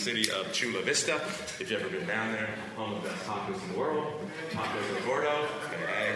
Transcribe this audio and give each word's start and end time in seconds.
city 0.00 0.30
of 0.30 0.50
Chula 0.50 0.80
Vista. 0.80 1.16
If 1.60 1.70
you've 1.70 1.78
ever 1.78 1.90
been 1.90 2.06
down 2.06 2.32
there, 2.32 2.48
home 2.74 2.94
of 2.94 3.02
the 3.02 3.10
best 3.10 3.22
tacos 3.26 3.62
in 3.62 3.72
the 3.72 3.78
world, 3.78 4.14
tacos 4.50 4.96
de 4.96 5.02
gordo. 5.04 5.46
Okay. 5.66 6.14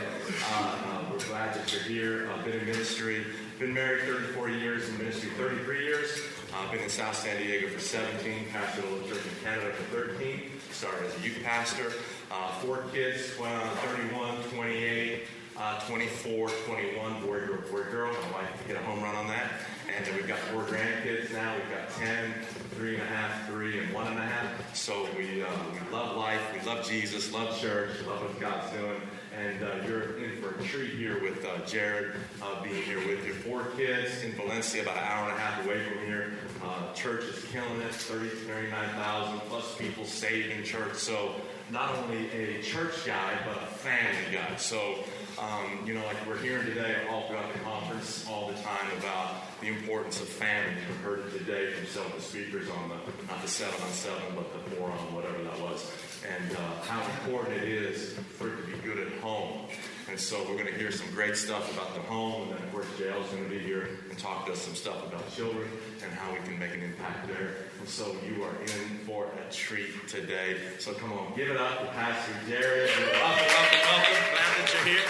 Uh, 0.53 0.57
uh, 0.57 1.05
we're 1.13 1.19
glad 1.27 1.55
that 1.55 1.71
you're 1.71 1.83
here. 1.83 2.31
I've 2.33 2.43
been 2.47 2.61
in 2.61 2.65
ministry, 2.65 3.27
been 3.59 3.75
married 3.75 4.05
34 4.05 4.49
years, 4.49 4.89
in 4.89 4.97
ministry 4.97 5.29
33 5.37 5.85
years. 5.85 6.19
I've 6.57 6.73
been 6.73 6.81
in 6.81 6.89
South 6.89 7.15
San 7.15 7.37
Diego 7.37 7.69
for 7.69 7.79
17, 7.79 8.47
pastored 8.47 8.85
a 8.85 8.95
little 8.95 9.07
church 9.07 9.23
in 9.23 9.45
Canada 9.45 9.71
for 9.75 10.07
13, 10.07 10.41
started 10.71 11.07
as 11.07 11.19
a 11.19 11.21
youth 11.21 11.43
pastor. 11.45 11.93
Uh, 12.33 12.53
four 12.61 12.85
kids, 12.91 13.33
uh, 13.39 13.69
31, 13.83 14.43
28, 14.55 15.25
uh, 15.59 15.87
24, 15.87 16.49
21, 16.49 17.21
boy, 17.21 17.41
girl, 17.41 17.61
boy, 17.71 17.83
girl. 17.91 18.13
My 18.15 18.41
wife 18.41 18.67
hit 18.67 18.77
a 18.77 18.81
home 18.81 19.03
run 19.03 19.15
on 19.15 19.27
that. 19.27 19.53
And 19.97 20.05
then 20.05 20.17
we've 20.17 20.27
got 20.27 20.39
four 20.39 20.63
grandkids 20.63 21.33
now. 21.33 21.55
We've 21.55 21.71
got 21.71 21.89
10, 21.91 22.35
three 22.75 22.95
and 22.95 23.03
a 23.03 23.07
half, 23.07 23.47
three, 23.47 23.79
and 23.79 23.93
one 23.93 24.09
and 24.09 24.19
a 24.19 24.23
half. 24.23 24.75
So 24.75 25.07
we, 25.17 25.43
uh, 25.43 25.47
we 25.73 25.93
love 25.93 26.17
life, 26.17 26.41
we 26.53 26.69
love 26.69 26.89
Jesus, 26.89 27.33
love 27.33 27.61
church, 27.61 27.91
love 28.07 28.23
what 28.23 28.41
God's 28.41 28.73
doing. 28.73 29.01
And 29.37 29.63
uh, 29.63 29.87
you're 29.87 30.19
in 30.19 30.41
for 30.43 30.61
a 30.61 30.65
treat 30.65 30.91
here 30.95 31.23
with 31.23 31.45
uh, 31.45 31.65
Jared 31.67 32.13
uh, 32.43 32.63
being 32.63 32.83
here 32.83 32.99
with 33.07 33.25
your 33.25 33.35
four 33.37 33.67
kids 33.77 34.23
in 34.23 34.33
Valencia, 34.33 34.83
about 34.83 34.97
an 34.97 35.05
hour 35.05 35.29
and 35.29 35.39
a 35.39 35.41
half 35.41 35.65
away 35.65 35.85
from 35.85 35.99
here. 36.07 36.33
Uh, 36.63 36.93
church 36.93 37.25
is 37.25 37.45
killing 37.53 37.81
it, 37.81 37.95
30, 37.95 38.29
39,000 38.29 39.41
plus 39.49 39.77
people 39.77 40.05
saved 40.05 40.51
in 40.51 40.65
church. 40.65 40.95
So 40.95 41.35
not 41.71 41.95
only 41.97 42.31
a 42.31 42.63
church 42.63 43.07
guy, 43.07 43.39
but 43.47 43.57
a 43.63 43.67
family 43.67 44.33
guy. 44.33 44.57
So, 44.57 44.97
um, 45.39 45.87
you 45.87 45.95
know, 45.95 46.05
like 46.05 46.17
we're 46.27 46.39
hearing 46.39 46.67
today 46.67 46.97
all 47.11 47.27
throughout 47.27 47.53
the 47.53 47.59
conference 47.61 48.27
all 48.29 48.49
the 48.49 48.55
time 48.55 48.87
about 48.99 49.61
the 49.61 49.69
importance 49.69 50.21
of 50.21 50.29
family. 50.29 50.75
We've 50.89 50.97
heard 50.99 51.33
today 51.33 51.73
from 51.73 51.87
some 51.87 52.07
of 52.07 52.15
the 52.15 52.23
speakers 52.23 52.69
on 52.69 52.91
the, 52.91 52.97
not 53.27 53.41
the 53.43 53.49
seven 53.49 53.81
on 53.81 53.89
seven, 53.89 54.23
but 54.35 54.53
the 54.53 54.77
four 54.77 54.91
on 54.91 55.15
whatever 55.15 55.43
that 55.43 55.59
was. 55.61 55.91
And 56.29 56.57
uh, 56.57 56.83
how 56.83 57.03
important 57.21 57.57
it 57.57 57.69
is 57.69 58.13
for 58.13 58.49
it 58.49 58.57
to 58.57 58.67
be 58.67 58.79
good 58.79 58.99
at 58.99 59.13
home. 59.21 59.67
And 60.11 60.21
so 60.21 60.39
we're 60.41 60.55
going 60.55 60.67
to 60.67 60.75
hear 60.75 60.93
some 60.93 61.11
great 61.13 61.37
stuff 61.37 61.73
about 61.73 61.95
the 61.95 62.01
home, 62.03 62.43
and 62.43 62.59
then 62.59 62.63
of 62.63 62.73
course 62.73 62.87
Jael's 62.99 63.29
going 63.31 63.45
to 63.45 63.51
be 63.51 63.59
here 63.59 63.89
and 64.11 64.19
talk 64.19 64.47
to 64.47 64.53
us 64.53 64.61
some 64.61 64.75
stuff 64.75 65.07
about 65.07 65.35
children 65.35 65.67
and 66.05 66.13
how 66.13 66.31
we 66.33 66.39
can 66.41 66.59
make 66.59 66.75
an 66.75 66.83
impact 66.83 67.27
there. 67.27 67.55
And 67.85 67.93
so 67.93 68.17
you 68.27 68.43
are 68.43 68.63
in 68.63 68.99
for 69.05 69.27
a 69.27 69.53
treat 69.53 70.09
today. 70.09 70.57
So 70.79 70.95
come 70.95 71.13
on, 71.13 71.35
give 71.37 71.51
it 71.51 71.59
up 71.59 71.81
to 71.81 71.87
Pastor 71.89 72.33
Jared. 72.49 72.89
Welcome, 72.89 73.45
welcome, 73.47 73.79
welcome. 73.85 74.15
Glad 74.33 74.53
that 74.57 74.73
you're 74.73 74.95
here. 74.95 75.03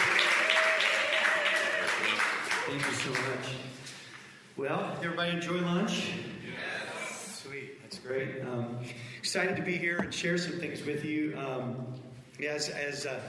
Thank 2.67 2.85
you 2.85 2.93
so 2.95 3.11
much. 3.11 3.55
Well, 4.57 4.99
everybody 5.01 5.31
enjoy 5.37 5.61
lunch? 5.61 6.15
Yes. 6.45 7.43
Sweet, 7.45 7.81
that's 7.81 8.01
great. 8.01 8.43
Um, 8.43 8.81
excited 9.21 9.55
to 9.55 9.63
be 9.63 9.77
here 9.77 9.99
and 9.99 10.13
share 10.13 10.37
some 10.37 10.59
things 10.59 10.85
with 10.85 11.05
you. 11.05 11.39
Um, 11.39 11.95
as 12.45 12.71
as 12.71 13.07
uh, 13.07 13.21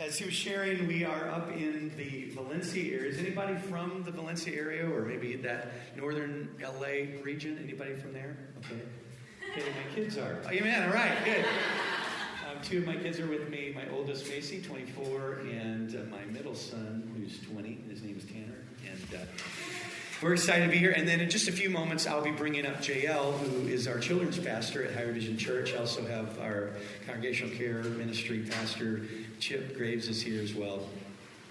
as 0.00 0.18
he 0.18 0.24
was 0.24 0.34
sharing, 0.34 0.86
we 0.86 1.04
are 1.04 1.28
up 1.28 1.52
in 1.52 1.92
the 1.96 2.30
Valencia 2.30 2.82
area. 2.96 3.10
Is 3.10 3.18
anybody 3.18 3.54
from 3.54 4.02
the 4.02 4.10
Valencia 4.10 4.56
area 4.56 4.90
or 4.90 5.02
maybe 5.02 5.36
that 5.36 5.72
northern 5.94 6.48
LA 6.60 7.20
region? 7.22 7.60
Anybody 7.62 7.94
from 7.94 8.14
there? 8.14 8.34
Okay. 8.64 8.80
Okay, 9.52 9.66
my 9.68 9.94
kids 9.94 10.16
are. 10.16 10.38
Oh, 10.44 10.64
man, 10.64 10.88
all 10.88 10.94
right, 10.94 11.24
good. 11.24 11.44
Um, 11.44 12.62
two 12.62 12.78
of 12.78 12.86
my 12.86 12.96
kids 12.96 13.18
are 13.20 13.26
with 13.26 13.50
me. 13.50 13.74
My 13.74 13.94
oldest, 13.94 14.26
Macy, 14.28 14.62
24, 14.62 15.40
and 15.50 15.94
uh, 15.94 15.98
my 16.10 16.24
middle 16.32 16.54
son, 16.54 17.12
who's 17.16 17.38
20. 17.52 17.84
His 17.90 18.02
name 18.02 18.16
is 18.16 18.24
Tanner. 18.24 18.64
And 18.86 19.20
uh, 19.20 19.24
we're 20.22 20.34
excited 20.34 20.66
to 20.66 20.70
be 20.70 20.78
here. 20.78 20.92
And 20.92 21.08
then 21.08 21.20
in 21.20 21.28
just 21.28 21.48
a 21.48 21.52
few 21.52 21.68
moments, 21.68 22.06
I'll 22.06 22.22
be 22.22 22.30
bringing 22.30 22.64
up 22.64 22.82
JL, 22.82 23.38
who 23.38 23.66
is 23.66 23.88
our 23.88 23.98
children's 23.98 24.38
pastor 24.38 24.84
at 24.84 24.94
Higher 24.94 25.12
Vision 25.12 25.36
Church. 25.36 25.74
I 25.74 25.78
also 25.78 26.06
have 26.06 26.38
our 26.38 26.70
congregational 27.06 27.54
care 27.56 27.82
ministry 27.82 28.46
pastor, 28.50 29.02
Chip 29.40 29.74
Graves, 29.74 30.06
is 30.06 30.20
here 30.20 30.42
as 30.42 30.54
well. 30.54 30.80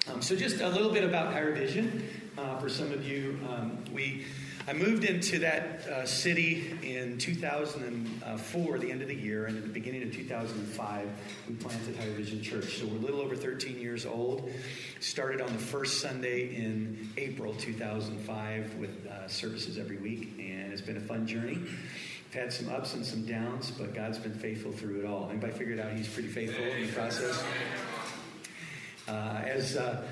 Um, 0.07 0.21
so 0.21 0.35
just 0.35 0.61
a 0.61 0.69
little 0.69 0.91
bit 0.91 1.03
about 1.03 1.33
Higher 1.33 1.53
Vision. 1.53 2.07
Uh, 2.37 2.57
for 2.59 2.69
some 2.69 2.91
of 2.91 3.03
you, 3.03 3.39
um, 3.49 3.83
we 3.91 4.25
I 4.67 4.73
moved 4.73 5.03
into 5.03 5.39
that 5.39 5.87
uh, 5.87 6.05
city 6.05 6.77
in 6.83 7.17
2004, 7.17 8.77
the 8.77 8.91
end 8.91 9.01
of 9.01 9.07
the 9.07 9.15
year, 9.15 9.47
and 9.47 9.57
at 9.57 9.63
the 9.63 9.69
beginning 9.69 10.03
of 10.03 10.13
2005, 10.13 11.09
we 11.47 11.55
planted 11.55 11.95
Higher 11.95 12.11
Vision 12.11 12.43
Church. 12.43 12.77
So 12.77 12.85
we're 12.85 12.97
a 12.97 12.99
little 12.99 13.21
over 13.21 13.35
13 13.35 13.79
years 13.79 14.05
old. 14.05 14.51
Started 14.99 15.41
on 15.41 15.51
the 15.51 15.59
first 15.59 16.01
Sunday 16.01 16.55
in 16.55 17.09
April 17.17 17.55
2005 17.55 18.75
with 18.75 19.07
uh, 19.07 19.27
services 19.27 19.79
every 19.79 19.97
week, 19.97 20.35
and 20.37 20.71
it's 20.71 20.81
been 20.81 20.97
a 20.97 21.01
fun 21.01 21.25
journey. 21.25 21.57
Had 22.33 22.53
some 22.53 22.69
ups 22.69 22.93
and 22.93 23.03
some 23.03 23.25
downs, 23.25 23.71
but 23.71 23.95
God's 23.95 24.19
been 24.19 24.35
faithful 24.35 24.71
through 24.71 24.99
it 24.99 25.05
all. 25.05 25.29
Anybody 25.29 25.53
figured 25.53 25.79
out 25.79 25.91
He's 25.93 26.07
pretty 26.07 26.29
faithful 26.29 26.63
in 26.63 26.85
the 26.85 26.93
process? 26.93 27.43
Uh, 29.07 29.41
as 29.43 29.75
uh, 29.75 30.03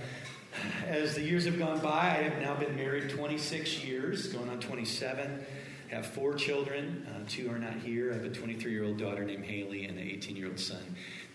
as 0.88 1.14
the 1.14 1.22
years 1.22 1.46
have 1.46 1.60
gone 1.60 1.80
by, 1.80 2.18
I 2.18 2.24
have 2.24 2.42
now 2.42 2.56
been 2.56 2.76
married 2.76 3.12
26 3.12 3.84
years, 3.84 4.28
going 4.28 4.50
on 4.50 4.60
27. 4.60 5.46
Have 5.90 6.08
four 6.08 6.34
children. 6.34 7.08
Uh, 7.08 7.20
two 7.30 7.52
are 7.52 7.60
not 7.60 7.76
here. 7.76 8.12
I 8.12 8.16
have 8.16 8.26
a 8.26 8.30
23 8.30 8.72
year 8.72 8.84
old 8.84 8.98
daughter 8.98 9.24
named 9.24 9.46
Haley 9.46 9.86
and 9.86 9.98
an 9.98 10.08
18 10.08 10.36
year 10.36 10.48
old 10.48 10.60
son 10.60 10.82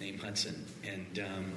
named 0.01 0.21
Hudson. 0.21 0.67
And 0.85 1.21
um, 1.21 1.53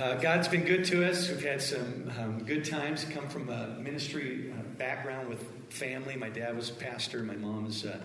uh, 0.00 0.14
God's 0.16 0.48
been 0.48 0.64
good 0.64 0.84
to 0.86 1.08
us. 1.08 1.28
We've 1.28 1.44
had 1.44 1.60
some 1.60 2.10
um, 2.18 2.44
good 2.44 2.64
times. 2.64 3.04
Come 3.04 3.28
from 3.28 3.48
a 3.48 3.76
ministry 3.78 4.52
uh, 4.52 4.62
background 4.78 5.28
with 5.28 5.44
family. 5.70 6.16
My 6.16 6.28
dad 6.28 6.56
was 6.56 6.70
a 6.70 6.74
pastor. 6.74 7.22
My 7.22 7.36
mom 7.36 7.66
was, 7.66 7.84
uh, 7.84 7.98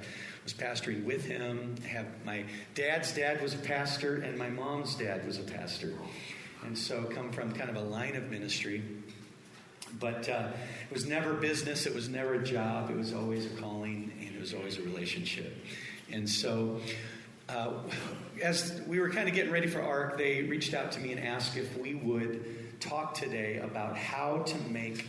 was 0.43 0.53
pastoring 0.53 1.03
with 1.03 1.25
him. 1.25 1.75
have 1.87 2.07
my 2.25 2.45
dad's 2.75 3.13
dad 3.13 3.41
was 3.41 3.53
a 3.53 3.59
pastor, 3.59 4.17
and 4.17 4.37
my 4.37 4.49
mom's 4.49 4.95
dad 4.95 5.25
was 5.25 5.37
a 5.37 5.43
pastor 5.43 5.93
and 6.65 6.77
so 6.77 7.03
come 7.03 7.31
from 7.31 7.51
kind 7.51 7.69
of 7.69 7.75
a 7.75 7.81
line 7.81 8.15
of 8.15 8.29
ministry. 8.29 8.83
But 9.99 10.27
uh, 10.27 10.49
it 10.89 10.93
was 10.93 11.05
never 11.05 11.33
business, 11.33 11.85
it 11.85 11.93
was 11.93 12.09
never 12.09 12.35
a 12.35 12.43
job, 12.43 12.89
it 12.89 12.97
was 12.97 13.13
always 13.13 13.45
a 13.45 13.49
calling, 13.49 14.11
and 14.19 14.35
it 14.35 14.39
was 14.39 14.53
always 14.53 14.79
a 14.79 14.81
relationship. 14.81 15.55
And 16.11 16.27
so, 16.27 16.79
uh, 17.53 17.73
as 18.41 18.81
we 18.87 18.99
were 18.99 19.09
kind 19.09 19.27
of 19.27 19.35
getting 19.35 19.51
ready 19.51 19.67
for 19.67 19.81
ARC, 19.81 20.17
they 20.17 20.43
reached 20.43 20.73
out 20.73 20.91
to 20.93 20.99
me 20.99 21.11
and 21.11 21.23
asked 21.23 21.55
if 21.55 21.77
we 21.77 21.95
would 21.95 22.79
talk 22.79 23.13
today 23.13 23.57
about 23.57 23.95
how 23.95 24.39
to 24.39 24.57
make 24.69 25.05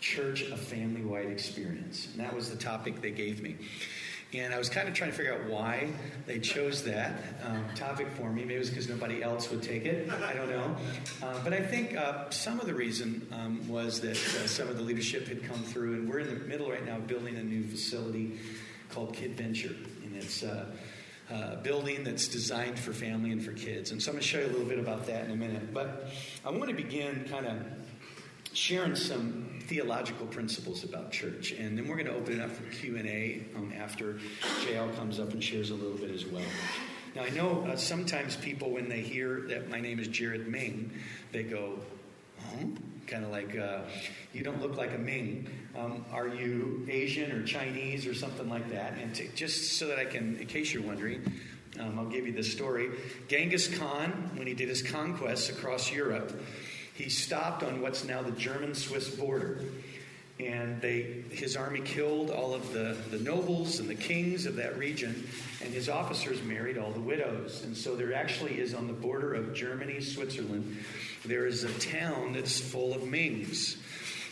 church 0.00 0.42
a 0.42 0.56
family 0.56 1.02
wide 1.02 1.28
experience. 1.28 2.08
And 2.12 2.20
that 2.20 2.34
was 2.34 2.50
the 2.50 2.56
topic 2.56 3.00
they 3.00 3.12
gave 3.12 3.42
me. 3.42 3.56
And 4.34 4.54
I 4.54 4.58
was 4.58 4.70
kind 4.70 4.88
of 4.88 4.94
trying 4.94 5.10
to 5.10 5.16
figure 5.16 5.34
out 5.34 5.50
why 5.50 5.90
they 6.26 6.38
chose 6.38 6.82
that 6.84 7.12
um, 7.44 7.66
topic 7.76 8.08
for 8.16 8.32
me. 8.32 8.42
Maybe 8.42 8.54
it 8.54 8.60
was 8.60 8.70
because 8.70 8.88
nobody 8.88 9.22
else 9.22 9.50
would 9.50 9.62
take 9.62 9.84
it. 9.84 10.10
I 10.10 10.32
don't 10.32 10.48
know. 10.48 10.74
Uh, 11.22 11.38
but 11.44 11.52
I 11.52 11.60
think 11.60 11.94
uh, 11.94 12.30
some 12.30 12.58
of 12.58 12.66
the 12.66 12.72
reason 12.74 13.26
um, 13.30 13.68
was 13.68 14.00
that 14.00 14.16
uh, 14.16 14.46
some 14.46 14.68
of 14.68 14.78
the 14.78 14.82
leadership 14.82 15.28
had 15.28 15.44
come 15.44 15.62
through, 15.62 15.94
and 15.94 16.08
we're 16.08 16.20
in 16.20 16.28
the 16.28 16.46
middle 16.46 16.70
right 16.70 16.84
now 16.84 16.98
building 16.98 17.36
a 17.36 17.44
new 17.44 17.62
facility 17.62 18.38
called 18.88 19.12
Kid 19.12 19.36
Venture. 19.36 19.76
And 20.02 20.16
it's 20.16 20.42
uh, 21.32 21.56
building 21.56 22.04
that's 22.04 22.28
designed 22.28 22.78
for 22.78 22.92
family 22.92 23.32
and 23.32 23.42
for 23.42 23.52
kids. 23.52 23.90
And 23.90 24.02
so 24.02 24.10
I'm 24.10 24.16
going 24.16 24.22
to 24.22 24.28
show 24.28 24.38
you 24.40 24.46
a 24.46 24.52
little 24.52 24.66
bit 24.66 24.78
about 24.78 25.06
that 25.06 25.24
in 25.24 25.30
a 25.30 25.36
minute. 25.36 25.72
But 25.72 26.10
I 26.44 26.50
want 26.50 26.68
to 26.68 26.74
begin 26.74 27.26
kind 27.30 27.46
of 27.46 27.56
sharing 28.52 28.94
some 28.94 29.60
theological 29.62 30.26
principles 30.26 30.84
about 30.84 31.10
church, 31.10 31.52
and 31.52 31.78
then 31.78 31.88
we're 31.88 31.96
going 31.96 32.06
to 32.06 32.14
open 32.14 32.38
it 32.38 32.42
up 32.42 32.50
for 32.50 32.64
Q 32.64 32.96
and 32.96 33.08
A 33.08 33.44
um, 33.56 33.72
after 33.76 34.18
JL 34.66 34.94
comes 34.96 35.18
up 35.18 35.32
and 35.32 35.42
shares 35.42 35.70
a 35.70 35.74
little 35.74 35.96
bit 35.96 36.10
as 36.10 36.26
well. 36.26 36.44
Now 37.14 37.22
I 37.22 37.30
know 37.30 37.66
uh, 37.66 37.76
sometimes 37.76 38.36
people 38.36 38.70
when 38.70 38.88
they 38.88 39.00
hear 39.00 39.46
that 39.48 39.70
my 39.70 39.80
name 39.80 39.98
is 39.98 40.08
Jared 40.08 40.48
Ming, 40.48 40.92
they 41.30 41.44
go, 41.44 41.78
"Huh?" 42.40 42.66
Kind 43.12 43.24
of 43.24 43.30
like 43.30 43.56
uh, 43.58 43.82
you 44.32 44.42
don't 44.42 44.62
look 44.62 44.76
like 44.76 44.94
a 44.94 44.98
Ming. 44.98 45.46
Um, 45.78 46.04
are 46.10 46.28
you 46.28 46.86
Asian 46.88 47.30
or 47.30 47.44
Chinese 47.44 48.06
or 48.06 48.14
something 48.14 48.48
like 48.48 48.70
that? 48.70 48.94
And 48.98 49.14
to, 49.16 49.28
just 49.34 49.78
so 49.78 49.86
that 49.88 49.98
I 49.98 50.06
can, 50.06 50.38
in 50.38 50.46
case 50.46 50.72
you're 50.72 50.82
wondering, 50.82 51.30
um, 51.78 51.98
I'll 51.98 52.06
give 52.06 52.26
you 52.26 52.32
this 52.32 52.50
story. 52.50 52.88
Genghis 53.28 53.68
Khan, 53.68 54.30
when 54.36 54.46
he 54.46 54.54
did 54.54 54.68
his 54.70 54.82
conquests 54.82 55.50
across 55.50 55.92
Europe 55.92 56.32
he 56.94 57.08
stopped 57.08 57.62
on 57.62 57.80
what's 57.80 58.04
now 58.04 58.22
the 58.22 58.32
German 58.32 58.74
Swiss 58.74 59.08
border. 59.08 59.60
And 60.40 60.80
they, 60.80 61.24
his 61.30 61.56
army 61.56 61.80
killed 61.80 62.30
all 62.30 62.54
of 62.54 62.72
the, 62.72 62.96
the 63.10 63.18
nobles 63.18 63.78
and 63.78 63.88
the 63.88 63.94
kings 63.94 64.46
of 64.46 64.56
that 64.56 64.76
region, 64.76 65.28
and 65.62 65.72
his 65.72 65.88
officers 65.88 66.42
married 66.42 66.78
all 66.78 66.90
the 66.90 67.00
widows. 67.00 67.62
And 67.64 67.76
so 67.76 67.94
there 67.94 68.12
actually 68.14 68.58
is 68.58 68.74
on 68.74 68.86
the 68.86 68.92
border 68.92 69.34
of 69.34 69.54
Germany, 69.54 70.00
Switzerland, 70.00 70.84
there 71.24 71.46
is 71.46 71.64
a 71.64 71.72
town 71.78 72.32
that's 72.32 72.60
full 72.60 72.94
of 72.94 73.06
Mings 73.06 73.76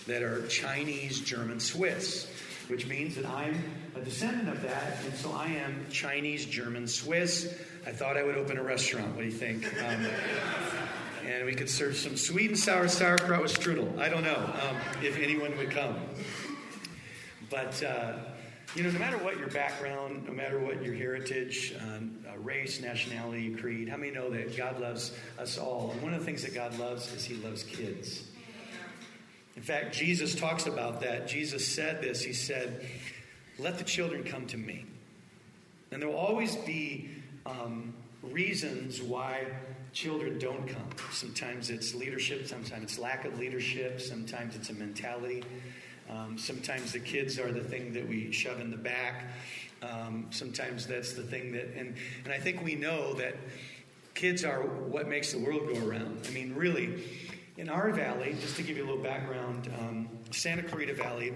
that 0.07 0.23
are 0.23 0.47
Chinese, 0.49 1.21
German, 1.21 1.61
Swiss. 1.61 2.29
which 2.71 2.87
means 2.87 3.17
that 3.17 3.27
I'm 3.27 3.63
a 3.97 4.01
descendant 4.01 4.49
of 4.49 4.63
that, 4.63 5.03
and 5.05 5.13
so 5.15 5.33
I 5.33 5.47
am 5.47 5.87
Chinese, 5.91 6.47
German, 6.47 6.87
Swiss. 6.87 7.53
I 7.85 7.91
thought 7.91 8.17
I 8.17 8.23
would 8.23 8.37
open 8.37 8.59
a 8.59 8.63
restaurant. 8.63 9.09
What 9.17 9.23
do 9.23 9.25
you 9.25 9.33
think? 9.33 9.67
Um, 9.83 10.07
and 11.27 11.45
we 11.45 11.55
could 11.55 11.69
serve 11.69 11.97
some 11.97 12.17
sweet 12.17 12.51
and 12.51 12.59
sour 12.59 12.87
sauerkraut 12.87 13.43
with 13.43 13.59
strudel. 13.59 13.99
I 13.99 14.09
don't 14.09 14.23
know 14.23 14.37
um, 14.37 14.77
if 15.03 15.19
anyone 15.19 15.57
would 15.57 15.71
come. 15.71 15.97
But, 17.51 17.83
uh, 17.83 18.13
you 18.75 18.85
know, 18.85 18.91
no 18.91 18.99
matter 19.01 19.19
what 19.19 19.39
your 19.39 19.49
background, 19.49 20.27
no 20.27 20.33
matter 20.33 20.59
what 20.61 20.83
your 20.85 20.95
heritage, 20.95 21.75
um, 21.81 22.17
uh, 22.29 22.39
race, 22.39 22.81
nationality, 22.81 23.53
creed, 23.55 23.89
how 23.89 23.97
many 23.97 24.13
know 24.13 24.31
that 24.31 24.57
God 24.57 24.81
loves 24.81 25.13
us 25.39 25.59
all? 25.59 25.91
And 25.93 26.03
one 26.03 26.15
of 26.15 26.21
the 26.21 26.27
things 26.27 26.43
that 26.45 26.55
God 26.55 26.79
loves 26.79 27.13
is 27.13 27.25
He 27.25 27.35
loves 27.35 27.65
kids. 27.65 28.25
In 29.57 29.63
fact, 29.63 29.93
Jesus 29.93 30.37
talks 30.37 30.67
about 30.67 31.01
that. 31.01 31.27
Jesus 31.27 31.67
said 31.67 32.01
this 32.01 32.23
He 32.23 32.33
said, 32.33 32.87
Let 33.59 33.79
the 33.79 33.85
children 33.85 34.23
come 34.23 34.47
to 34.47 34.57
me. 34.57 34.87
And 35.91 36.01
there 36.01 36.09
will 36.09 36.17
always 36.17 36.55
be 36.55 37.11
um, 37.47 37.93
reasons 38.23 39.03
why 39.03 39.47
children 39.93 40.39
don't 40.39 40.69
come. 40.69 40.87
Sometimes 41.11 41.71
it's 41.71 41.95
leadership, 41.95 42.47
sometimes 42.47 42.85
it's 42.85 42.99
lack 43.01 43.25
of 43.25 43.37
leadership, 43.39 44.01
sometimes 44.01 44.55
it's 44.55 44.71
a 44.71 44.75
mentality. 44.75 45.43
Um, 46.11 46.37
sometimes 46.39 46.93
the 46.93 46.99
kids 46.99 47.39
are 47.39 47.53
the 47.53 47.63
thing 47.63 47.93
that 47.93 48.09
we 48.09 48.33
shove 48.33 48.61
in 48.61 48.71
the 48.71 48.77
back. 48.77 49.25
Um, 49.83 50.27
sometimes 50.31 50.87
that's 50.87 51.13
the 51.13 51.23
thing 51.23 51.53
that, 51.53 51.75
and, 51.77 51.95
and 52.25 52.33
I 52.33 52.39
think 52.39 52.63
we 52.63 52.75
know 52.75 53.15
that 53.15 53.37
kids 54.15 54.45
are 54.45 54.61
what 54.61 55.09
makes 55.09 55.33
the 55.33 55.39
world 55.39 55.69
go 55.73 55.87
around. 55.87 56.27
I 56.29 56.31
mean, 56.33 56.55
really, 56.55 57.05
in 57.57 57.69
our 57.69 57.91
valley, 57.91 58.37
just 58.41 58.57
to 58.57 58.63
give 58.63 58.77
you 58.77 58.85
a 58.85 58.89
little 58.89 59.03
background, 59.03 59.71
um, 59.79 60.09
Santa 60.33 60.63
Clarita 60.63 60.95
Valley 60.95 61.35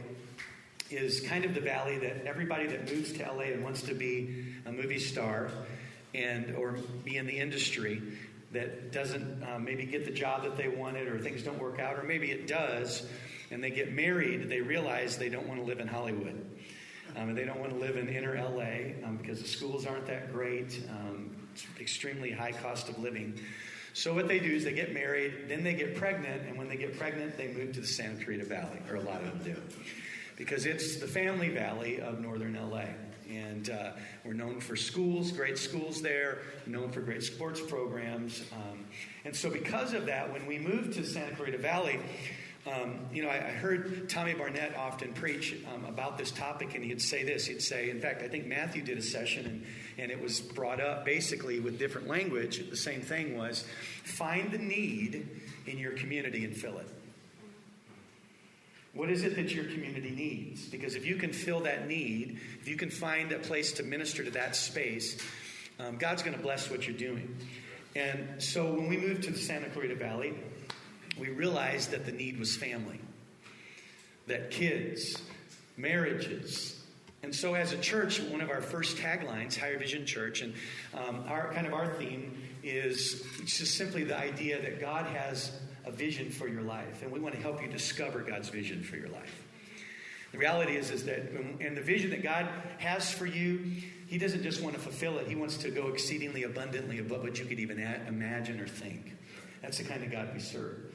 is 0.91 1.21
kind 1.21 1.45
of 1.45 1.55
the 1.55 1.61
valley 1.61 1.99
that 1.99 2.27
everybody 2.27 2.67
that 2.67 2.91
moves 2.93 3.13
to 3.13 3.23
LA 3.23 3.45
and 3.45 3.65
wants 3.65 3.83
to 3.83 3.95
be 3.95 4.45
a 4.67 4.73
movie 4.73 4.99
star 4.99 5.51
and 6.15 6.55
or 6.57 6.77
be 7.05 7.17
in 7.17 7.27
the 7.27 7.39
industry 7.39 8.03
that 8.53 8.93
doesn't 8.93 9.43
uh, 9.43 9.59
maybe 9.59 9.85
get 9.85 10.05
the 10.05 10.11
job 10.11 10.43
that 10.45 10.57
they 10.57 10.69
wanted 10.69 11.09
or 11.09 11.19
things 11.19 11.43
don't 11.43 11.59
work 11.59 11.81
out 11.81 11.99
or 11.99 12.05
maybe 12.05 12.31
it 12.31 12.47
does 12.47 13.07
and 13.55 13.63
they 13.63 13.71
get 13.71 13.93
married 13.93 14.49
they 14.49 14.61
realize 14.61 15.17
they 15.17 15.29
don't 15.31 15.47
want 15.47 15.61
to 15.61 15.65
live 15.65 15.81
in 15.81 15.87
hollywood. 15.87 16.45
Um, 17.17 17.29
and 17.29 17.39
they 17.39 17.45
don't 17.45 17.61
want 17.61 17.71
to 17.71 17.79
live 17.79 17.97
in 17.97 18.09
inner 18.09 18.35
la 18.35 19.07
um, 19.07 19.17
because 19.17 19.41
the 19.41 19.47
schools 19.47 19.87
aren't 19.87 20.07
that 20.07 20.33
great. 20.33 20.83
Um, 20.91 21.31
extremely 21.79 22.33
high 22.33 22.51
cost 22.51 22.89
of 22.89 22.99
living. 22.99 23.39
So 23.93 24.13
what 24.13 24.27
they 24.27 24.41
do 24.41 24.51
is 24.51 24.65
they 24.65 24.73
get 24.73 24.93
married 24.93 25.45
then 25.49 25.63
they 25.63 25.75
get 25.75 25.95
pregnant 25.95 26.43
and 26.49 26.59
when 26.59 26.69
they 26.69 26.77
get 26.77 26.99
pregnant 26.99 27.39
they 27.39 27.49
move 27.49 27.73
to 27.75 27.81
the 27.81 27.87
santa 27.87 28.23
clarita 28.23 28.45
valley 28.45 28.81
or 28.91 28.97
a 28.97 29.01
lot 29.01 29.23
of 29.23 29.45
them 29.45 29.55
do. 29.55 29.63
Because 30.37 30.67
it's 30.67 30.97
the 30.97 31.07
family 31.07 31.51
valley 31.51 32.01
of 32.01 32.21
northern 32.21 32.59
la 32.69 32.83
and 33.31 33.71
uh, 33.71 33.93
we're 34.25 34.35
known 34.35 34.61
for 34.61 34.77
schools, 34.77 35.33
great 35.33 35.59
schools 35.59 36.03
there, 36.03 36.39
known 36.67 36.91
for 36.91 37.01
great 37.01 37.23
sports 37.23 37.61
programs. 37.61 38.43
Um, 38.53 38.85
and 39.25 39.35
so, 39.35 39.49
because 39.51 39.95
of 39.95 40.07
that, 40.07 40.31
when 40.31 40.47
we 40.47 40.59
moved 40.59 40.93
to 40.95 41.07
Santa 41.07 41.35
Clarita 41.35 41.59
Valley, 41.59 42.01
um, 42.67 43.01
you 43.13 43.23
know, 43.23 43.29
I, 43.29 43.37
I, 43.37 43.51
heard 43.51 44.09
Tommy 44.09 44.33
Barnett 44.33 44.75
often 44.75 45.13
preach 45.13 45.55
um, 45.75 45.85
about 45.85 46.17
this 46.17 46.31
topic, 46.31 46.75
and 46.75 46.83
he'd 46.83 47.03
say 47.03 47.23
this. 47.23 47.45
He'd 47.47 47.61
say, 47.61 47.91
in 47.91 48.01
fact, 48.01 48.23
I 48.23 48.29
think 48.29 48.47
Matthew 48.47 48.83
did 48.83 48.97
a 48.97 49.03
session, 49.03 49.45
and, 49.45 49.67
and 49.99 50.11
it 50.11 50.21
was 50.21 50.41
brought 50.41 50.81
up 50.81 51.05
basically 51.05 51.61
with 51.61 51.79
different 51.79 52.09
language. 52.09 52.71
The 52.71 52.77
same 52.77 53.03
thing 53.03 53.37
was 53.37 53.65
find 54.05 54.51
the 54.51 54.59
need 54.59 55.29
in 55.67 55.79
your 55.79 55.93
community 55.93 56.45
and 56.45 56.57
fill 56.57 56.79
it. 56.79 56.89
What 58.95 59.11
is 59.11 59.25
it 59.25 59.37
that 59.37 59.53
your 59.53 59.65
community 59.65 60.11
needs? 60.11 60.67
Because 60.67 60.95
if 60.95 61.05
you 61.05 61.17
can 61.17 61.33
fill 61.33 61.61
that 61.61 61.87
need, 61.87 62.39
if 62.61 62.69
you 62.69 62.77
can 62.77 62.91
find 62.91 63.33
a 63.33 63.41
place 63.41 63.73
to 63.73 63.83
minister 63.83 64.25
to 64.25 64.31
that 64.31 64.57
space, 64.57 65.19
um, 65.81 65.97
God's 65.97 66.23
going 66.23 66.37
to 66.37 66.43
bless 66.43 66.71
what 66.71 66.87
you're 66.87 66.97
doing. 66.97 67.37
And 67.97 68.43
so 68.43 68.73
when 68.73 68.89
we 68.89 68.97
moved 68.97 69.25
to 69.25 69.33
the 69.33 69.39
Santa 69.39 69.69
Clarita 69.69 69.97
Valley, 69.97 70.35
we 71.19 71.29
realized 71.29 71.91
that 71.91 72.07
the 72.07 72.13
need 72.13 72.39
was 72.39 72.57
family, 72.57 73.01
that 74.27 74.51
kids, 74.51 75.23
marriages, 75.77 76.75
and 77.25 77.35
so, 77.35 77.55
as 77.55 77.73
a 77.73 77.79
church, 77.79 78.21
one 78.21 78.43
of 78.43 78.51
our 78.51 78.61
first 78.61 78.99
taglines, 78.99 79.59
Higher 79.59 79.79
Vision 79.79 80.05
Church, 80.05 80.43
and 80.43 80.53
um, 80.93 81.25
our 81.27 81.55
kind 81.55 81.67
of 81.67 81.73
our 81.73 81.95
theme 81.95 82.37
is 82.63 83.25
just 83.47 83.79
simply 83.79 84.05
the 84.05 84.15
idea 84.15 84.61
that 84.61 84.79
God 84.79 85.07
has 85.07 85.51
a 85.87 85.91
vision 85.91 86.31
for 86.31 86.49
your 86.49 86.61
life, 86.61 87.03
and 87.03 87.11
we 87.11 87.21
want 87.21 87.35
to 87.35 87.41
help 87.41 87.63
you 87.63 87.69
discover 87.69 88.21
God's 88.21 88.51
vision 88.51 88.83
for 88.83 88.99
your 88.99 89.09
life. 89.09 89.43
The 90.33 90.39
reality 90.39 90.77
is, 90.77 90.91
is 90.91 91.07
that, 91.07 91.31
and 91.61 91.75
the 91.75 91.81
vision 91.81 92.11
that 92.11 92.23
God 92.23 92.47
has 92.77 93.11
for 93.11 93.25
you, 93.25 93.73
He 94.07 94.19
doesn't 94.19 94.43
just 94.43 94.61
want 94.61 94.75
to 94.75 94.81
fulfill 94.83 95.17
it, 95.17 95.27
He 95.27 95.35
wants 95.35 95.57
to 95.59 95.71
go 95.71 95.89
exceedingly 95.89 96.43
abundantly 96.43 96.99
above 96.99 97.23
what 97.23 97.39
you 97.39 97.47
could 97.47 97.59
even 97.59 97.79
imagine 98.07 98.61
or 98.61 98.69
think. 98.69 99.17
That's 99.63 99.79
the 99.79 99.85
kind 99.85 100.05
of 100.05 100.13
God 100.13 100.29
we 100.35 100.41
serve. 100.41 100.93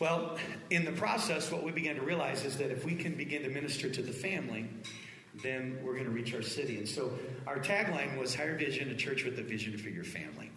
Well, 0.00 0.38
in 0.70 0.86
the 0.86 0.92
process, 0.92 1.52
what 1.52 1.62
we 1.62 1.72
began 1.72 1.96
to 1.96 2.00
realize 2.00 2.46
is 2.46 2.56
that 2.56 2.70
if 2.70 2.86
we 2.86 2.94
can 2.94 3.14
begin 3.14 3.42
to 3.42 3.50
minister 3.50 3.90
to 3.90 4.00
the 4.00 4.12
family, 4.12 4.66
then 5.42 5.78
we're 5.84 5.92
going 5.92 6.06
to 6.06 6.10
reach 6.10 6.34
our 6.34 6.40
city. 6.40 6.78
And 6.78 6.88
so 6.88 7.12
our 7.46 7.58
tagline 7.58 8.18
was 8.18 8.34
Higher 8.34 8.56
Vision, 8.56 8.90
a 8.90 8.94
church 8.94 9.24
with 9.24 9.38
a 9.38 9.42
vision 9.42 9.76
for 9.76 9.90
your 9.90 10.04
family. 10.04 10.50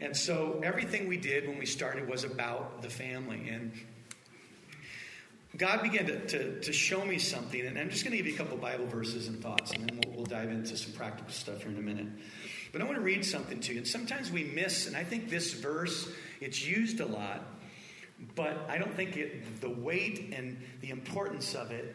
And 0.00 0.16
so 0.16 0.60
everything 0.62 1.08
we 1.08 1.16
did 1.16 1.48
when 1.48 1.58
we 1.58 1.66
started 1.66 2.08
was 2.08 2.22
about 2.22 2.80
the 2.82 2.88
family. 2.88 3.48
And 3.48 3.72
God 5.56 5.82
began 5.82 6.06
to, 6.06 6.26
to, 6.28 6.60
to 6.60 6.72
show 6.72 7.04
me 7.04 7.18
something. 7.18 7.60
And 7.66 7.76
I'm 7.76 7.90
just 7.90 8.04
going 8.04 8.12
to 8.12 8.16
give 8.16 8.28
you 8.28 8.34
a 8.34 8.38
couple 8.38 8.56
Bible 8.58 8.86
verses 8.86 9.26
and 9.26 9.42
thoughts, 9.42 9.72
and 9.72 9.88
then 9.88 10.00
we'll, 10.04 10.18
we'll 10.18 10.24
dive 10.24 10.50
into 10.50 10.76
some 10.76 10.92
practical 10.92 11.32
stuff 11.32 11.62
here 11.62 11.72
in 11.72 11.78
a 11.78 11.82
minute. 11.82 12.06
But 12.70 12.80
I 12.80 12.84
want 12.84 12.96
to 12.96 13.02
read 13.02 13.24
something 13.24 13.58
to 13.58 13.72
you. 13.72 13.78
And 13.78 13.88
sometimes 13.88 14.30
we 14.30 14.44
miss, 14.44 14.86
and 14.86 14.96
I 14.96 15.02
think 15.02 15.28
this 15.30 15.54
verse, 15.54 16.08
it's 16.40 16.64
used 16.64 17.00
a 17.00 17.06
lot, 17.06 17.42
but 18.34 18.66
I 18.68 18.78
don't 18.78 18.94
think 18.94 19.16
it, 19.16 19.60
the 19.60 19.70
weight 19.70 20.32
and 20.32 20.60
the 20.80 20.90
importance 20.90 21.54
of 21.54 21.70
it 21.70 21.94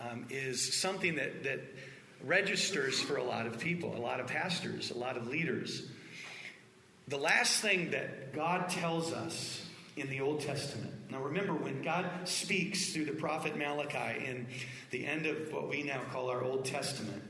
um, 0.00 0.26
is 0.30 0.80
something 0.80 1.16
that, 1.16 1.42
that 1.44 1.60
registers 2.24 3.00
for 3.00 3.16
a 3.16 3.24
lot 3.24 3.46
of 3.46 3.58
people, 3.58 3.96
a 3.96 3.98
lot 3.98 4.20
of 4.20 4.26
pastors, 4.26 4.90
a 4.90 4.98
lot 4.98 5.16
of 5.16 5.26
leaders. 5.26 5.88
The 7.08 7.18
last 7.18 7.60
thing 7.60 7.90
that 7.90 8.32
God 8.32 8.68
tells 8.68 9.12
us 9.12 9.64
in 9.96 10.08
the 10.10 10.20
Old 10.20 10.40
Testament. 10.40 10.92
Now, 11.10 11.22
remember, 11.22 11.54
when 11.54 11.82
God 11.82 12.06
speaks 12.24 12.92
through 12.92 13.06
the 13.06 13.12
prophet 13.12 13.56
Malachi 13.56 14.26
in 14.26 14.46
the 14.90 15.06
end 15.06 15.26
of 15.26 15.52
what 15.52 15.68
we 15.68 15.82
now 15.82 16.02
call 16.10 16.28
our 16.28 16.42
Old 16.42 16.64
Testament, 16.64 17.22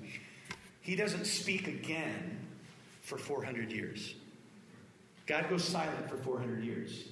he 0.81 0.97
doesn't 0.97 1.27
speak 1.27 1.69
again 1.69 2.39
for 3.03 3.19
400 3.19 3.71
years. 3.71 4.15
God 5.27 5.49
goes 5.49 5.65
silent 5.65 6.09
for 6.09 6.17
400 6.17 6.65
years. 6.65 7.05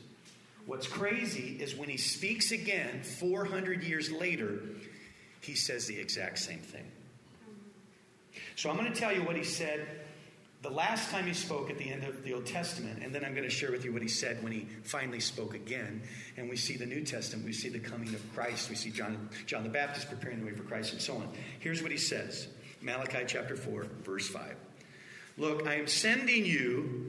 What's 0.66 0.86
crazy 0.86 1.58
is 1.60 1.74
when 1.74 1.88
he 1.88 1.96
speaks 1.96 2.50
again 2.50 3.02
400 3.02 3.82
years 3.82 4.10
later, 4.10 4.60
he 5.40 5.54
says 5.54 5.86
the 5.86 5.98
exact 5.98 6.38
same 6.38 6.60
thing. 6.60 6.90
So 8.56 8.70
I'm 8.70 8.76
going 8.76 8.92
to 8.92 8.98
tell 8.98 9.12
you 9.12 9.22
what 9.22 9.36
he 9.36 9.44
said 9.44 9.86
the 10.64 10.70
last 10.70 11.10
time 11.10 11.26
he 11.26 11.34
spoke 11.34 11.68
at 11.68 11.76
the 11.76 11.90
end 11.90 12.04
of 12.04 12.24
the 12.24 12.32
Old 12.32 12.46
Testament, 12.46 13.02
and 13.02 13.14
then 13.14 13.22
I'm 13.22 13.34
going 13.34 13.44
to 13.44 13.54
share 13.54 13.70
with 13.70 13.84
you 13.84 13.92
what 13.92 14.00
he 14.00 14.08
said 14.08 14.42
when 14.42 14.50
he 14.50 14.66
finally 14.82 15.20
spoke 15.20 15.54
again. 15.54 16.02
And 16.38 16.48
we 16.48 16.56
see 16.56 16.78
the 16.78 16.86
New 16.86 17.02
Testament, 17.02 17.44
we 17.44 17.52
see 17.52 17.68
the 17.68 17.78
coming 17.78 18.08
of 18.14 18.34
Christ, 18.34 18.70
we 18.70 18.76
see 18.76 18.90
John, 18.90 19.28
John 19.44 19.62
the 19.62 19.68
Baptist 19.68 20.08
preparing 20.08 20.40
the 20.40 20.46
way 20.46 20.52
for 20.52 20.62
Christ, 20.62 20.94
and 20.94 21.02
so 21.02 21.16
on. 21.16 21.28
Here's 21.60 21.82
what 21.82 21.92
he 21.92 21.98
says 21.98 22.48
Malachi 22.80 23.24
chapter 23.26 23.56
4, 23.56 23.86
verse 24.02 24.26
5. 24.26 24.56
Look, 25.36 25.66
I 25.66 25.74
am 25.74 25.86
sending 25.86 26.44
you 26.44 27.08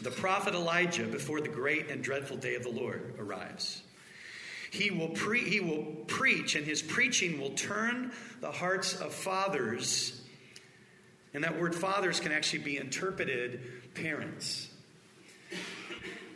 the 0.00 0.10
prophet 0.10 0.54
Elijah 0.54 1.06
before 1.06 1.40
the 1.40 1.48
great 1.48 1.90
and 1.90 2.02
dreadful 2.02 2.36
day 2.36 2.54
of 2.54 2.62
the 2.62 2.70
Lord 2.70 3.14
arrives. 3.18 3.82
He 4.70 4.90
will, 4.90 5.08
pre- 5.08 5.48
he 5.48 5.60
will 5.60 5.84
preach, 6.06 6.56
and 6.56 6.66
his 6.66 6.82
preaching 6.82 7.40
will 7.40 7.50
turn 7.50 8.12
the 8.40 8.50
hearts 8.50 9.00
of 9.00 9.12
fathers 9.12 10.20
and 11.34 11.42
that 11.42 11.60
word 11.60 11.74
fathers 11.74 12.20
can 12.20 12.30
actually 12.30 12.60
be 12.60 12.78
interpreted 12.78 13.60
parents. 13.94 14.68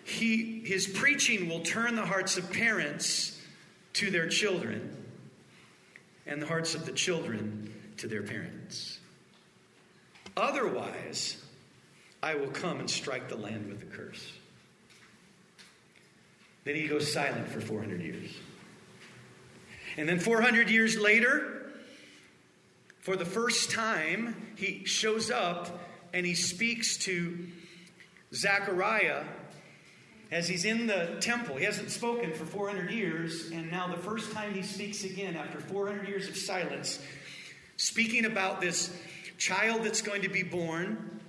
He, 0.05 0.61
his 0.65 0.89
preaching 0.89 1.49
will 1.49 1.61
turn 1.61 1.95
the 1.95 2.05
hearts 2.05 2.37
of 2.37 2.53
parents 2.53 3.41
to 3.95 4.11
their 4.11 4.29
children, 4.29 4.97
and 6.27 6.43
the 6.43 6.47
hearts 6.47 6.75
of 6.75 6.85
the 6.85 6.93
children 6.93 7.73
to 7.99 8.09
their 8.09 8.23
parents. 8.23 8.98
Otherwise, 10.39 11.37
I 12.23 12.37
will 12.37 12.51
come 12.51 12.79
and 12.79 12.89
strike 12.89 13.29
the 13.29 13.37
land 13.37 13.69
with 13.69 13.83
a 13.83 13.87
curse. 13.87 14.33
Then 16.63 16.77
he 16.77 16.87
goes 16.87 17.13
silent 17.13 17.49
for 17.49 17.61
400 17.61 18.01
years. 18.01 18.31
And 19.97 20.09
then 20.09 20.21
400 20.21 20.71
years 20.71 20.97
later, 20.97 21.73
for 23.01 23.17
the 23.17 23.25
first 23.25 23.73
time, 23.73 24.53
he 24.55 24.85
shows 24.85 25.31
up 25.31 25.81
and 26.13 26.25
he 26.25 26.35
speaks 26.35 26.99
to 26.99 27.47
Zechariah 28.33 29.25
as 30.31 30.47
he's 30.47 30.65
in 30.65 30.87
the 30.87 31.17
temple. 31.21 31.57
He 31.57 31.65
hasn't 31.65 31.91
spoken 31.91 32.33
for 32.33 32.45
400 32.45 32.93
years, 32.93 33.51
and 33.51 33.71
now 33.71 33.89
the 33.89 34.01
first 34.01 34.31
time 34.33 34.55
he 34.55 34.63
speaks 34.63 35.03
again 35.03 35.37
after 35.37 35.59
400 35.59 36.07
years 36.07 36.29
of 36.29 36.37
silence, 36.37 37.01
speaking 37.77 38.25
about 38.25 38.61
this 38.61 38.95
child 39.39 39.85
that's 39.85 40.03
going 40.03 40.23
to 40.23 40.29
be 40.29 40.43
born, 40.43 41.21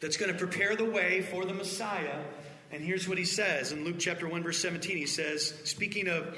that's 0.00 0.16
going 0.16 0.30
to 0.30 0.38
prepare 0.38 0.76
the 0.76 0.84
way 0.84 1.22
for 1.22 1.44
the 1.44 1.54
Messiah. 1.54 2.20
And 2.70 2.82
here's 2.82 3.08
what 3.08 3.18
he 3.18 3.24
says 3.24 3.72
in 3.72 3.84
Luke 3.84 3.96
chapter 3.98 4.28
1, 4.28 4.42
verse 4.42 4.58
17. 4.58 4.96
He 4.96 5.06
says, 5.06 5.54
speaking 5.64 6.08
of 6.08 6.36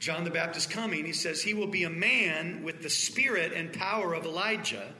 John 0.00 0.24
the 0.24 0.30
Baptist 0.30 0.70
coming, 0.70 1.04
he 1.04 1.12
says, 1.12 1.42
He 1.42 1.54
will 1.54 1.68
be 1.68 1.84
a 1.84 1.90
man 1.90 2.64
with 2.64 2.82
the 2.82 2.90
spirit 2.90 3.52
and 3.52 3.72
power 3.72 4.14
of 4.14 4.24
Elijah, 4.24 4.92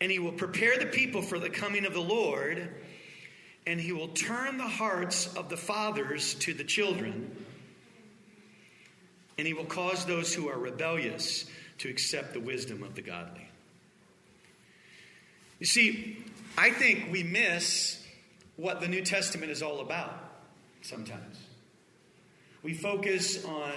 and 0.00 0.10
he 0.10 0.18
will 0.18 0.32
prepare 0.32 0.78
the 0.78 0.86
people 0.86 1.20
for 1.20 1.38
the 1.38 1.50
coming 1.50 1.84
of 1.84 1.92
the 1.92 2.00
Lord 2.00 2.70
and 3.66 3.80
he 3.80 3.92
will 3.92 4.08
turn 4.08 4.56
the 4.56 4.64
hearts 4.64 5.34
of 5.34 5.48
the 5.48 5.56
fathers 5.56 6.34
to 6.34 6.54
the 6.54 6.64
children, 6.64 7.44
and 9.38 9.46
he 9.46 9.54
will 9.54 9.66
cause 9.66 10.04
those 10.04 10.34
who 10.34 10.48
are 10.48 10.58
rebellious 10.58 11.46
to 11.78 11.88
accept 11.88 12.32
the 12.32 12.40
wisdom 12.40 12.82
of 12.82 12.94
the 12.94 13.02
godly. 13.02 13.49
You 15.60 15.66
see, 15.66 16.24
I 16.56 16.70
think 16.70 17.12
we 17.12 17.22
miss 17.22 18.02
what 18.56 18.80
the 18.80 18.88
New 18.88 19.02
Testament 19.02 19.52
is 19.52 19.62
all 19.62 19.80
about 19.80 20.14
sometimes. 20.82 21.38
We 22.62 22.74
focus 22.74 23.44
on 23.44 23.72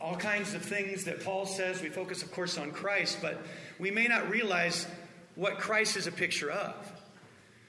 all 0.00 0.16
kinds 0.16 0.54
of 0.54 0.62
things 0.62 1.04
that 1.04 1.22
Paul 1.22 1.46
says. 1.46 1.82
We 1.82 1.88
focus, 1.88 2.22
of 2.22 2.32
course, 2.32 2.56
on 2.58 2.70
Christ, 2.70 3.18
but 3.20 3.42
we 3.78 3.90
may 3.90 4.06
not 4.06 4.30
realize 4.30 4.86
what 5.34 5.58
Christ 5.58 5.96
is 5.96 6.06
a 6.06 6.12
picture 6.12 6.50
of. 6.50 6.74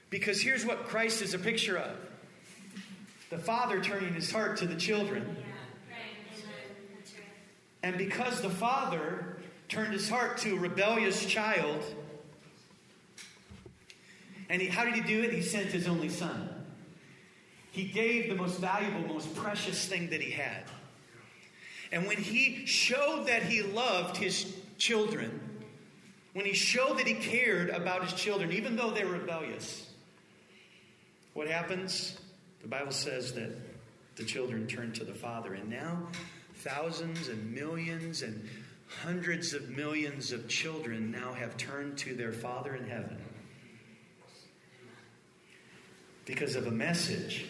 Because 0.08 0.40
here's 0.40 0.64
what 0.64 0.84
Christ 0.84 1.20
is 1.20 1.34
a 1.34 1.38
picture 1.38 1.78
of 1.78 1.96
the 3.30 3.38
father 3.38 3.80
turning 3.80 4.14
his 4.14 4.30
heart 4.30 4.58
to 4.58 4.66
the 4.66 4.76
children. 4.76 5.36
And 7.82 7.98
because 7.98 8.40
the 8.40 8.50
father 8.50 9.38
turned 9.68 9.92
his 9.92 10.08
heart 10.08 10.38
to 10.38 10.54
a 10.54 10.60
rebellious 10.60 11.24
child, 11.24 11.82
and 14.48 14.60
he, 14.60 14.68
how 14.68 14.84
did 14.84 14.94
he 14.94 15.00
do 15.00 15.22
it? 15.22 15.32
He 15.32 15.42
sent 15.42 15.66
his 15.66 15.88
only 15.88 16.08
son. 16.08 16.48
He 17.70 17.84
gave 17.84 18.28
the 18.28 18.34
most 18.34 18.58
valuable, 18.60 19.14
most 19.14 19.34
precious 19.34 19.86
thing 19.86 20.10
that 20.10 20.20
he 20.20 20.30
had. 20.30 20.64
And 21.90 22.06
when 22.06 22.18
he 22.18 22.66
showed 22.66 23.26
that 23.28 23.42
he 23.42 23.62
loved 23.62 24.16
his 24.16 24.54
children, 24.78 25.40
when 26.34 26.44
he 26.44 26.52
showed 26.52 26.98
that 26.98 27.06
he 27.06 27.14
cared 27.14 27.70
about 27.70 28.02
his 28.04 28.12
children, 28.12 28.52
even 28.52 28.76
though 28.76 28.90
they 28.90 29.04
were 29.04 29.12
rebellious, 29.12 29.88
what 31.34 31.48
happens? 31.48 32.18
The 32.60 32.68
Bible 32.68 32.92
says 32.92 33.32
that 33.34 33.50
the 34.16 34.24
children 34.24 34.66
turn 34.66 34.92
to 34.92 35.04
the 35.04 35.14
Father. 35.14 35.54
And 35.54 35.68
now, 35.70 36.08
thousands 36.56 37.28
and 37.28 37.52
millions 37.54 38.22
and 38.22 38.48
hundreds 39.02 39.54
of 39.54 39.70
millions 39.70 40.32
of 40.32 40.48
children 40.48 41.10
now 41.10 41.32
have 41.32 41.56
turned 41.56 41.96
to 41.98 42.14
their 42.14 42.32
Father 42.32 42.74
in 42.74 42.84
heaven 42.84 43.18
because 46.24 46.56
of 46.56 46.66
a 46.66 46.70
message. 46.70 47.46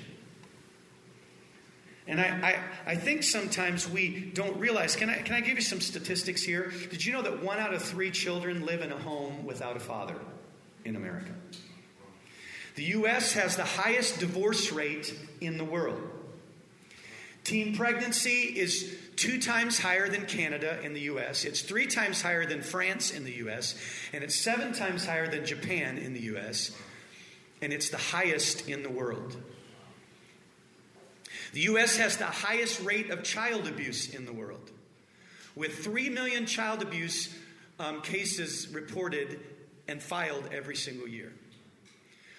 And 2.06 2.20
I, 2.20 2.24
I, 2.86 2.92
I, 2.92 2.94
think 2.96 3.22
sometimes 3.22 3.88
we 3.88 4.32
don't 4.34 4.56
realize. 4.58 4.96
Can 4.96 5.08
I, 5.08 5.18
can 5.18 5.36
I 5.36 5.40
give 5.40 5.54
you 5.54 5.62
some 5.62 5.80
statistics 5.80 6.42
here? 6.42 6.72
Did 6.90 7.04
you 7.04 7.12
know 7.12 7.22
that 7.22 7.42
one 7.42 7.60
out 7.60 7.72
of 7.72 7.82
three 7.82 8.10
children 8.10 8.66
live 8.66 8.82
in 8.82 8.90
a 8.90 8.98
home 8.98 9.44
without 9.44 9.76
a 9.76 9.80
father 9.80 10.16
in 10.84 10.96
America? 10.96 11.30
The 12.74 12.84
U.S. 12.84 13.32
has 13.34 13.56
the 13.56 13.64
highest 13.64 14.18
divorce 14.18 14.72
rate 14.72 15.14
in 15.40 15.58
the 15.58 15.64
world. 15.64 16.00
Teen 17.44 17.76
pregnancy 17.76 18.58
is 18.58 18.96
two 19.16 19.40
times 19.40 19.78
higher 19.78 20.08
than 20.08 20.26
Canada 20.26 20.80
in 20.82 20.94
the 20.94 21.00
U.S., 21.02 21.44
it's 21.44 21.60
three 21.60 21.86
times 21.86 22.22
higher 22.22 22.46
than 22.46 22.62
France 22.62 23.10
in 23.10 23.24
the 23.24 23.32
U.S., 23.32 23.74
and 24.12 24.24
it's 24.24 24.36
seven 24.36 24.72
times 24.72 25.04
higher 25.04 25.28
than 25.28 25.44
Japan 25.44 25.98
in 25.98 26.14
the 26.14 26.22
U.S., 26.22 26.72
and 27.62 27.72
it's 27.72 27.88
the 27.88 27.96
highest 27.96 28.68
in 28.68 28.82
the 28.82 28.90
world. 28.90 29.36
The 31.52 31.60
U.S. 31.60 31.96
has 31.96 32.16
the 32.16 32.24
highest 32.24 32.80
rate 32.82 33.10
of 33.10 33.22
child 33.22 33.68
abuse 33.68 34.12
in 34.12 34.26
the 34.26 34.32
world, 34.32 34.70
with 35.54 35.78
3 35.84 36.10
million 36.10 36.44
child 36.44 36.82
abuse 36.82 37.34
um, 37.78 38.02
cases 38.02 38.68
reported 38.68 39.40
and 39.86 40.02
filed 40.02 40.48
every 40.52 40.76
single 40.76 41.06
year. 41.06 41.32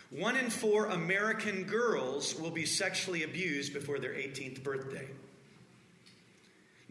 One 0.10 0.36
in 0.36 0.50
four 0.50 0.88
American 0.88 1.64
girls 1.64 2.36
will 2.40 2.52
be 2.52 2.66
sexually 2.66 3.24
abused 3.24 3.74
before 3.74 4.00
their 4.00 4.14
18th 4.14 4.62
birthday. 4.62 5.08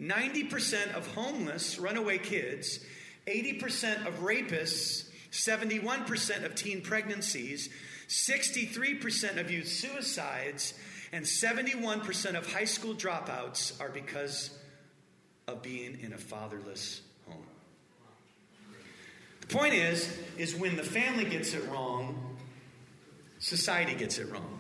90% 0.01 0.95
of 0.95 1.07
homeless 1.15 1.79
runaway 1.79 2.19
kids, 2.19 2.81
80% 3.27 4.07
of 4.07 4.21
rapists, 4.21 5.09
71% 5.31 6.45
of 6.45 6.55
teen 6.55 6.83
pregnancies, 6.83 7.69
63% 8.13 9.41
of 9.41 9.51
youth 9.51 9.69
suicides, 9.69 10.75
and 11.13 11.25
71% 11.25 12.37
of 12.37 12.53
high 12.53 12.67
school 12.67 12.95
dropouts 12.95 13.81
are 13.81 13.89
because 13.89 14.51
of 15.49 15.63
being 15.63 15.99
in 15.99 16.13
a 16.13 16.19
fatherless 16.19 17.01
home. 17.27 17.43
The 19.41 19.47
point 19.47 19.73
is 19.73 20.15
is 20.37 20.55
when 20.55 20.77
the 20.77 20.83
family 20.83 21.25
gets 21.25 21.55
it 21.55 21.67
wrong, 21.71 22.37
society 23.39 23.95
gets 23.95 24.19
it 24.19 24.31
wrong. 24.31 24.59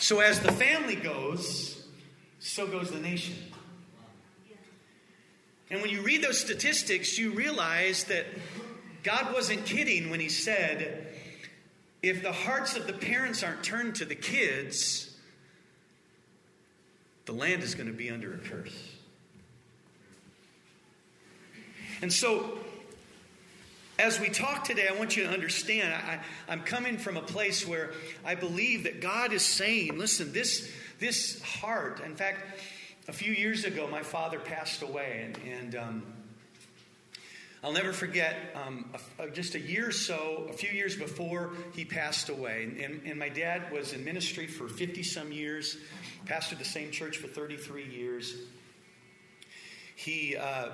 So 0.00 0.20
as 0.20 0.38
the 0.40 0.52
family 0.52 0.96
goes, 0.96 1.82
so 2.40 2.66
goes 2.66 2.90
the 2.90 3.00
nation. 3.00 3.36
And 5.70 5.80
when 5.80 5.90
you 5.90 6.02
read 6.02 6.22
those 6.22 6.38
statistics, 6.38 7.16
you 7.16 7.30
realize 7.30 8.04
that 8.04 8.26
God 9.02 9.32
wasn't 9.32 9.64
kidding 9.64 10.10
when 10.10 10.20
He 10.20 10.28
said, 10.28 11.08
if 12.02 12.22
the 12.22 12.32
hearts 12.32 12.76
of 12.76 12.86
the 12.86 12.92
parents 12.92 13.42
aren't 13.42 13.62
turned 13.62 13.96
to 13.96 14.04
the 14.04 14.14
kids, 14.14 15.16
the 17.26 17.32
land 17.32 17.62
is 17.62 17.74
going 17.74 17.86
to 17.86 17.92
be 17.92 18.10
under 18.10 18.34
a 18.34 18.38
curse. 18.38 18.76
And 22.00 22.12
so 22.12 22.58
as 23.98 24.18
we 24.18 24.28
talk 24.28 24.64
today, 24.64 24.88
I 24.88 24.98
want 24.98 25.16
you 25.16 25.22
to 25.24 25.30
understand 25.30 25.94
I, 25.94 26.52
am 26.52 26.62
coming 26.62 26.98
from 26.98 27.16
a 27.16 27.22
place 27.22 27.66
where 27.66 27.92
I 28.24 28.34
believe 28.34 28.84
that 28.84 29.00
God 29.00 29.32
is 29.32 29.42
saying, 29.42 29.96
listen, 29.96 30.32
this, 30.32 30.68
this 30.98 31.40
heart, 31.42 32.00
in 32.04 32.16
fact, 32.16 32.58
a 33.06 33.12
few 33.12 33.32
years 33.32 33.64
ago, 33.64 33.86
my 33.88 34.02
father 34.02 34.40
passed 34.40 34.82
away, 34.82 35.22
and, 35.24 35.38
and 35.46 35.74
um, 35.76 36.02
I'll 37.64 37.72
never 37.72 37.92
forget 37.92 38.34
um, 38.56 38.90
a, 39.18 39.24
a, 39.24 39.30
just 39.30 39.54
a 39.54 39.60
year 39.60 39.88
or 39.88 39.92
so, 39.92 40.48
a 40.50 40.52
few 40.52 40.70
years 40.70 40.96
before 40.96 41.52
he 41.74 41.84
passed 41.84 42.28
away. 42.28 42.64
And, 42.82 43.02
and 43.06 43.18
my 43.18 43.28
dad 43.28 43.70
was 43.70 43.92
in 43.92 44.04
ministry 44.04 44.48
for 44.48 44.68
50 44.68 45.04
some 45.04 45.30
years, 45.30 45.76
pastored 46.26 46.58
the 46.58 46.64
same 46.64 46.90
church 46.90 47.18
for 47.18 47.28
33 47.28 47.86
years. 47.86 48.34
He. 49.94 50.36
Uh, 50.36 50.70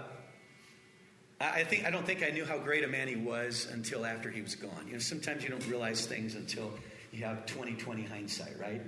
I 1.40 1.62
think 1.62 1.84
I 1.84 1.90
don't 1.90 2.04
think 2.04 2.24
I 2.24 2.30
knew 2.30 2.44
how 2.44 2.58
great 2.58 2.82
a 2.82 2.88
man 2.88 3.06
he 3.06 3.14
was 3.14 3.68
until 3.72 4.04
after 4.04 4.28
he 4.28 4.42
was 4.42 4.56
gone. 4.56 4.86
You 4.86 4.94
know, 4.94 4.98
sometimes 4.98 5.44
you 5.44 5.50
don't 5.50 5.64
realize 5.68 6.04
things 6.04 6.34
until 6.34 6.72
you 7.12 7.24
have 7.24 7.46
2020 7.46 8.02
hindsight, 8.02 8.58
right? 8.58 8.82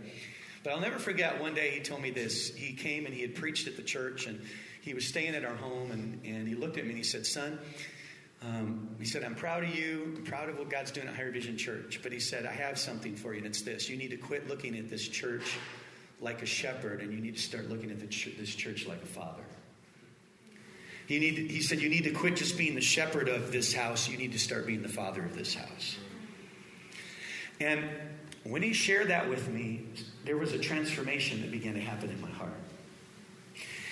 But 0.64 0.72
I'll 0.72 0.80
never 0.80 0.98
forget 0.98 1.40
one 1.40 1.54
day 1.54 1.70
he 1.70 1.80
told 1.80 2.02
me 2.02 2.10
this. 2.10 2.52
He 2.52 2.74
came 2.74 3.06
and 3.06 3.14
he 3.14 3.22
had 3.22 3.36
preached 3.36 3.68
at 3.68 3.76
the 3.76 3.84
church 3.84 4.26
and 4.26 4.40
he 4.80 4.94
was 4.94 5.06
staying 5.06 5.34
at 5.34 5.44
our 5.44 5.54
home 5.54 5.90
and, 5.90 6.20
and 6.24 6.48
he 6.48 6.54
looked 6.54 6.78
at 6.78 6.84
me 6.84 6.90
and 6.90 6.98
he 6.98 7.04
said, 7.04 7.26
Son, 7.26 7.58
um, 8.42 8.88
he 8.98 9.04
said, 9.04 9.22
I'm 9.22 9.34
proud 9.34 9.64
of 9.64 9.74
you. 9.74 10.14
I'm 10.16 10.24
proud 10.24 10.48
of 10.48 10.58
what 10.58 10.70
God's 10.70 10.90
doing 10.90 11.08
at 11.08 11.14
Higher 11.14 11.30
Vision 11.30 11.58
Church. 11.58 12.00
But 12.02 12.12
he 12.12 12.20
said, 12.20 12.46
I 12.46 12.52
have 12.52 12.78
something 12.78 13.14
for 13.14 13.32
you, 13.32 13.38
and 13.38 13.46
it's 13.46 13.62
this. 13.62 13.88
You 13.88 13.96
need 13.96 14.10
to 14.10 14.16
quit 14.16 14.48
looking 14.48 14.76
at 14.78 14.88
this 14.88 15.06
church 15.06 15.58
like 16.20 16.42
a 16.42 16.46
shepherd, 16.46 17.02
and 17.02 17.12
you 17.12 17.20
need 17.20 17.36
to 17.36 17.42
start 17.42 17.68
looking 17.68 17.90
at 17.90 18.10
ch- 18.10 18.30
this 18.38 18.54
church 18.54 18.86
like 18.86 19.02
a 19.02 19.06
father. 19.06 19.42
You 21.08 21.20
need 21.20 21.36
to, 21.36 21.48
he 21.48 21.60
said, 21.60 21.80
You 21.80 21.90
need 21.90 22.04
to 22.04 22.12
quit 22.12 22.36
just 22.36 22.56
being 22.56 22.74
the 22.74 22.80
shepherd 22.80 23.28
of 23.28 23.52
this 23.52 23.74
house. 23.74 24.08
You 24.08 24.16
need 24.16 24.32
to 24.32 24.38
start 24.38 24.66
being 24.66 24.82
the 24.82 24.88
father 24.88 25.22
of 25.22 25.36
this 25.36 25.54
house. 25.54 25.96
And 27.60 27.84
when 28.44 28.62
he 28.62 28.72
shared 28.72 29.08
that 29.08 29.28
with 29.28 29.48
me, 29.48 29.86
there 30.24 30.38
was 30.38 30.52
a 30.52 30.58
transformation 30.58 31.42
that 31.42 31.50
began 31.50 31.74
to 31.74 31.80
happen 31.80 32.08
in 32.08 32.20
my 32.22 32.30
heart. 32.30 32.54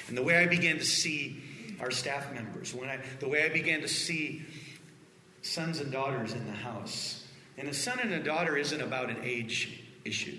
And 0.08 0.16
the 0.16 0.22
way 0.22 0.36
I 0.36 0.46
began 0.46 0.78
to 0.78 0.84
see 0.84 1.42
our 1.80 1.90
staff 1.90 2.32
members, 2.32 2.74
when 2.74 2.88
I, 2.88 2.98
the 3.20 3.28
way 3.28 3.44
I 3.44 3.48
began 3.48 3.80
to 3.82 3.88
see 3.88 4.44
sons 5.42 5.80
and 5.80 5.92
daughters 5.92 6.32
in 6.32 6.46
the 6.46 6.52
house. 6.52 7.24
And 7.56 7.68
a 7.68 7.74
son 7.74 7.98
and 8.00 8.12
a 8.12 8.22
daughter 8.22 8.56
isn't 8.56 8.80
about 8.80 9.10
an 9.10 9.18
age 9.22 9.82
issue, 10.04 10.38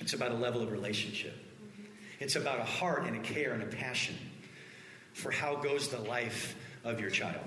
it's 0.00 0.12
about 0.12 0.32
a 0.32 0.36
level 0.36 0.62
of 0.62 0.70
relationship. 0.70 1.34
It's 2.20 2.34
about 2.34 2.58
a 2.58 2.64
heart 2.64 3.04
and 3.04 3.16
a 3.16 3.20
care 3.20 3.52
and 3.52 3.62
a 3.62 3.66
passion 3.66 4.16
for 5.12 5.30
how 5.30 5.54
goes 5.56 5.88
the 5.88 6.00
life 6.00 6.56
of 6.82 7.00
your 7.00 7.10
child. 7.10 7.44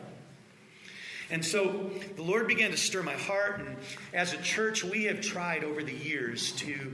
And 1.29 1.43
so 1.43 1.89
the 2.15 2.21
Lord 2.21 2.47
began 2.47 2.71
to 2.71 2.77
stir 2.77 3.03
my 3.03 3.13
heart. 3.13 3.59
And 3.59 3.75
as 4.13 4.33
a 4.33 4.37
church, 4.37 4.83
we 4.83 5.05
have 5.05 5.19
tried 5.21 5.63
over 5.63 5.83
the 5.83 5.93
years 5.93 6.53
to 6.53 6.93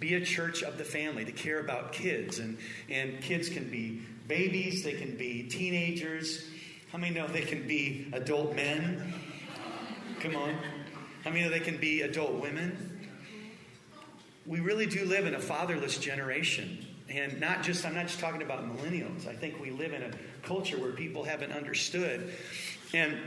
be 0.00 0.14
a 0.14 0.24
church 0.24 0.62
of 0.62 0.78
the 0.78 0.84
family, 0.84 1.24
to 1.26 1.32
care 1.32 1.60
about 1.60 1.92
kids. 1.92 2.38
And, 2.38 2.58
and 2.88 3.20
kids 3.20 3.48
can 3.48 3.70
be 3.70 4.00
babies, 4.26 4.82
they 4.82 4.94
can 4.94 5.16
be 5.16 5.44
teenagers. 5.44 6.44
How 6.90 6.98
many 6.98 7.14
know 7.14 7.28
they 7.28 7.42
can 7.42 7.68
be 7.68 8.08
adult 8.12 8.56
men? 8.56 9.14
Come 10.20 10.34
on. 10.34 10.56
How 11.22 11.30
many 11.30 11.44
know 11.44 11.50
they 11.50 11.60
can 11.60 11.76
be 11.76 12.02
adult 12.02 12.40
women? 12.40 13.08
We 14.46 14.60
really 14.60 14.86
do 14.86 15.04
live 15.04 15.26
in 15.26 15.34
a 15.34 15.40
fatherless 15.40 15.98
generation. 15.98 16.86
And 17.08 17.40
not 17.40 17.62
just, 17.62 17.84
I'm 17.84 17.94
not 17.94 18.06
just 18.06 18.20
talking 18.20 18.42
about 18.42 18.64
millennials. 18.64 19.26
I 19.26 19.34
think 19.34 19.60
we 19.60 19.70
live 19.70 19.92
in 19.92 20.02
a 20.02 20.10
culture 20.42 20.78
where 20.78 20.92
people 20.92 21.24
haven't 21.24 21.52
understood. 21.52 22.32
And 22.94 23.18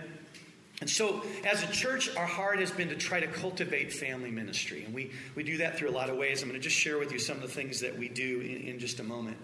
and 0.84 0.90
so, 0.90 1.24
as 1.46 1.63
a 1.63 1.68
church, 1.68 2.13
our 2.18 2.25
heart 2.25 2.60
has 2.60 2.70
been 2.70 2.90
to 2.90 2.98
try 2.98 3.22
to 3.22 3.28
cultivate 3.28 3.94
family 3.94 4.30
ministry. 4.30 4.84
And 4.84 4.94
we, 4.94 5.12
we 5.34 5.42
do 5.42 5.60
that 5.60 5.78
through 5.78 5.90
a 5.90 5.96
lot 5.96 6.10
of 6.10 6.18
ways. 6.18 6.42
I'm 6.42 6.50
going 6.50 6.60
to 6.60 6.62
just 6.63 6.75
share 6.75 6.98
with 6.98 7.13
you 7.13 7.20
some 7.20 7.38
of 7.38 7.42
the 7.42 7.48
things 7.48 7.80
that 7.80 7.98
we 7.98 8.10
do 8.10 8.42
in, 8.42 8.68
in 8.68 8.80
just 8.80 9.00
a 9.00 9.04
moment. 9.04 9.38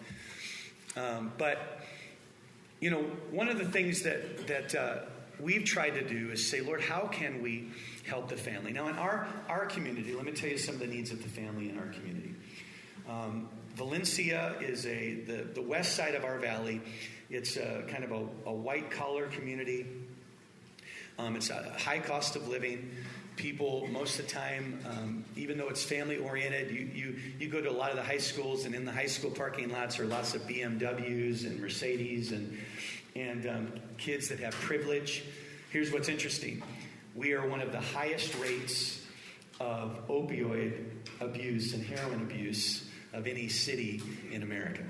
Um, 0.98 1.32
but, 1.38 1.80
you 2.82 2.90
know, 2.90 3.04
one 3.32 3.48
of 3.48 3.58
the 3.58 3.64
things 3.64 4.02
that, 4.02 4.48
that 4.48 4.76
uh, 4.76 5.06
we've 5.40 5.64
tried 5.64 5.92
to 5.92 6.06
do 6.06 6.30
is 6.32 6.46
say, 6.46 6.60
Lord, 6.60 6.82
how 6.82 7.08
can 7.08 7.42
we 7.42 7.70
help 8.06 8.28
the 8.28 8.36
family? 8.36 8.74
Now, 8.74 8.90
in 8.90 8.96
our, 8.96 9.26
our 9.48 9.66
community, 9.66 10.14
let 10.14 10.26
me 10.26 10.34
tell 10.34 10.50
you 10.50 10.58
some 10.58 10.76
of 10.76 10.82
the 10.82 10.88
needs 10.88 11.14
of 11.14 11.24
the 11.24 11.30
family 11.30 11.70
in 11.70 11.80
our 11.80 11.88
community. 11.88 12.36
Um, 13.08 13.48
Valencia 13.76 14.56
is 14.60 14.86
a 14.86 15.22
the, 15.22 15.48
the 15.54 15.62
west 15.62 15.96
side 15.96 16.16
of 16.16 16.26
our 16.26 16.38
valley. 16.38 16.82
It's 17.30 17.56
a, 17.56 17.86
kind 17.88 18.04
of 18.04 18.12
a, 18.12 18.28
a 18.50 18.54
white 18.54 18.92
collar 18.92 19.28
community. 19.28 19.86
Um, 21.20 21.36
it's 21.36 21.50
a 21.50 21.74
high 21.78 22.00
cost 22.00 22.38
of 22.38 22.48
living. 22.48 22.92
People, 23.36 23.88
most 23.92 24.20
of 24.20 24.26
the 24.26 24.32
time, 24.32 24.80
um, 24.86 25.26
even 25.36 25.58
though 25.58 25.68
it's 25.68 25.84
family 25.84 26.18
oriented, 26.18 26.72
you, 26.72 26.90
you, 26.94 27.16
you 27.38 27.48
go 27.50 27.62
to 27.62 27.70
a 27.70 27.72
lot 27.72 27.90
of 27.90 27.98
the 27.98 28.04
high 28.04 28.18
schools, 28.18 28.66
and 28.66 28.74
in 28.74 28.86
the 28.86 28.92
high 28.92 29.06
school 29.06 29.30
parking 29.30 29.70
lots 29.70 30.00
are 30.00 30.06
lots 30.06 30.34
of 30.34 30.42
BMWs 30.44 31.46
and 31.46 31.60
Mercedes 31.60 32.32
and, 32.32 32.58
and 33.16 33.48
um, 33.48 33.74
kids 33.98 34.30
that 34.30 34.40
have 34.40 34.54
privilege. 34.54 35.24
Here's 35.72 35.92
what's 35.92 36.10
interesting 36.10 36.64
we 37.16 37.34
are 37.34 37.46
one 37.48 37.60
of 37.60 37.72
the 37.74 37.82
highest 37.82 38.38
rates 38.40 39.06
of 39.60 40.08
opioid 40.08 40.86
abuse 41.20 41.74
and 41.74 41.84
heroin 41.84 42.22
abuse 42.22 42.90
of 43.12 43.28
any 43.28 43.50
city 43.50 44.02
in 44.32 44.44
America. 44.44 44.84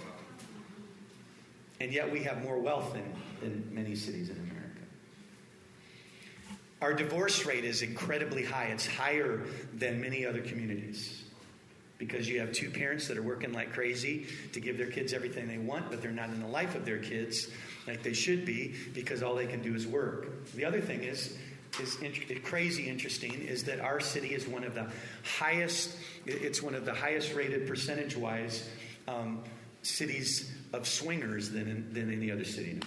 And 1.80 1.92
yet 1.92 2.12
we 2.12 2.24
have 2.24 2.44
more 2.44 2.60
wealth 2.60 2.94
than, 2.94 3.14
than 3.42 3.74
many 3.74 3.96
cities 3.96 4.30
in 4.30 4.36
America. 4.36 4.59
Our 6.82 6.94
divorce 6.94 7.46
rate 7.46 7.66
is 7.66 7.82
incredibly 7.82 8.44
high. 8.44 8.66
It's 8.66 8.88
higher 8.88 9.46
than 9.74 10.00
many 10.00 10.26
other 10.26 10.42
communities 10.42 11.24
because 11.98 12.30
you 12.30 12.40
have 12.40 12.54
two 12.54 12.70
parents 12.70 13.10
that 13.10 13.18
are 13.18 13.22
working 13.22 13.52
like 13.52 13.74
crazy 13.74 14.26
to 14.54 14.62
give 14.62 14.78
their 14.78 14.90
kids 14.90 15.12
everything 15.12 15.48
they 15.48 15.58
want, 15.58 15.90
but 15.90 16.02
they're 16.02 16.12
not 16.12 16.30
in 16.30 16.40
the 16.40 16.48
life 16.48 16.74
of 16.76 16.86
their 16.86 16.98
kids 16.98 17.50
like 17.86 18.02
they 18.02 18.14
should 18.14 18.46
be 18.46 18.74
because 18.94 19.22
all 19.22 19.36
they 19.36 19.46
can 19.46 19.62
do 19.62 19.76
is 19.76 19.86
work. 19.86 20.46
The 20.54 20.64
other 20.64 20.80
thing 20.80 21.04
is, 21.04 21.38
is 21.82 21.98
crazy 22.44 22.90
interesting 22.90 23.34
is 23.34 23.66
that 23.66 23.80
our 23.82 24.00
city 24.00 24.30
is 24.30 24.48
one 24.48 24.64
of 24.64 24.74
the 24.74 24.88
highest 25.24 25.96
it's 26.26 26.64
one 26.64 26.74
of 26.74 26.86
the 26.86 26.94
highest 26.94 27.34
rated 27.36 27.68
percentage 27.68 28.16
wise 28.16 28.68
um, 29.08 29.44
cities 29.84 30.52
of 30.74 30.88
swingers 30.88 31.50
than, 31.52 31.94
than 31.94 32.12
any 32.12 32.32
other 32.32 32.44
city 32.44 32.80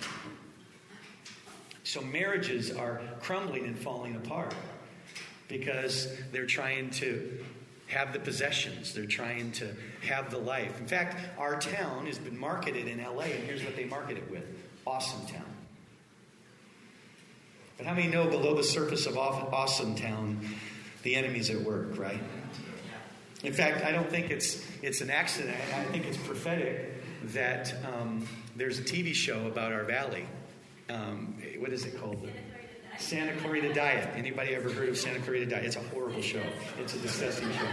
so 1.93 2.01
marriages 2.01 2.71
are 2.71 3.03
crumbling 3.21 3.67
and 3.67 3.79
falling 3.79 4.17
apart 4.17 4.55
because 5.47 6.09
they're 6.33 6.47
trying 6.47 6.89
to 6.89 7.39
have 7.89 8.15
the 8.15 8.19
possessions. 8.19 8.95
They're 8.95 9.05
trying 9.05 9.53
to 9.53 9.75
have 10.01 10.31
the 10.31 10.39
life. 10.39 10.81
In 10.81 10.87
fact, 10.87 11.23
our 11.39 11.61
town 11.61 12.07
has 12.07 12.19
been 12.19 12.39
marketed 12.39 12.89
in 12.89 12.97
LA, 12.97 13.25
and 13.25 13.45
here's 13.45 13.63
what 13.63 13.77
they 13.77 13.85
market 13.85 14.17
it 14.17 14.31
with 14.31 14.43
Awesome 14.87 15.27
Town. 15.27 15.45
But 17.77 17.85
how 17.85 17.93
many 17.93 18.09
know 18.09 18.27
below 18.27 18.55
the 18.55 18.65
surface 18.65 19.05
of 19.05 19.19
Awesome 19.19 19.95
Town, 19.95 20.49
the 21.03 21.15
enemy's 21.15 21.51
at 21.51 21.61
work, 21.61 21.99
right? 21.99 22.23
In 23.45 23.53
fact, 23.53 23.85
I 23.85 23.93
don't 23.93 24.09
think 24.09 24.31
it's, 24.31 24.67
it's 24.81 25.03
an 25.03 25.11
accident. 25.11 25.59
I 25.75 25.85
think 25.85 26.07
it's 26.07 26.17
prophetic 26.17 27.05
that 27.35 27.75
um, 27.85 28.27
there's 28.57 28.79
a 28.79 28.83
TV 28.83 29.13
show 29.13 29.47
about 29.47 29.73
our 29.73 29.85
valley 29.85 30.27
um, 30.91 31.41
what 31.59 31.73
is 31.73 31.85
it 31.85 31.99
called? 31.99 32.29
Santa 32.99 33.35
Clarita 33.41 33.73
Diet. 33.73 34.09
Anybody 34.17 34.55
ever 34.55 34.71
heard 34.71 34.89
of 34.89 34.99
Santa 34.99 35.21
Clarita 35.21 35.47
Diet? 35.47 35.65
It's 35.65 35.77
a 35.77 35.83
horrible 35.83 36.23
show. 36.23 36.43
It's 36.79 36.95
a 36.95 36.99
disgusting 36.99 37.51
show. 37.53 37.69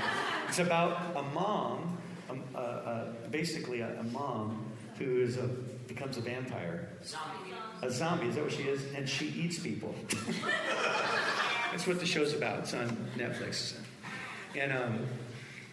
It's 0.47 0.59
about 0.59 1.15
a 1.15 1.23
mom, 1.33 1.97
um, 2.29 2.43
uh, 2.55 2.57
uh, 2.57 3.13
basically 3.29 3.81
a, 3.81 3.99
a, 3.99 4.03
mom 4.03 4.71
who 4.97 5.21
is 5.21 5.37
a, 5.37 5.47
becomes 5.87 6.17
a 6.17 6.21
vampire. 6.21 6.89
Zombie. 7.03 7.53
A 7.81 7.91
zombie, 7.91 8.27
is 8.27 8.35
that 8.35 8.43
what 8.43 8.53
she 8.53 8.63
is? 8.63 8.83
And 8.95 9.07
she 9.07 9.27
eats 9.27 9.59
people. 9.59 9.93
That's 11.71 11.85
what 11.85 11.99
the 11.99 12.05
show's 12.05 12.33
about. 12.33 12.59
It's 12.59 12.73
on 12.73 12.89
Netflix. 13.17 13.75
And, 14.55 14.71
um, 14.71 15.05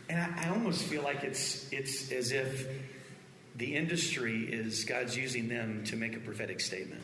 and 0.09 0.21
I, 0.21 0.47
I 0.47 0.49
almost 0.51 0.85
feel 0.85 1.03
like 1.03 1.25
it's, 1.25 1.73
it's 1.73 2.13
as 2.13 2.33
if 2.33 2.69
the 3.57 3.75
industry 3.75 4.45
is 4.53 4.85
God's 4.85 5.17
using 5.17 5.49
them 5.49 5.83
to 5.85 5.97
make 5.97 6.15
a 6.15 6.21
prophetic 6.21 6.61
statement 6.61 7.03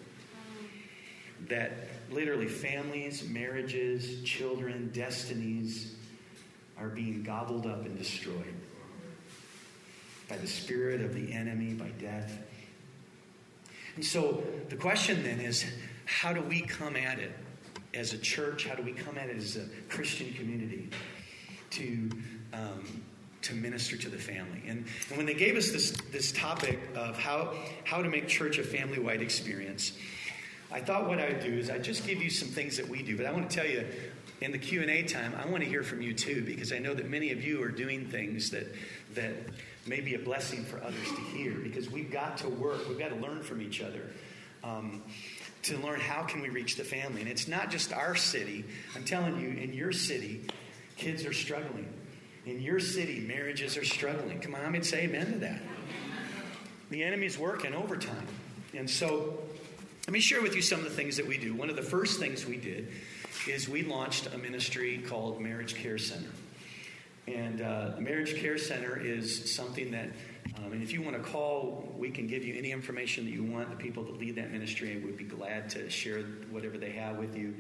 that 1.49 1.73
literally 2.11 2.49
families, 2.49 3.27
marriages, 3.29 4.23
children, 4.23 4.91
destinies 4.93 5.95
are 6.79 6.89
being 6.89 7.23
gobbled 7.23 7.67
up 7.67 7.85
and 7.85 7.97
destroyed 7.97 8.55
by 10.29 10.37
the 10.37 10.47
spirit 10.47 11.01
of 11.01 11.15
the 11.15 11.33
enemy, 11.33 11.75
by 11.75 11.89
death. 12.01 12.39
And 13.97 14.05
so 14.05 14.43
the 14.69 14.77
question 14.77 15.23
then 15.23 15.41
is 15.41 15.65
how 16.07 16.33
do 16.33 16.41
we 16.41 16.63
come 16.63 16.97
at 16.97 17.19
it 17.19 17.33
as 17.95 18.13
a 18.13 18.19
church? 18.19 18.67
How 18.67 18.75
do 18.75 18.83
we 18.83 18.93
come 18.93 19.19
at 19.19 19.29
it 19.29 19.37
as 19.37 19.57
a 19.57 19.67
Christian 19.89 20.33
community 20.33 20.89
to, 21.71 22.11
um, 22.53 23.03
to 23.43 23.55
minister 23.55 23.97
to 23.99 24.09
the 24.09 24.19
family? 24.19 24.63
And, 24.67 24.87
and 25.09 25.17
when 25.17 25.27
they 25.27 25.35
gave 25.35 25.57
us 25.57 25.71
this, 25.71 25.93
this 26.11 26.33
topic 26.33 26.79
of 26.95 27.19
how, 27.19 27.55
how 27.85 28.03
to 28.03 28.09
make 28.09 28.29
church 28.29 28.59
a 28.59 28.65
family 28.65 28.99
wide 28.99 29.21
experience, 29.21 29.93
I 30.73 30.81
thought 30.81 31.07
what 31.07 31.19
I'd 31.19 31.41
do 31.41 31.53
is 31.53 31.69
I'd 31.69 31.85
just 31.85 32.07
give 32.07 32.23
you 32.23 32.31
some 32.31 32.49
things 32.49 32.79
that 32.79 32.89
we 32.89 33.03
do, 33.03 33.17
but 33.17 33.27
I 33.27 33.33
want 33.33 33.51
to 33.51 33.55
tell 33.55 33.67
you 33.67 33.87
in 34.41 34.53
the 34.53 34.59
Q&A 34.59 35.03
time, 35.03 35.35
I 35.41 35.47
want 35.47 35.63
to 35.63 35.69
hear 35.69 35.83
from 35.83 36.03
you 36.03 36.15
too 36.15 36.43
because 36.45 36.73
I 36.73 36.79
know 36.79 36.95
that 36.95 37.09
many 37.09 37.31
of 37.31 37.45
you 37.45 37.63
are 37.63 37.69
doing 37.69 38.07
things 38.07 38.51
that 38.51 38.67
that 39.15 39.35
may 39.87 40.01
be 40.01 40.15
a 40.15 40.19
blessing 40.19 40.65
for 40.65 40.83
others 40.83 41.09
to 41.09 41.21
hear 41.37 41.53
because 41.53 41.91
we've 41.91 42.11
got 42.11 42.39
to 42.39 42.49
work, 42.49 42.89
we've 42.89 42.99
got 42.99 43.11
to 43.11 43.17
learn 43.17 43.43
from 43.43 43.61
each 43.61 43.81
other. 43.83 44.11
Um, 44.65 45.03
to 45.63 45.77
learn 45.79 46.01
how 46.01 46.23
can 46.23 46.41
we 46.41 46.49
reach 46.49 46.77
the 46.77 46.85
family. 46.85 47.21
And 47.21 47.31
it's 47.31 47.47
not 47.47 47.71
just 47.71 47.93
our 47.93 48.17
city 48.17 48.65
i'm 48.97 49.05
telling 49.05 49.41
you 49.41 49.49
in 49.49 49.73
your 49.73 49.93
city 49.93 50.47
kids 50.97 51.25
are 51.25 51.33
struggling. 51.33 51.93
In 52.47 52.61
your 52.61 52.81
city 52.81 53.21
marriages 53.21 53.77
are 53.77 53.85
struggling. 53.85 54.41
Come 54.41 54.55
on 54.55 54.65
i 54.65 54.69
mean 54.69 54.83
say 54.83 55.03
amen 55.05 55.33
to 55.33 55.39
that. 55.41 55.63
The 56.91 57.03
enemy's 57.03 57.39
working 57.39 57.75
overtime. 57.75 58.27
And 58.75 58.89
so 58.89 59.39
let 60.07 60.13
me 60.13 60.21
share 60.21 60.43
with 60.43 60.57
you 60.57 60.63
some 60.63 60.81
of 60.81 60.85
the 60.85 60.91
things 60.91 61.17
that 61.17 61.27
we 61.27 61.39
do. 61.39 61.55
One 61.55 61.71
of 61.71 61.77
the 61.77 61.83
first 61.83 62.19
things 62.19 62.45
we 62.45 62.57
did 62.57 62.89
is 63.49 63.69
we 63.69 63.85
launched 63.85 64.27
a 64.35 64.39
ministry 64.39 64.99
called 64.99 65.41
Marriage 65.41 65.77
Care 65.77 65.97
Center. 65.97 66.31
And 67.29 67.63
uh, 67.63 67.93
Marriage 68.01 68.35
Care 68.35 68.59
Center 68.59 68.99
is 68.99 69.55
something 69.55 69.93
that, 69.93 70.09
um, 70.57 70.73
and 70.73 70.83
if 70.83 70.93
you 70.93 71.03
want 71.03 71.17
to 71.17 71.23
call, 71.23 71.95
we 71.97 72.11
can 72.11 72.27
give 72.27 72.43
you 72.45 72.59
any 72.59 72.73
information 72.73 73.25
that 73.27 73.31
you 73.31 73.45
want. 73.45 73.71
The 73.71 73.77
people 73.77 74.03
that 74.03 74.19
lead 74.19 74.35
that 74.35 74.51
ministry 74.51 75.01
would 75.05 75.17
be 75.17 75.25
glad 75.25 75.71
to 75.71 75.89
share 75.89 76.23
whatever 76.51 76.79
they 76.79 76.91
have 76.91 77.17
with 77.17 77.37
you. 77.37 77.55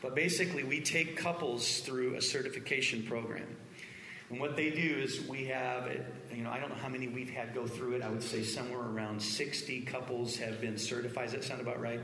But 0.00 0.14
basically, 0.14 0.64
we 0.64 0.80
take 0.80 1.18
couples 1.18 1.80
through 1.80 2.14
a 2.14 2.22
certification 2.22 3.02
program. 3.02 3.56
And 4.30 4.40
what 4.40 4.56
they 4.56 4.70
do 4.70 4.80
is 5.02 5.20
we 5.28 5.44
have, 5.46 5.90
you 6.34 6.42
know, 6.42 6.50
I 6.50 6.58
don't 6.58 6.70
know 6.70 6.76
how 6.76 6.88
many 6.88 7.08
we've 7.08 7.30
had 7.30 7.54
go 7.54 7.66
through 7.66 7.96
it. 7.96 8.02
I 8.02 8.08
would 8.08 8.22
say 8.22 8.42
somewhere 8.42 8.80
around 8.80 9.20
60 9.20 9.82
couples 9.82 10.36
have 10.36 10.60
been 10.60 10.78
certified. 10.78 11.24
Does 11.24 11.32
that 11.32 11.44
sound 11.44 11.60
about 11.60 11.80
right? 11.80 12.00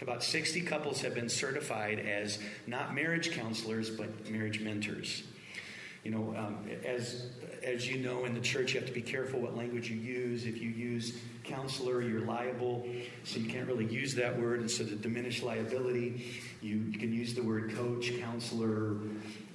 About 0.00 0.22
60 0.22 0.60
couples 0.62 1.00
have 1.00 1.14
been 1.14 1.28
certified 1.28 1.98
as 1.98 2.38
not 2.66 2.94
marriage 2.94 3.32
counselors, 3.32 3.90
but 3.90 4.30
marriage 4.30 4.60
mentors. 4.60 5.24
You 6.04 6.12
know, 6.12 6.34
um, 6.36 6.70
as 6.84 7.30
as 7.64 7.88
you 7.88 7.98
know 7.98 8.26
in 8.26 8.34
the 8.34 8.40
church, 8.40 8.74
you 8.74 8.80
have 8.80 8.88
to 8.88 8.94
be 8.94 9.02
careful 9.02 9.40
what 9.40 9.56
language 9.56 9.90
you 9.90 9.96
use. 9.96 10.46
If 10.46 10.62
you 10.62 10.68
use 10.68 11.18
counselor, 11.42 12.00
you're 12.00 12.20
liable, 12.20 12.86
so 13.24 13.40
you 13.40 13.48
can't 13.48 13.66
really 13.66 13.86
use 13.86 14.14
that 14.14 14.38
word. 14.38 14.60
And 14.60 14.70
so 14.70 14.84
to 14.84 14.94
diminish 14.94 15.42
liability, 15.42 16.32
you, 16.62 16.76
you 16.76 16.98
can 16.98 17.12
use 17.12 17.34
the 17.34 17.42
word 17.42 17.74
coach, 17.74 18.12
counselor, 18.20 18.98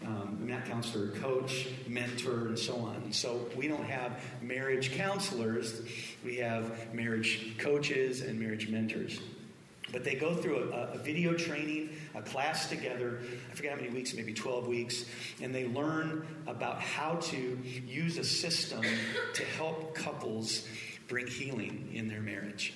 um, 0.05 0.39
not 0.41 0.65
counselor, 0.65 1.09
coach, 1.19 1.67
mentor, 1.87 2.47
and 2.47 2.59
so 2.59 2.75
on. 2.77 3.11
So 3.11 3.47
we 3.55 3.67
don't 3.67 3.85
have 3.85 4.23
marriage 4.41 4.93
counselors, 4.93 5.81
we 6.23 6.37
have 6.37 6.93
marriage 6.93 7.55
coaches 7.57 8.21
and 8.21 8.39
marriage 8.39 8.69
mentors. 8.69 9.19
But 9.91 10.03
they 10.03 10.15
go 10.15 10.33
through 10.35 10.71
a, 10.71 10.93
a, 10.93 10.97
video 10.97 11.33
training, 11.33 11.89
a 12.15 12.21
class 12.21 12.69
together, 12.69 13.19
I 13.51 13.55
forget 13.55 13.73
how 13.73 13.81
many 13.81 13.93
weeks, 13.93 14.13
maybe 14.13 14.33
12 14.33 14.67
weeks, 14.67 15.05
and 15.41 15.53
they 15.53 15.67
learn 15.67 16.25
about 16.47 16.79
how 16.79 17.15
to 17.15 17.59
use 17.85 18.17
a 18.17 18.23
system 18.23 18.81
to 19.33 19.43
help 19.43 19.93
couples 19.93 20.65
bring 21.07 21.27
healing 21.27 21.89
in 21.93 22.07
their 22.07 22.21
marriage. 22.21 22.73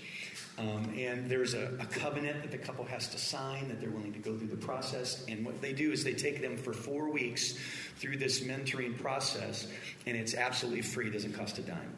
Um, 0.57 0.93
and 0.97 1.29
there's 1.29 1.53
a, 1.53 1.77
a, 1.81 1.85
covenant 1.85 2.41
that 2.41 2.51
the 2.51 2.57
couple 2.57 2.85
has 2.85 3.09
to 3.09 3.17
sign 3.17 3.67
that 3.67 3.81
they're 3.81 3.89
willing 3.89 4.13
to 4.13 4.19
go 4.19 4.37
through 4.37 4.47
the 4.47 4.55
process. 4.55 5.25
And 5.27 5.45
what 5.45 5.61
they 5.61 5.73
do 5.73 5.91
is 5.91 6.03
they 6.03 6.13
take 6.13 6.41
them 6.41 6.55
for 6.55 6.71
four 6.71 7.09
weeks 7.09 7.55
through 7.97 8.17
this 8.17 8.39
mentoring 8.41 8.97
process, 8.97 9.67
and 10.05 10.15
it's 10.15 10.33
absolutely 10.33 10.81
free, 10.81 11.07
it 11.07 11.11
doesn't 11.11 11.33
cost 11.33 11.57
a 11.57 11.61
dime. 11.61 11.97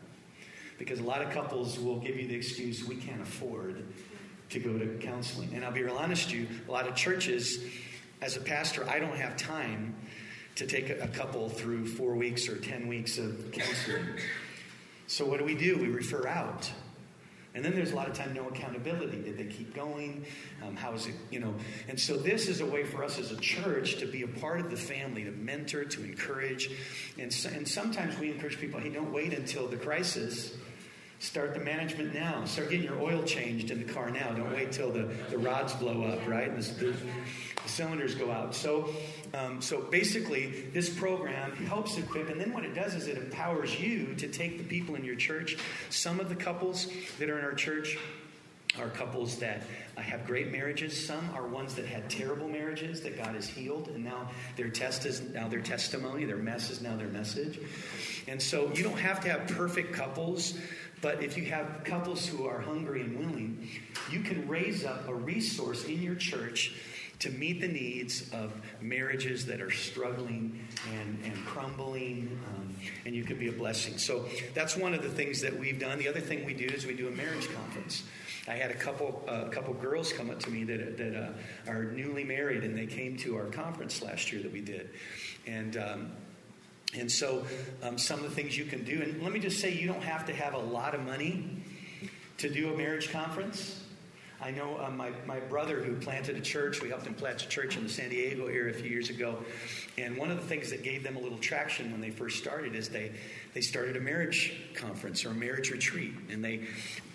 Because 0.80 1.00
a 1.00 1.04
lot 1.04 1.22
of 1.22 1.30
couples 1.30 1.80
will 1.80 2.00
give 2.00 2.18
you 2.18 2.28
the 2.28 2.34
excuse, 2.34 2.84
we 2.84 2.96
can't 2.96 3.22
afford 3.22 3.84
to 4.50 4.60
go 4.60 4.78
to 4.78 4.98
counseling. 5.02 5.54
And 5.54 5.64
I'll 5.64 5.72
be 5.72 5.84
real 5.84 5.98
honest 5.98 6.32
you, 6.32 6.48
a 6.68 6.72
lot 6.72 6.88
of 6.88 6.96
churches, 6.96 7.64
as 8.22 8.38
a 8.38 8.42
pastor, 8.42 8.90
I 8.90 8.98
don't 8.98 9.18
have 9.18 9.38
time 9.38 9.96
to 10.56 10.66
take 10.66 10.90
a 10.90 11.08
couple 11.10 11.50
through 11.50 11.86
four 11.86 12.16
weeks 12.16 12.50
or 12.50 12.58
10 12.58 12.88
weeks 12.88 13.20
of 13.20 13.52
counseling. 13.52 14.06
So 15.06 15.26
what 15.26 15.38
do 15.38 15.46
we 15.46 15.54
do? 15.54 15.78
We 15.78 15.90
refer 15.90 16.28
out. 16.28 16.72
And 17.58 17.66
then 17.66 17.74
there's 17.74 17.92
a 17.92 17.96
lot 17.96 18.08
of 18.08 18.14
time 18.14 18.36
no 18.36 18.48
accountability. 18.48 19.18
Did 19.18 19.36
they 19.36 19.46
keep 19.46 19.74
going? 19.74 20.28
Um, 20.64 20.76
how 20.76 20.94
is 20.94 21.08
it, 21.08 21.16
you 21.32 21.40
know? 21.40 21.56
And 21.88 22.00
so 22.00 22.16
this 22.16 22.48
is 22.48 22.62
a 22.62 22.66
way 22.68 22.84
for 22.84 23.04
us 23.04 23.18
as 23.18 23.32
a 23.32 23.38
church 23.38 23.98
to 23.98 24.06
be 24.06 24.22
a 24.22 24.28
part 24.28 24.60
of 24.60 24.70
the 24.70 24.78
family, 24.78 25.24
to 25.24 25.32
mentor, 25.32 25.84
to 25.84 26.04
encourage. 26.04 26.70
And, 27.18 27.34
so, 27.34 27.50
and 27.50 27.68
sometimes 27.68 28.20
we 28.20 28.32
encourage 28.32 28.60
people, 28.60 28.80
hey, 28.80 28.90
don't 28.90 29.12
wait 29.12 29.34
until 29.34 29.68
the 29.68 29.76
crisis. 29.76 30.56
Start 31.20 31.56
the 31.56 31.60
management 31.60 32.14
now. 32.14 32.46
Start 32.46 32.70
getting 32.70 32.86
your 32.86 33.02
oil 33.02 33.24
changed 33.24 33.72
in 33.72 33.86
the 33.86 33.92
car 33.92 34.12
now. 34.12 34.32
Don't 34.34 34.54
wait 34.54 34.72
till 34.72 34.92
the, 34.92 35.10
the 35.32 35.38
rods 35.38 35.74
blow 35.74 36.04
up, 36.04 36.28
right? 36.28 36.56
The, 36.56 36.62
the, 36.74 36.92
the 36.92 37.70
cylinders 37.70 38.14
go 38.14 38.32
out. 38.32 38.54
So, 38.54 38.90
um, 39.34 39.60
so 39.60 39.82
basically, 39.82 40.70
this 40.74 40.90
program 40.90 41.54
helps 41.66 41.98
equip, 41.98 42.30
and 42.30 42.40
then 42.40 42.54
what 42.54 42.64
it 42.64 42.76
does 42.76 42.94
is 42.94 43.08
it 43.08 43.18
empowers 43.18 43.80
you 43.80 44.14
to 44.16 44.28
take 44.28 44.60
the 44.60 44.64
people 44.64 44.94
in 44.94 45.04
your 45.04 45.16
church. 45.16 45.58
Some 45.90 46.20
of 46.20 46.30
the 46.30 46.36
couples 46.36 46.88
that 47.18 47.32
are 47.32 47.40
in 47.40 47.46
our 47.46 47.56
church 47.56 47.98
are 48.80 48.90
couples 48.90 49.38
that 49.38 49.64
have 49.98 50.26
great 50.26 50.52
marriages. 50.52 51.06
Some 51.06 51.30
are 51.34 51.48
ones 51.48 51.76
that 51.76 51.86
had 51.86 52.10
terrible 52.10 52.48
marriages 52.48 53.02
that 53.02 53.18
God 53.18 53.36
has 53.36 53.48
healed, 53.48 53.90
and 53.90 54.04
now 54.04 54.30
their 54.56 54.70
test 54.70 55.06
is 55.06 55.22
now 55.22 55.48
their 55.48 55.62
testimony, 55.62 56.26
their 56.26 56.38
mess 56.38 56.70
is 56.70 56.82
now 56.82 56.96
their 56.96 57.08
message. 57.08 57.60
And 58.28 58.42
so 58.42 58.72
you 58.74 58.84
don't 58.84 59.00
have 59.00 59.20
to 59.22 59.30
have 59.30 59.48
perfect 59.48 59.94
couples, 59.94 60.58
but 61.02 61.24
if 61.24 61.38
you 61.38 61.46
have 61.46 61.84
couples 61.84 62.26
who 62.26 62.46
are 62.46 62.60
hungry 62.60 63.02
and 63.02 63.18
willing, 63.18 63.70
you 64.12 64.22
can 64.22 64.48
raise 64.48 64.86
up 64.86 65.08
a 65.08 65.14
resource 65.14 65.86
in 65.86 66.02
your 66.02 66.16
church 66.16 66.74
to 67.20 67.32
meet 67.32 67.62
the 67.62 67.68
needs 67.68 68.30
of 68.32 68.54
marriages 68.80 69.46
that 69.48 69.60
are 69.60 69.72
struggling 69.72 70.68
and, 70.94 71.20
and 71.26 71.34
crumbling, 71.46 72.40
um, 72.56 72.76
and 73.06 73.16
you 73.16 73.24
can 73.24 73.40
be 73.40 73.48
a 73.48 73.52
blessing. 73.52 73.98
So 73.98 74.26
that's 74.54 74.78
one 74.78 74.94
of 74.94 75.02
the 75.02 75.10
things 75.10 75.42
that 75.42 75.58
we've 75.58 75.80
done. 75.80 75.98
The 75.98 76.08
other 76.08 76.20
thing 76.20 76.46
we 76.46 76.54
do 76.54 76.66
is 76.66 76.86
we 76.86 76.94
do 76.94 77.08
a 77.08 77.12
marriage 77.12 77.52
conference. 77.56 78.04
I 78.48 78.56
had 78.56 78.72
a 78.72 78.76
couple 78.76 79.24
uh, 79.28 79.46
a 79.46 79.50
couple 79.50 79.74
girls 79.74 80.14
come 80.14 80.30
up 80.30 80.40
to 80.42 80.50
me 80.50 80.64
that 80.66 80.98
that 80.98 81.16
uh, 81.16 81.72
are 81.72 81.84
newly 81.86 82.24
married, 82.24 82.64
and 82.64 82.78
they 82.78 82.88
came 82.88 83.18
to 83.18 83.36
our 83.36 83.46
conference 83.46 84.02
last 84.02 84.32
year 84.32 84.42
that 84.42 84.52
we 84.52 84.62
did, 84.62 84.90
and. 85.46 85.78
Um, 85.78 86.12
and 86.96 87.12
so, 87.12 87.46
um, 87.84 87.98
some 87.98 88.20
of 88.20 88.30
the 88.30 88.32
things 88.32 88.58
you 88.58 88.64
can 88.64 88.86
do, 88.86 89.02
and 89.02 89.22
let 89.22 89.34
me 89.34 89.42
just 89.42 89.60
say, 89.60 89.74
you 89.74 89.88
don't 89.88 90.04
have 90.04 90.26
to 90.28 90.34
have 90.34 90.54
a 90.54 90.58
lot 90.58 90.96
of 90.96 91.04
money 91.04 91.62
to 92.38 92.50
do 92.50 92.74
a 92.74 92.78
marriage 92.78 93.12
conference. 93.12 93.84
I 94.40 94.52
know 94.52 94.78
uh, 94.78 94.92
my, 94.92 95.12
my 95.26 95.40
brother 95.40 95.82
who 95.82 95.96
planted 95.96 96.38
a 96.38 96.42
church, 96.42 96.82
we 96.82 96.90
helped 96.90 97.08
him 97.08 97.16
plant 97.16 97.42
a 97.42 97.48
church 97.48 97.76
in 97.76 97.84
the 97.84 97.90
San 97.90 98.10
Diego 98.10 98.46
area 98.46 98.70
a 98.70 98.74
few 98.74 98.90
years 98.90 99.10
ago. 99.10 99.44
And 99.98 100.16
one 100.16 100.30
of 100.30 100.38
the 100.38 100.46
things 100.46 100.70
that 100.70 100.84
gave 100.84 101.04
them 101.04 101.18
a 101.18 101.20
little 101.20 101.40
traction 101.40 101.92
when 101.92 102.02
they 102.02 102.12
first 102.12 102.38
started 102.38 102.76
is 102.76 102.88
they, 102.88 103.12
they 103.54 103.62
started 103.62 103.98
a 103.98 104.00
marriage 104.00 104.54
conference 104.76 105.26
or 105.26 105.32
a 105.32 105.34
marriage 105.34 105.72
retreat. 105.72 106.14
And 106.30 106.46
they, 106.46 106.68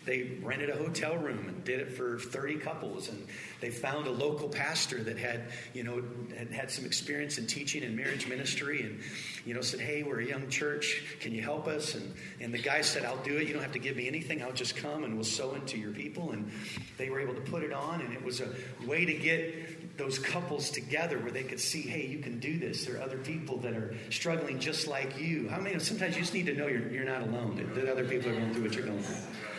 they 0.04 0.38
rented 0.42 0.70
a 0.70 0.76
hotel 0.76 1.16
room 1.16 1.48
and 1.48 1.64
did 1.64 1.80
it 1.80 1.92
for 1.96 2.18
30 2.18 2.56
couples. 2.56 3.08
And 3.08 3.26
they 3.60 3.70
found 3.70 4.06
a 4.06 4.10
local 4.10 4.48
pastor 4.48 5.02
that 5.04 5.18
had, 5.18 5.44
you 5.74 5.84
know, 5.84 6.02
had, 6.36 6.50
had 6.50 6.70
some 6.70 6.84
experience 6.84 7.38
in 7.38 7.46
teaching 7.46 7.84
and 7.84 7.96
marriage 7.96 8.26
ministry 8.26 8.82
and, 8.82 9.00
you 9.44 9.54
know, 9.54 9.60
said, 9.60 9.80
hey, 9.80 10.02
we're 10.02 10.20
a 10.20 10.26
young 10.26 10.48
church. 10.48 11.02
Can 11.20 11.32
you 11.32 11.42
help 11.42 11.68
us? 11.68 11.94
And, 11.94 12.14
and 12.40 12.52
the 12.52 12.58
guy 12.58 12.80
said, 12.80 13.04
I'll 13.04 13.22
do 13.22 13.36
it. 13.36 13.46
You 13.46 13.54
don't 13.54 13.62
have 13.62 13.72
to 13.72 13.78
give 13.78 13.96
me 13.96 14.08
anything. 14.08 14.42
I'll 14.42 14.52
just 14.52 14.76
come 14.76 15.04
and 15.04 15.14
we'll 15.14 15.24
sow 15.24 15.54
into 15.54 15.78
your 15.78 15.92
people. 15.92 16.32
And 16.32 16.50
they 16.98 17.10
were 17.10 17.20
able 17.20 17.34
to 17.34 17.40
put 17.42 17.62
it 17.62 17.72
on. 17.72 18.00
And 18.00 18.12
it 18.12 18.24
was 18.24 18.40
a 18.40 18.48
way 18.86 19.04
to 19.04 19.14
get 19.14 19.96
those 19.98 20.18
couples 20.18 20.70
together 20.70 21.18
where 21.18 21.30
they 21.30 21.42
could 21.42 21.60
see, 21.60 21.82
hey, 21.82 22.06
you 22.06 22.18
can 22.18 22.40
do 22.40 22.58
this. 22.58 22.84
There 22.86 22.96
are 22.96 23.02
other 23.02 23.18
people 23.18 23.58
that 23.58 23.74
are 23.74 23.94
struggling 24.10 24.58
just 24.58 24.88
like 24.88 25.18
you. 25.18 25.48
How 25.48 25.60
many? 25.60 25.78
Sometimes 25.78 26.16
you 26.16 26.22
just 26.22 26.34
need 26.34 26.46
to 26.46 26.54
know 26.54 26.66
you're, 26.66 26.88
you're 26.88 27.04
not 27.04 27.22
alone, 27.22 27.56
that, 27.56 27.74
that 27.74 27.88
other 27.88 28.04
people 28.04 28.30
are 28.30 28.34
going 28.34 28.52
through 28.52 28.62
what 28.62 28.74
you're 28.74 28.86
going 28.86 29.02
through. 29.02 29.51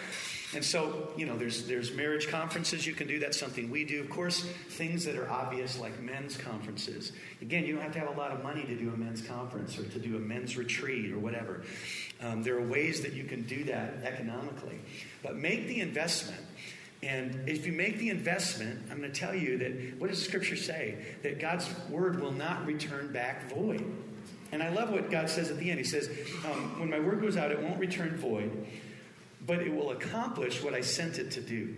And 0.56 0.64
so, 0.64 1.10
you 1.18 1.26
know, 1.26 1.38
there's 1.38 1.66
there's 1.68 1.94
marriage 1.94 2.28
conferences 2.28 2.86
you 2.86 2.94
can 2.94 3.08
do. 3.08 3.20
That's 3.20 3.40
something 3.40 3.72
we 3.72 3.86
do. 3.86 4.02
Of 4.02 4.10
course, 4.10 4.46
things 4.70 5.06
that 5.06 5.16
are 5.16 5.30
obvious 5.30 5.80
like 5.80 6.00
men's 6.00 6.38
conferences. 6.38 7.12
Again, 7.42 7.66
you 7.66 7.74
don't 7.74 7.84
have 7.84 7.94
to 7.94 8.00
have 8.00 8.10
a 8.10 8.20
lot 8.20 8.32
of 8.32 8.44
money 8.44 8.64
to 8.64 8.76
do 8.76 8.90
a 8.90 8.98
men's 8.98 9.22
conference 9.22 9.78
or 9.80 9.84
to 9.84 10.00
do 10.00 10.16
a 10.16 10.20
men's 10.20 10.56
retreat 10.56 11.12
or 11.12 11.18
whatever. 11.18 11.64
Um, 12.22 12.44
there 12.44 12.58
are 12.58 12.68
ways 12.68 13.02
that 13.02 13.14
you 13.14 13.24
can 13.24 13.44
do 13.44 13.64
that 13.66 14.04
economically, 14.04 14.80
but 15.24 15.36
make 15.36 15.68
the 15.68 15.82
investment. 15.82 16.42
And 17.02 17.50
if 17.50 17.66
you 17.66 17.74
make 17.74 17.98
the 17.98 18.10
investment, 18.10 18.84
I'm 18.90 19.00
going 19.00 19.12
to 19.12 19.20
tell 19.20 19.36
you 19.36 19.58
that 19.58 20.00
what 20.00 20.10
does 20.10 20.24
scripture 20.24 20.56
say? 20.56 20.98
That 21.24 21.40
God's 21.40 21.70
word 21.90 22.22
will 22.22 22.32
not 22.32 22.66
return 22.66 23.12
back 23.12 23.50
void. 23.50 23.84
And 24.54 24.62
I 24.62 24.70
love 24.70 24.92
what 24.92 25.10
God 25.10 25.30
says 25.30 25.50
at 25.50 25.58
the 25.58 25.70
end. 25.70 25.80
He 25.80 25.84
says, 25.84 26.10
um, 26.46 26.80
When 26.80 26.90
my 26.90 27.00
word 27.00 27.22
goes 27.22 27.38
out, 27.38 27.52
it 27.52 27.62
won't 27.62 27.80
return 27.80 28.16
void 28.16 28.68
but 29.46 29.60
it 29.60 29.74
will 29.74 29.92
accomplish 29.92 30.64
what 30.64 30.74
I 30.74 30.82
sent 30.82 31.20
it 31.20 31.32
to 31.32 31.42
do. 31.42 31.76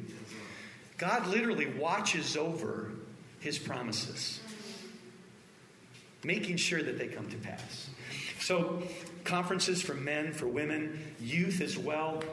God 0.97 1.27
literally 1.27 1.67
watches 1.67 2.37
over 2.37 2.91
his 3.39 3.59
promises, 3.59 4.39
making 6.23 6.57
sure 6.57 6.81
that 6.81 6.97
they 6.97 7.07
come 7.07 7.29
to 7.29 7.37
pass. 7.37 7.89
So, 8.39 8.83
conferences 9.23 9.81
for 9.81 9.93
men, 9.93 10.31
for 10.31 10.47
women, 10.47 11.15
youth 11.19 11.61
as 11.61 11.77
well. 11.77 12.23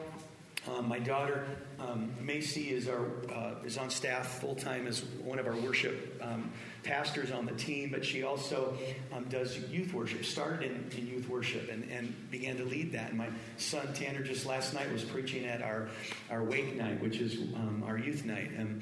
Um, 0.67 0.87
my 0.87 0.99
daughter 0.99 1.45
um, 1.79 2.13
Macy 2.21 2.71
is 2.71 2.87
our 2.87 3.05
uh, 3.29 3.55
is 3.65 3.77
on 3.77 3.89
staff 3.89 4.39
full 4.39 4.55
time 4.55 4.87
as 4.87 5.03
one 5.23 5.37
of 5.37 5.45
our 5.45 5.55
worship 5.57 6.21
um, 6.23 6.51
pastors 6.83 7.31
on 7.31 7.45
the 7.45 7.51
team, 7.53 7.89
but 7.91 8.05
she 8.05 8.23
also 8.23 8.77
um, 9.11 9.25
does 9.25 9.57
youth 9.69 9.93
worship. 9.93 10.23
Started 10.23 10.71
in, 10.71 10.89
in 10.97 11.07
youth 11.07 11.27
worship 11.27 11.69
and, 11.69 11.83
and 11.91 12.15
began 12.31 12.55
to 12.57 12.63
lead 12.63 12.93
that. 12.93 13.09
And 13.09 13.17
my 13.17 13.29
son 13.57 13.93
Tanner 13.93 14.23
just 14.23 14.45
last 14.45 14.73
night 14.73 14.91
was 14.91 15.03
preaching 15.03 15.45
at 15.45 15.61
our 15.61 15.89
our 16.29 16.43
wake 16.43 16.75
night, 16.77 17.01
which 17.01 17.17
is 17.17 17.35
um, 17.55 17.83
our 17.85 17.97
youth 17.97 18.23
night, 18.23 18.51
and 18.51 18.81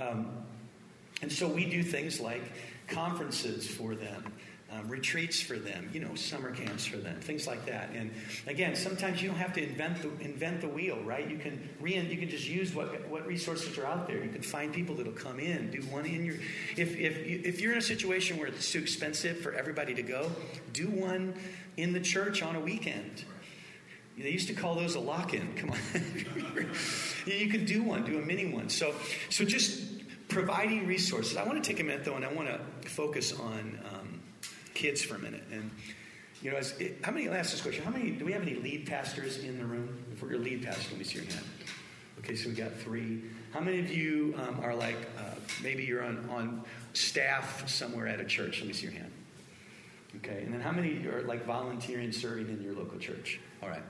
um, 0.00 0.30
and 1.20 1.30
so 1.30 1.46
we 1.46 1.66
do 1.66 1.84
things 1.84 2.20
like 2.20 2.42
conferences 2.88 3.68
for 3.68 3.94
them 3.94 4.32
um, 4.72 4.88
retreats 4.88 5.40
for 5.40 5.56
them, 5.58 5.90
you 5.92 6.00
know, 6.00 6.14
summer 6.14 6.50
camps 6.50 6.86
for 6.86 6.96
them, 6.96 7.20
things 7.20 7.46
like 7.46 7.66
that. 7.66 7.90
And 7.94 8.10
again, 8.46 8.74
sometimes 8.74 9.20
you 9.20 9.28
don't 9.28 9.38
have 9.38 9.52
to 9.54 9.62
invent 9.62 10.00
the, 10.00 10.08
invent 10.24 10.62
the 10.62 10.68
wheel, 10.68 10.98
right? 11.02 11.28
You 11.28 11.36
can 11.36 11.68
re- 11.80 11.98
you 11.98 12.16
can 12.16 12.30
just 12.30 12.48
use 12.48 12.74
what 12.74 13.06
what 13.08 13.26
resources 13.26 13.76
are 13.76 13.86
out 13.86 14.06
there. 14.06 14.22
You 14.22 14.30
can 14.30 14.42
find 14.42 14.72
people 14.72 14.94
that'll 14.94 15.12
come 15.12 15.38
in, 15.38 15.70
do 15.70 15.80
one 15.82 16.06
in 16.06 16.24
your. 16.24 16.36
If 16.76 16.96
if 16.96 17.18
if 17.18 17.60
you're 17.60 17.72
in 17.72 17.78
a 17.78 17.82
situation 17.82 18.38
where 18.38 18.46
it's 18.46 18.72
too 18.72 18.78
expensive 18.78 19.40
for 19.40 19.52
everybody 19.52 19.94
to 19.94 20.02
go, 20.02 20.30
do 20.72 20.86
one 20.86 21.34
in 21.76 21.92
the 21.92 22.00
church 22.00 22.42
on 22.42 22.56
a 22.56 22.60
weekend. 22.60 23.24
They 24.16 24.30
used 24.30 24.48
to 24.48 24.54
call 24.54 24.74
those 24.74 24.94
a 24.94 25.00
lock-in. 25.00 25.54
Come 25.54 25.70
on, 25.70 25.78
you 27.26 27.48
can 27.48 27.64
do 27.64 27.82
one, 27.82 28.04
do 28.04 28.18
a 28.18 28.22
mini 28.22 28.46
one. 28.46 28.68
So 28.68 28.94
so 29.28 29.44
just 29.44 29.82
providing 30.28 30.86
resources. 30.86 31.36
I 31.36 31.44
want 31.44 31.62
to 31.62 31.68
take 31.68 31.80
a 31.80 31.84
minute 31.84 32.04
though, 32.04 32.16
and 32.16 32.24
I 32.24 32.32
want 32.32 32.48
to 32.48 32.88
focus 32.88 33.38
on. 33.38 33.78
Um, 33.92 34.01
kids 34.74 35.02
for 35.02 35.16
a 35.16 35.18
minute. 35.18 35.44
And, 35.52 35.70
you 36.42 36.50
know, 36.50 36.56
as, 36.56 36.72
it, 36.78 36.98
how 37.02 37.12
many, 37.12 37.28
I'll 37.28 37.34
ask 37.34 37.52
this 37.52 37.60
question. 37.60 37.84
How 37.84 37.90
many, 37.90 38.10
do 38.10 38.24
we 38.24 38.32
have 38.32 38.42
any 38.42 38.54
lead 38.54 38.86
pastors 38.86 39.38
in 39.38 39.58
the 39.58 39.64
room? 39.64 40.04
If 40.12 40.22
we're 40.22 40.30
your 40.30 40.40
lead 40.40 40.64
pastor, 40.64 40.90
let 40.90 40.98
me 40.98 41.04
see 41.04 41.18
your 41.18 41.26
hand. 41.26 41.44
Okay, 42.18 42.36
so 42.36 42.48
we 42.48 42.54
got 42.54 42.74
three. 42.74 43.22
How 43.52 43.60
many 43.60 43.80
of 43.80 43.90
you 43.90 44.34
um, 44.38 44.60
are 44.62 44.74
like, 44.74 44.96
uh, 45.18 45.34
maybe 45.62 45.84
you're 45.84 46.04
on, 46.04 46.28
on 46.30 46.64
staff 46.92 47.68
somewhere 47.68 48.06
at 48.06 48.20
a 48.20 48.24
church? 48.24 48.58
Let 48.60 48.68
me 48.68 48.72
see 48.72 48.84
your 48.86 48.92
hand. 48.92 49.12
Okay, 50.16 50.42
and 50.42 50.52
then 50.52 50.60
how 50.60 50.72
many 50.72 51.06
are 51.06 51.22
like 51.22 51.46
volunteering, 51.46 52.12
serving 52.12 52.48
in 52.48 52.62
your 52.62 52.74
local 52.74 52.98
church? 52.98 53.40
All 53.62 53.68
right. 53.68 53.82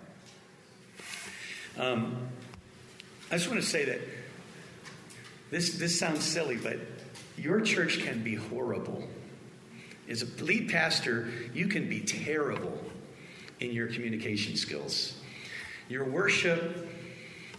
Um, 1.77 2.29
I 3.31 3.37
just 3.37 3.49
want 3.49 3.61
to 3.61 3.67
say 3.67 3.85
that 3.87 4.01
this, 5.51 5.79
this 5.79 5.99
sounds 5.99 6.23
silly, 6.23 6.57
but 6.57 6.79
your 7.37 7.61
church 7.61 8.01
can 8.01 8.23
be 8.23 8.35
horrible 8.35 9.09
as 10.13 10.23
a 10.23 10.45
lead 10.45 10.71
pastor, 10.71 11.29
you 11.55 11.67
can 11.67 11.89
be 11.89 12.01
terrible 12.01 12.79
in 13.61 13.73
your 13.73 13.89
communication 13.89 14.57
skills. 14.57 15.15
Your 15.89 16.05
worship 16.05 16.89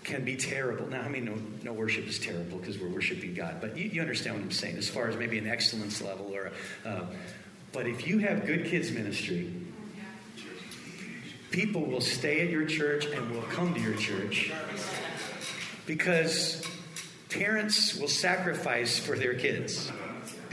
can 0.04 0.24
be 0.24 0.36
terrible. 0.36 0.88
Now, 0.88 1.02
I 1.02 1.10
mean, 1.10 1.26
no, 1.26 1.38
no 1.64 1.74
worship 1.74 2.06
is 2.06 2.20
terrible 2.20 2.60
because 2.60 2.78
we're 2.78 2.90
worshiping 2.90 3.34
God, 3.34 3.58
but 3.60 3.76
you, 3.76 3.86
you, 3.86 4.02
understand 4.02 4.36
what 4.36 4.44
I'm 4.44 4.52
saying 4.52 4.78
as 4.78 4.88
far 4.88 5.08
as 5.08 5.18
maybe 5.18 5.38
an 5.40 5.48
excellence 5.48 6.02
level 6.02 6.32
or, 6.34 6.52
uh, 6.86 7.06
but 7.72 7.88
if 7.88 8.06
you 8.06 8.20
have 8.20 8.46
good 8.46 8.66
kids 8.66 8.92
ministry, 8.92 9.52
people 11.50 11.86
will 11.86 12.02
stay 12.02 12.42
at 12.42 12.50
your 12.50 12.66
church 12.66 13.06
and 13.06 13.32
will 13.32 13.42
come 13.44 13.74
to 13.74 13.80
your 13.80 13.96
church 13.96 14.52
because 15.88 16.64
parents 17.30 17.96
will 17.96 18.08
sacrifice 18.08 19.00
for 19.00 19.18
their 19.18 19.34
kids. 19.34 19.92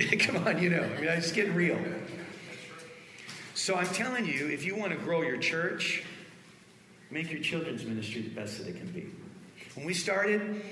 come 0.19 0.47
on, 0.47 0.63
you 0.63 0.71
know, 0.71 0.83
I 0.83 1.01
mean, 1.01 1.05
it's 1.05 1.33
getting 1.33 1.55
real. 1.55 1.79
So 3.55 3.75
I'm 3.75 3.87
telling 3.87 4.25
you, 4.25 4.49
if 4.49 4.65
you 4.65 4.75
want 4.75 4.93
to 4.93 4.99
grow 4.99 5.23
your 5.23 5.37
church, 5.37 6.03
make 7.11 7.31
your 7.31 7.43
children's 7.43 7.85
ministry 7.85 8.23
the 8.23 8.31
best 8.31 8.59
that 8.59 8.69
it 8.69 8.77
can 8.77 8.87
be. 8.87 9.11
When 9.75 9.85
we 9.85 9.93
started, 9.93 10.63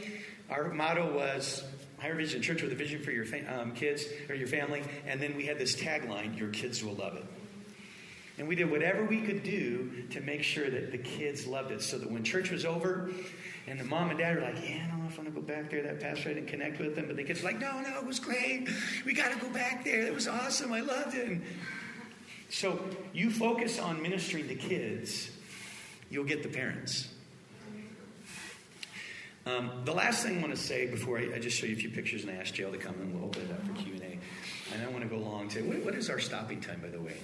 our 0.49 0.73
motto 0.73 1.15
was 1.15 1.65
Higher 1.99 2.15
Vision 2.15 2.41
Church 2.41 2.63
with 2.63 2.73
a 2.73 2.77
vision 2.77 3.03
for 3.03 3.11
your 3.11 3.27
fa- 3.27 3.61
um, 3.61 3.73
kids 3.73 4.07
or 4.29 4.35
your 4.35 4.49
family, 4.49 4.83
and 5.07 5.21
then 5.21 5.37
we 5.37 5.45
had 5.45 5.59
this 5.59 5.77
tagline: 5.77 6.39
"Your 6.39 6.49
kids 6.49 6.83
will 6.83 6.95
love 6.95 7.17
it." 7.17 7.25
And 8.39 8.47
we 8.47 8.55
did 8.55 8.71
whatever 8.71 9.05
we 9.05 9.21
could 9.21 9.43
do 9.43 10.05
to 10.11 10.21
make 10.21 10.43
sure 10.43 10.71
that 10.71 10.93
the 10.93 10.99
kids 10.99 11.47
loved 11.47 11.73
it, 11.73 11.83
so 11.83 11.99
that 11.99 12.11
when 12.11 12.25
church 12.25 12.51
was 12.51 12.65
over, 12.65 13.11
and 13.69 13.79
the 13.79 13.85
mom 13.85 14.11
and 14.11 14.19
dad 14.19 14.37
were 14.37 14.43
like, 14.43 14.57
"Yeah, 14.57 14.85
I 14.85 14.91
don't 14.91 15.01
know 15.01 15.09
if 15.09 15.19
I 15.19 15.23
want 15.23 15.35
to 15.35 15.41
go 15.41 15.47
back 15.47 15.71
there. 15.71 15.83
That 15.83 16.01
pastor 16.01 16.31
I 16.31 16.35
didn't 16.35 16.49
connect 16.49 16.79
with 16.79 16.97
them," 16.97 17.07
but 17.07 17.17
the 17.17 17.25
kids 17.25 17.43
were 17.43 17.51
like, 17.51 17.61
"No, 17.61 17.81
no, 17.81 17.99
it 17.99 18.07
was 18.07 18.19
great. 18.19 18.69
We 19.05 19.13
got 19.13 19.33
to 19.33 19.39
go 19.39 19.51
back 19.51 19.85
there. 19.85 20.03
It 20.03 20.15
was 20.15 20.29
awesome. 20.29 20.73
I 20.73 20.81
loved 20.81 21.15
it." 21.15 21.29
And 21.29 21.43
so 22.51 22.81
you 23.13 23.31
focus 23.31 23.79
on 23.79 24.01
ministering 24.01 24.49
to 24.49 24.55
kids, 24.55 25.31
you'll 26.11 26.25
get 26.25 26.43
the 26.43 26.49
parents. 26.49 27.09
Um, 29.47 29.71
the 29.85 29.93
last 29.93 30.23
thing 30.25 30.39
I 30.39 30.41
want 30.43 30.55
to 30.55 30.61
say 30.61 30.87
before 30.87 31.19
I, 31.19 31.37
I, 31.37 31.39
just 31.39 31.57
show 31.57 31.65
you 31.65 31.73
a 31.73 31.79
few 31.79 31.89
pictures 31.89 32.23
and 32.23 32.31
I 32.31 32.35
ask 32.35 32.53
Jill 32.53 32.71
to 32.71 32.77
come 32.77 32.95
and 33.01 33.15
we'll 33.15 33.25
open 33.25 33.43
it 33.43 33.51
up 33.51 33.67
for 33.67 33.73
Q 33.83 33.95
and 33.95 34.03
A. 34.03 34.19
And 34.75 34.83
I 34.83 34.89
want 34.91 35.03
to 35.05 35.09
go 35.09 35.17
long 35.17 35.49
to 35.51 35.63
what, 35.63 35.83
what 35.85 35.95
is 35.95 36.11
our 36.11 36.19
stopping 36.19 36.61
time, 36.61 36.81
by 36.83 36.89
the 36.89 37.01
way? 37.01 37.17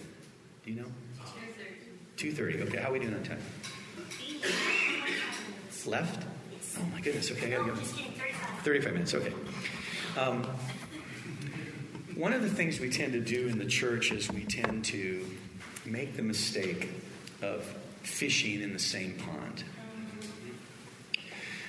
Do 0.65 0.71
you 0.73 0.81
know? 0.81 0.89
Two 2.17 2.33
thirty. 2.33 2.63
Okay, 2.63 2.79
how 2.79 2.89
are 2.89 2.93
we 2.93 3.01
doing 3.01 3.15
on 3.15 3.23
time? 3.25 3.41
Left? 5.87 6.25
Oh 6.79 6.85
my 6.93 7.01
goodness. 7.01 7.31
Okay, 7.31 7.55
I 7.55 7.59
gotta 7.59 7.71
go. 7.71 7.77
Thirty-five 8.63 8.93
minutes. 8.95 9.15
Okay. 9.15 9.33
Um, 10.19 10.45
one 12.15 12.33
of 12.33 12.43
the 12.43 12.49
things 12.49 12.81
we 12.81 12.89
tend 12.89 13.13
to 13.13 13.21
do 13.21 13.49
in 13.49 13.59
the 13.59 13.67
church 13.67 14.11
is 14.11 14.31
we 14.31 14.45
tend 14.45 14.85
to 14.87 15.27
make 15.85 16.17
the 16.17 16.23
mistake 16.23 16.89
of 17.43 17.65
fishing 18.03 18.63
in 18.63 18.73
the 18.73 18.79
same 18.79 19.15
pond. 19.19 19.65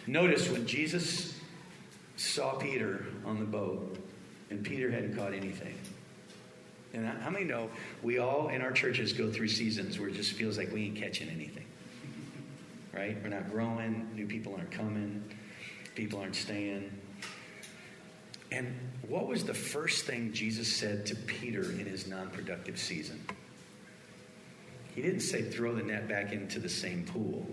Notice 0.08 0.50
when 0.50 0.66
Jesus 0.66 1.38
saw 2.16 2.54
Peter 2.54 3.06
on 3.26 3.40
the 3.40 3.46
boat, 3.46 3.98
and 4.50 4.64
Peter 4.64 4.90
hadn't 4.90 5.18
caught 5.18 5.34
anything. 5.34 5.76
And 6.94 7.06
how 7.06 7.30
many 7.30 7.44
know 7.44 7.70
we 8.02 8.20
all 8.20 8.48
in 8.48 8.62
our 8.62 8.72
churches 8.72 9.12
go 9.12 9.30
through 9.30 9.50
seasons 9.50 10.00
where 10.00 10.08
it 10.08 10.16
just 10.16 10.32
feels 10.32 10.58
like 10.58 10.72
we 10.72 10.86
ain't 10.86 10.96
catching 10.96 11.28
anything? 11.28 11.65
Right? 12.96 13.18
We're 13.22 13.30
not 13.30 13.52
growing, 13.52 14.10
new 14.16 14.26
people 14.26 14.56
aren't 14.56 14.72
coming, 14.72 15.24
people 15.96 16.20
aren't 16.20 16.36
staying. 16.36 16.92
And 18.52 18.74
what 19.08 19.28
was 19.28 19.44
the 19.44 19.54
first 19.54 20.06
thing 20.06 20.32
Jesus 20.32 20.74
said 20.74 21.06
to 21.08 21.16
Peter 21.16 21.64
in 21.64 21.86
his 21.86 22.08
non 22.08 22.30
productive 22.30 22.80
season? 22.80 23.22
He 24.96 25.02
didn't 25.02 25.22
say 25.22 25.42
throw 25.42 25.76
the 25.76 25.84
net 25.84 26.08
back 26.08 26.32
into 26.32 26.60
the 26.60 26.70
same 26.70 27.04
pool. 27.04 27.46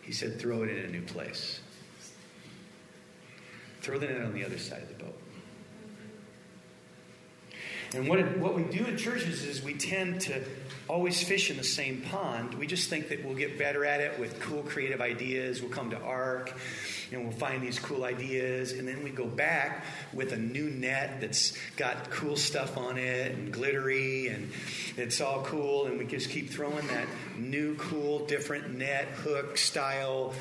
He 0.00 0.12
said 0.12 0.40
throw 0.40 0.62
it 0.62 0.70
in 0.70 0.86
a 0.86 0.88
new 0.88 1.02
place. 1.02 1.60
Throw 3.82 3.98
the 3.98 4.06
net 4.06 4.22
on 4.22 4.32
the 4.32 4.44
other 4.44 4.58
side 4.58 4.82
of 4.82 4.88
the 4.88 5.04
boat. 5.04 5.18
And 7.94 8.08
what, 8.08 8.38
what 8.38 8.54
we 8.54 8.62
do 8.62 8.84
in 8.84 8.96
churches 8.96 9.44
is 9.44 9.62
we 9.62 9.74
tend 9.74 10.20
to 10.22 10.44
always 10.88 11.22
fish 11.22 11.50
in 11.50 11.56
the 11.56 11.64
same 11.64 12.02
pond. 12.02 12.54
We 12.54 12.66
just 12.66 12.88
think 12.88 13.08
that 13.08 13.24
we'll 13.24 13.34
get 13.34 13.58
better 13.58 13.84
at 13.84 14.00
it 14.00 14.18
with 14.18 14.40
cool 14.40 14.62
creative 14.62 15.00
ideas. 15.00 15.60
We'll 15.60 15.70
come 15.70 15.90
to 15.90 16.00
ARC 16.00 16.52
and 17.12 17.22
we'll 17.22 17.36
find 17.36 17.62
these 17.62 17.78
cool 17.78 18.04
ideas. 18.04 18.72
And 18.72 18.86
then 18.86 19.02
we 19.02 19.10
go 19.10 19.26
back 19.26 19.84
with 20.12 20.32
a 20.32 20.36
new 20.36 20.70
net 20.70 21.20
that's 21.20 21.56
got 21.76 22.10
cool 22.10 22.36
stuff 22.36 22.76
on 22.76 22.96
it 22.96 23.32
and 23.32 23.52
glittery 23.52 24.28
and 24.28 24.52
it's 24.96 25.20
all 25.20 25.42
cool. 25.42 25.86
And 25.86 25.98
we 25.98 26.06
just 26.06 26.30
keep 26.30 26.50
throwing 26.50 26.86
that 26.88 27.08
new, 27.36 27.74
cool, 27.76 28.26
different 28.26 28.76
net, 28.76 29.06
hook 29.06 29.58
style 29.58 30.32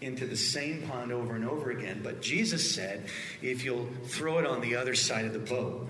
into 0.00 0.26
the 0.26 0.36
same 0.36 0.82
pond 0.82 1.12
over 1.12 1.34
and 1.34 1.44
over 1.44 1.70
again. 1.70 2.00
But 2.02 2.22
Jesus 2.22 2.74
said, 2.74 3.06
if 3.42 3.64
you'll 3.64 3.88
throw 4.04 4.38
it 4.38 4.46
on 4.46 4.60
the 4.60 4.76
other 4.76 4.94
side 4.94 5.24
of 5.24 5.32
the 5.32 5.38
boat, 5.40 5.88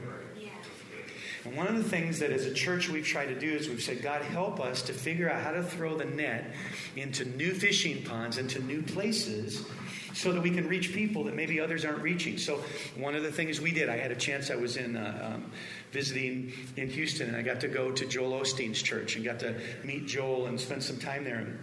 and 1.48 1.56
one 1.56 1.66
of 1.66 1.82
the 1.82 1.88
things 1.88 2.18
that 2.18 2.30
as 2.30 2.44
a 2.44 2.52
church 2.52 2.90
we've 2.90 3.06
tried 3.06 3.26
to 3.26 3.38
do 3.38 3.50
is 3.50 3.70
we've 3.70 3.82
said, 3.82 4.02
God, 4.02 4.20
help 4.20 4.60
us 4.60 4.82
to 4.82 4.92
figure 4.92 5.30
out 5.30 5.42
how 5.42 5.52
to 5.52 5.62
throw 5.62 5.96
the 5.96 6.04
net 6.04 6.52
into 6.94 7.24
new 7.24 7.54
fishing 7.54 8.02
ponds, 8.04 8.36
into 8.36 8.60
new 8.60 8.82
places, 8.82 9.64
so 10.12 10.32
that 10.32 10.42
we 10.42 10.50
can 10.50 10.68
reach 10.68 10.92
people 10.92 11.24
that 11.24 11.34
maybe 11.34 11.58
others 11.58 11.86
aren't 11.86 12.02
reaching. 12.02 12.36
So, 12.36 12.62
one 12.96 13.14
of 13.14 13.22
the 13.22 13.32
things 13.32 13.62
we 13.62 13.72
did, 13.72 13.88
I 13.88 13.96
had 13.96 14.10
a 14.10 14.16
chance, 14.16 14.50
I 14.50 14.56
was 14.56 14.76
in 14.76 14.96
uh, 14.96 15.36
um, 15.36 15.50
visiting 15.90 16.52
in 16.76 16.90
Houston, 16.90 17.28
and 17.28 17.36
I 17.36 17.40
got 17.40 17.60
to 17.60 17.68
go 17.68 17.92
to 17.92 18.06
Joel 18.06 18.40
Osteen's 18.40 18.82
church 18.82 19.16
and 19.16 19.24
got 19.24 19.40
to 19.40 19.54
meet 19.84 20.06
Joel 20.06 20.46
and 20.46 20.60
spend 20.60 20.82
some 20.82 20.98
time 20.98 21.24
there. 21.24 21.36
And 21.36 21.58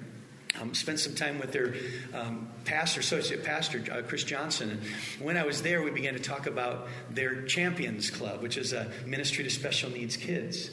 um, 0.61 0.73
spent 0.73 0.99
some 0.99 1.15
time 1.15 1.39
with 1.39 1.51
their 1.51 1.75
um, 2.13 2.47
pastor, 2.63 2.99
associate 2.99 3.43
pastor, 3.43 3.83
uh, 3.91 4.01
Chris 4.01 4.23
Johnson. 4.23 4.71
And 4.71 4.81
when 5.19 5.37
I 5.37 5.45
was 5.45 5.61
there, 5.61 5.81
we 5.81 5.91
began 5.91 6.13
to 6.13 6.19
talk 6.19 6.47
about 6.47 6.87
their 7.09 7.43
Champions 7.43 8.09
Club, 8.09 8.41
which 8.41 8.57
is 8.57 8.73
a 8.73 8.91
ministry 9.05 9.43
to 9.43 9.49
special 9.49 9.89
needs 9.89 10.17
kids. 10.17 10.69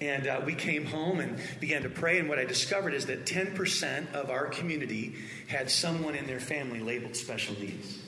And 0.00 0.26
uh, 0.26 0.40
we 0.44 0.54
came 0.54 0.84
home 0.84 1.20
and 1.20 1.38
began 1.60 1.82
to 1.82 1.88
pray. 1.88 2.18
And 2.18 2.28
what 2.28 2.38
I 2.38 2.44
discovered 2.44 2.92
is 2.92 3.06
that 3.06 3.24
10% 3.24 4.12
of 4.14 4.30
our 4.30 4.46
community 4.46 5.14
had 5.46 5.70
someone 5.70 6.14
in 6.14 6.26
their 6.26 6.40
family 6.40 6.80
labeled 6.80 7.14
special 7.14 7.54
needs. 7.60 7.98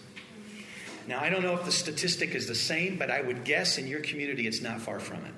Now, 1.06 1.20
I 1.20 1.28
don't 1.28 1.42
know 1.42 1.54
if 1.54 1.64
the 1.64 1.72
statistic 1.72 2.34
is 2.34 2.48
the 2.48 2.54
same, 2.54 2.98
but 2.98 3.10
I 3.10 3.20
would 3.20 3.44
guess 3.44 3.78
in 3.78 3.86
your 3.86 4.00
community 4.00 4.46
it's 4.46 4.62
not 4.62 4.80
far 4.80 4.98
from 4.98 5.24
it 5.24 5.34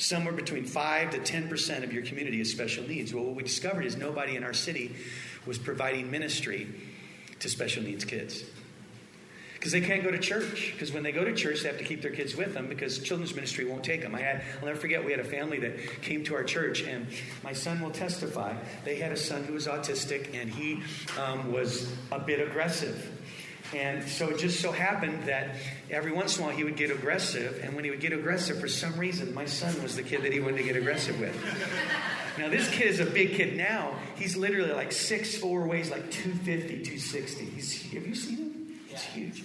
somewhere 0.00 0.32
between 0.32 0.64
5 0.64 1.10
to 1.10 1.18
10% 1.18 1.84
of 1.84 1.92
your 1.92 2.02
community 2.02 2.38
has 2.38 2.50
special 2.50 2.86
needs. 2.86 3.12
Well, 3.12 3.24
what 3.24 3.34
we 3.34 3.42
discovered 3.42 3.84
is 3.84 3.96
nobody 3.96 4.36
in 4.36 4.42
our 4.42 4.54
city 4.54 4.94
was 5.46 5.58
providing 5.58 6.10
ministry 6.10 6.68
to 7.40 7.48
special 7.48 7.82
needs 7.82 8.04
kids. 8.04 8.44
Because 9.54 9.72
they 9.72 9.82
can't 9.82 10.02
go 10.02 10.10
to 10.10 10.18
church. 10.18 10.70
Because 10.72 10.90
when 10.90 11.02
they 11.02 11.12
go 11.12 11.22
to 11.22 11.34
church, 11.34 11.60
they 11.60 11.68
have 11.68 11.76
to 11.76 11.84
keep 11.84 12.00
their 12.00 12.12
kids 12.12 12.34
with 12.34 12.54
them 12.54 12.66
because 12.66 12.98
children's 12.98 13.34
ministry 13.34 13.66
won't 13.66 13.84
take 13.84 14.00
them. 14.00 14.14
I 14.14 14.20
had, 14.20 14.42
I'll 14.58 14.66
never 14.66 14.80
forget, 14.80 15.04
we 15.04 15.10
had 15.10 15.20
a 15.20 15.24
family 15.24 15.58
that 15.58 16.00
came 16.00 16.24
to 16.24 16.34
our 16.34 16.44
church, 16.44 16.82
and 16.82 17.06
my 17.44 17.52
son 17.52 17.82
will 17.82 17.90
testify. 17.90 18.54
They 18.86 18.96
had 18.96 19.12
a 19.12 19.18
son 19.18 19.44
who 19.44 19.52
was 19.52 19.66
autistic, 19.66 20.34
and 20.34 20.48
he 20.48 20.82
um, 21.20 21.52
was 21.52 21.92
a 22.10 22.18
bit 22.18 22.40
aggressive. 22.40 23.19
And 23.74 24.02
so 24.08 24.30
it 24.30 24.38
just 24.38 24.60
so 24.60 24.72
happened 24.72 25.24
that 25.24 25.54
every 25.90 26.12
once 26.12 26.36
in 26.36 26.42
a 26.42 26.46
while 26.46 26.56
he 26.56 26.64
would 26.64 26.76
get 26.76 26.90
aggressive, 26.90 27.60
and 27.62 27.74
when 27.74 27.84
he 27.84 27.90
would 27.90 28.00
get 28.00 28.12
aggressive, 28.12 28.60
for 28.60 28.68
some 28.68 28.96
reason, 28.98 29.32
my 29.32 29.44
son 29.44 29.80
was 29.82 29.94
the 29.94 30.02
kid 30.02 30.22
that 30.22 30.32
he 30.32 30.40
wanted 30.40 30.58
to 30.58 30.64
get 30.64 30.76
aggressive 30.76 31.18
with. 31.20 31.36
Now, 32.38 32.48
this 32.48 32.68
kid 32.70 32.88
is 32.88 33.00
a 33.00 33.06
big 33.06 33.34
kid 33.34 33.56
now. 33.56 33.94
He's 34.16 34.36
literally 34.36 34.72
like 34.72 34.90
6'4, 34.90 35.68
weighs 35.68 35.90
like 35.90 36.10
250, 36.10 36.68
260. 36.68 37.44
He's, 37.44 37.82
have 37.92 38.06
you 38.06 38.14
seen 38.14 38.36
him? 38.36 38.80
He's 38.88 39.02
huge. 39.02 39.44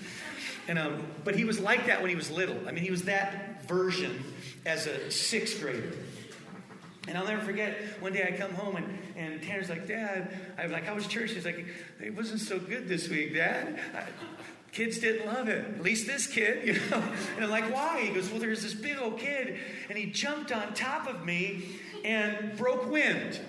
And, 0.68 0.80
um, 0.80 1.06
but 1.24 1.36
he 1.36 1.46
was 1.46 1.60
like 1.60 1.88
that 1.88 2.02
when 2.02 2.10
he 2.10 2.16
was 2.16 2.32
little. 2.32 2.68
I 2.68 2.72
mean, 2.72 2.84
he 2.84 2.92
was 2.92 3.04
that 3.04 3.68
version 3.68 4.24
as 4.66 4.88
a 4.88 5.12
sixth 5.12 5.62
grader. 5.62 5.92
And 7.08 7.18
I'll 7.18 7.26
never 7.26 7.42
forget, 7.42 7.78
one 8.00 8.14
day 8.14 8.28
I 8.28 8.36
come 8.36 8.54
home 8.54 8.78
and, 8.78 8.98
and 9.16 9.42
Tanner's 9.42 9.70
like, 9.70 9.88
Dad, 9.88 10.36
I'm 10.58 10.72
like, 10.72 10.86
how 10.86 10.96
was 10.96 11.08
church? 11.08 11.32
He's 11.32 11.46
like, 11.46 11.66
it 12.02 12.16
wasn't 12.16 12.42
so 12.42 12.58
good 12.60 12.88
this 12.88 13.10
week, 13.10 13.36
Dad. 13.36 13.80
I, 13.94 14.04
kids 14.72 15.00
didn't 15.00 15.26
love 15.26 15.48
it. 15.48 15.66
At 15.76 15.84
least 15.84 16.08
this 16.08 16.28
kid, 16.28 16.68
you 16.68 16.74
know. 16.74 17.04
And 17.36 17.46
I'm 17.46 17.50
like, 17.50 17.72
why? 17.74 18.02
He 18.02 18.14
goes, 18.14 18.30
well, 18.30 18.40
there's 18.40 18.64
this 18.64 18.74
big 18.74 18.98
old 18.98 19.20
kid, 19.20 19.58
and 19.90 19.98
he 19.98 20.08
jumped 20.08 20.52
on 20.52 20.74
top 20.74 21.08
of 21.08 21.24
me 21.26 21.80
and 22.04 22.58
broke 22.58 22.90
wind. 22.90 23.40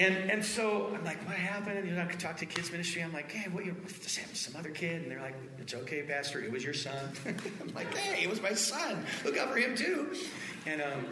And, 0.00 0.30
and 0.30 0.42
so 0.42 0.90
I'm 0.94 1.04
like, 1.04 1.18
what 1.26 1.36
happened? 1.36 1.86
You 1.86 1.94
know, 1.94 2.00
I 2.00 2.06
could 2.06 2.18
talk 2.18 2.38
to 2.38 2.46
kids 2.46 2.72
ministry. 2.72 3.02
I'm 3.02 3.12
like, 3.12 3.30
hey, 3.30 3.50
what 3.50 3.66
you 3.66 3.76
this 3.84 4.16
happened 4.16 4.34
to 4.34 4.40
some 4.40 4.56
other 4.58 4.70
kid? 4.70 5.02
And 5.02 5.10
they're 5.10 5.20
like, 5.20 5.34
it's 5.58 5.74
okay, 5.74 6.02
Pastor. 6.02 6.42
It 6.42 6.50
was 6.50 6.64
your 6.64 6.72
son. 6.72 7.12
I'm 7.26 7.74
like, 7.74 7.94
hey, 7.94 8.22
it 8.22 8.30
was 8.30 8.40
my 8.40 8.54
son. 8.54 9.04
Look 9.26 9.36
out 9.36 9.50
for 9.50 9.58
him 9.58 9.76
too. 9.76 10.16
And 10.64 10.80
um, 10.80 11.04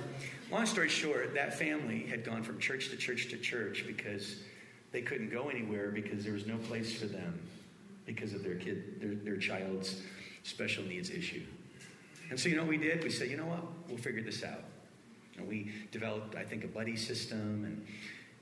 long 0.50 0.64
story 0.64 0.88
short, 0.88 1.34
that 1.34 1.58
family 1.58 2.06
had 2.06 2.24
gone 2.24 2.42
from 2.42 2.58
church 2.58 2.88
to 2.88 2.96
church 2.96 3.28
to 3.28 3.36
church 3.36 3.84
because 3.86 4.36
they 4.90 5.02
couldn't 5.02 5.28
go 5.28 5.50
anywhere 5.50 5.90
because 5.90 6.24
there 6.24 6.32
was 6.32 6.46
no 6.46 6.56
place 6.56 6.98
for 6.98 7.06
them 7.06 7.38
because 8.06 8.32
of 8.32 8.42
their 8.42 8.54
kid, 8.54 9.02
their, 9.02 9.14
their 9.16 9.36
child's 9.36 10.00
special 10.44 10.82
needs 10.84 11.10
issue. 11.10 11.42
And 12.30 12.40
so 12.40 12.48
you 12.48 12.56
know 12.56 12.62
what 12.62 12.70
we 12.70 12.78
did? 12.78 13.04
We 13.04 13.10
said, 13.10 13.28
you 13.28 13.36
know 13.36 13.44
what? 13.44 13.64
We'll 13.86 13.98
figure 13.98 14.22
this 14.22 14.42
out. 14.44 14.64
And 15.36 15.46
we 15.46 15.72
developed, 15.92 16.36
I 16.36 16.42
think, 16.42 16.64
a 16.64 16.68
buddy 16.68 16.96
system 16.96 17.64
and 17.66 17.86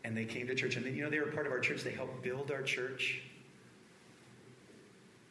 and 0.07 0.16
they 0.16 0.25
came 0.25 0.47
to 0.47 0.55
church. 0.55 0.77
And, 0.77 0.87
you 0.97 1.03
know, 1.03 1.11
they 1.11 1.19
were 1.19 1.27
part 1.27 1.47
of 1.47 1.53
our 1.53 1.59
church. 1.59 1.83
They 1.83 1.90
helped 1.90 2.23
build 2.23 2.53
our 2.53 2.62
church. 2.62 3.21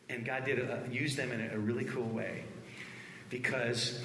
And 0.09 0.25
God 0.25 0.43
did 0.43 0.69
uh, 0.69 0.79
use 0.91 1.15
them 1.15 1.31
in 1.31 1.39
a, 1.39 1.55
a 1.55 1.57
really 1.57 1.85
cool 1.85 2.09
way 2.09 2.43
because 3.29 4.01